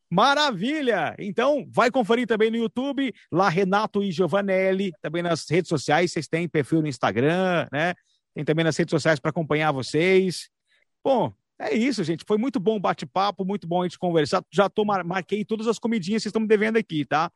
Maravilha! 0.10 1.16
Então, 1.18 1.66
vai 1.72 1.90
conferir 1.90 2.28
também 2.28 2.52
no 2.52 2.58
YouTube, 2.58 3.12
lá 3.32 3.50
Renato 3.50 4.04
e 4.04 4.12
Giovanelli, 4.12 4.92
também 5.02 5.24
nas 5.24 5.50
redes 5.50 5.70
sociais, 5.70 6.12
vocês 6.12 6.28
têm 6.28 6.48
perfil 6.48 6.82
no 6.82 6.88
Instagram, 6.88 7.68
né? 7.72 7.96
Tem 8.34 8.44
também 8.44 8.66
nas 8.66 8.76
redes 8.78 8.92
sociais 8.92 9.20
para 9.20 9.30
acompanhar 9.30 9.72
vocês. 9.72 10.50
Bom, 11.04 11.32
é 11.60 11.74
isso, 11.74 12.04
gente. 12.04 12.24
Foi 12.28 12.38
muito 12.38 12.60
bom 12.60 12.78
o 12.78 12.80
bate-papo, 12.80 13.46
muito 13.46 13.68
bom 13.68 13.82
a 13.82 13.86
gente 13.86 14.00
conversar. 14.00 14.44
Já 14.52 14.70
tô, 14.70 14.84
marquei 14.84 15.46
todas 15.46 15.68
as 15.68 15.78
comidinhas 15.78 16.22
que 16.22 16.24
vocês 16.24 16.32
estão 16.32 16.42
me 16.42 16.48
devendo 16.48 16.78
aqui, 16.78 17.06
tá? 17.06 17.32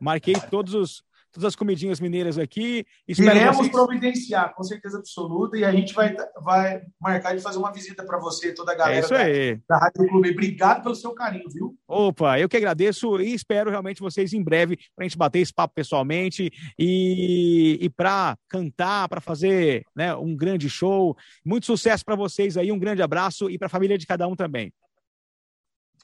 Marquei 0.00 0.34
todos 0.50 0.74
os, 0.74 1.04
todas 1.32 1.48
as 1.48 1.56
comidinhas 1.56 1.98
mineiras 1.98 2.38
aqui. 2.38 2.84
Iremos 3.08 3.56
vocês... 3.56 3.72
providenciar, 3.72 4.54
com 4.54 4.62
certeza 4.62 4.98
absoluta, 4.98 5.56
e 5.56 5.64
a 5.64 5.72
gente 5.72 5.94
vai, 5.94 6.14
vai 6.42 6.82
marcar 7.00 7.34
de 7.34 7.42
fazer 7.42 7.58
uma 7.58 7.72
visita 7.72 8.04
para 8.04 8.18
você, 8.18 8.54
toda 8.54 8.72
a 8.72 8.74
galera 8.74 8.96
é 8.96 9.00
isso 9.00 9.14
aí. 9.14 9.56
Da, 9.68 9.76
da 9.76 9.84
Rádio 9.84 10.06
Clube. 10.08 10.30
Obrigado 10.30 10.82
pelo 10.82 10.94
seu 10.94 11.12
carinho, 11.12 11.48
viu? 11.50 11.74
Opa, 11.88 12.38
eu 12.38 12.48
que 12.48 12.56
agradeço 12.56 13.20
e 13.20 13.34
espero 13.34 13.70
realmente 13.70 14.00
vocês 14.00 14.32
em 14.32 14.42
breve 14.42 14.76
para 14.94 15.04
a 15.04 15.08
gente 15.08 15.18
bater 15.18 15.40
esse 15.40 15.52
papo 15.52 15.74
pessoalmente 15.74 16.52
e, 16.78 17.78
e 17.80 17.90
para 17.90 18.36
cantar, 18.48 19.08
para 19.08 19.20
fazer 19.20 19.84
né, 19.96 20.14
um 20.14 20.36
grande 20.36 20.68
show. 20.68 21.16
Muito 21.44 21.66
sucesso 21.66 22.04
para 22.04 22.14
vocês 22.14 22.56
aí, 22.56 22.70
um 22.70 22.78
grande 22.78 23.02
abraço 23.02 23.48
e 23.48 23.58
para 23.58 23.66
a 23.66 23.70
família 23.70 23.96
de 23.96 24.06
cada 24.06 24.28
um 24.28 24.36
também. 24.36 24.72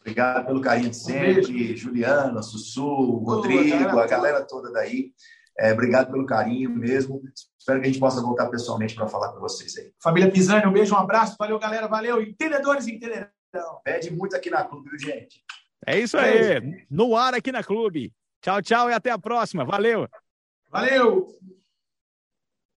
Obrigado 0.01 0.47
pelo 0.47 0.61
carinho 0.61 0.91
de 0.91 0.97
sempre, 0.97 1.73
um 1.73 1.77
Juliana, 1.77 2.43
Sussu, 2.43 3.19
Rodrigo, 3.19 3.75
a 3.75 3.79
galera, 3.79 4.03
a 4.03 4.07
galera 4.07 4.47
toda 4.47 4.73
daí. 4.73 5.13
É, 5.59 5.73
obrigado 5.73 6.11
pelo 6.11 6.25
carinho 6.25 6.71
mesmo. 6.71 7.21
Espero 7.59 7.81
que 7.81 7.89
a 7.89 7.91
gente 7.91 8.01
possa 8.01 8.23
voltar 8.23 8.49
pessoalmente 8.49 8.95
para 8.95 9.09
falar 9.09 9.33
com 9.33 9.41
vocês 9.41 9.77
aí. 9.77 9.93
Família 10.01 10.31
Pisani, 10.31 10.67
um 10.67 10.73
beijo, 10.73 10.95
um 10.95 10.99
abraço. 10.99 11.35
Valeu, 11.39 11.59
galera. 11.59 11.89
Valeu. 11.89 12.23
Entendedores 12.23 12.87
entenderão. 12.87 13.29
Pede 13.83 14.11
muito 14.13 14.37
aqui 14.37 14.51
na 14.51 14.65
clube, 14.65 14.89
viu, 14.89 14.99
gente? 14.99 15.43
É 15.85 15.99
isso 15.99 16.17
aí. 16.17 16.87
No 16.89 17.17
ar 17.17 17.35
aqui 17.35 17.51
na 17.51 17.65
clube. 17.65 18.13
Tchau, 18.41 18.63
tchau 18.63 18.89
e 18.89 18.95
até 18.95 19.11
a 19.11 19.19
próxima. 19.19 19.65
Valeu. 19.65 20.09
Valeu. 20.71 21.27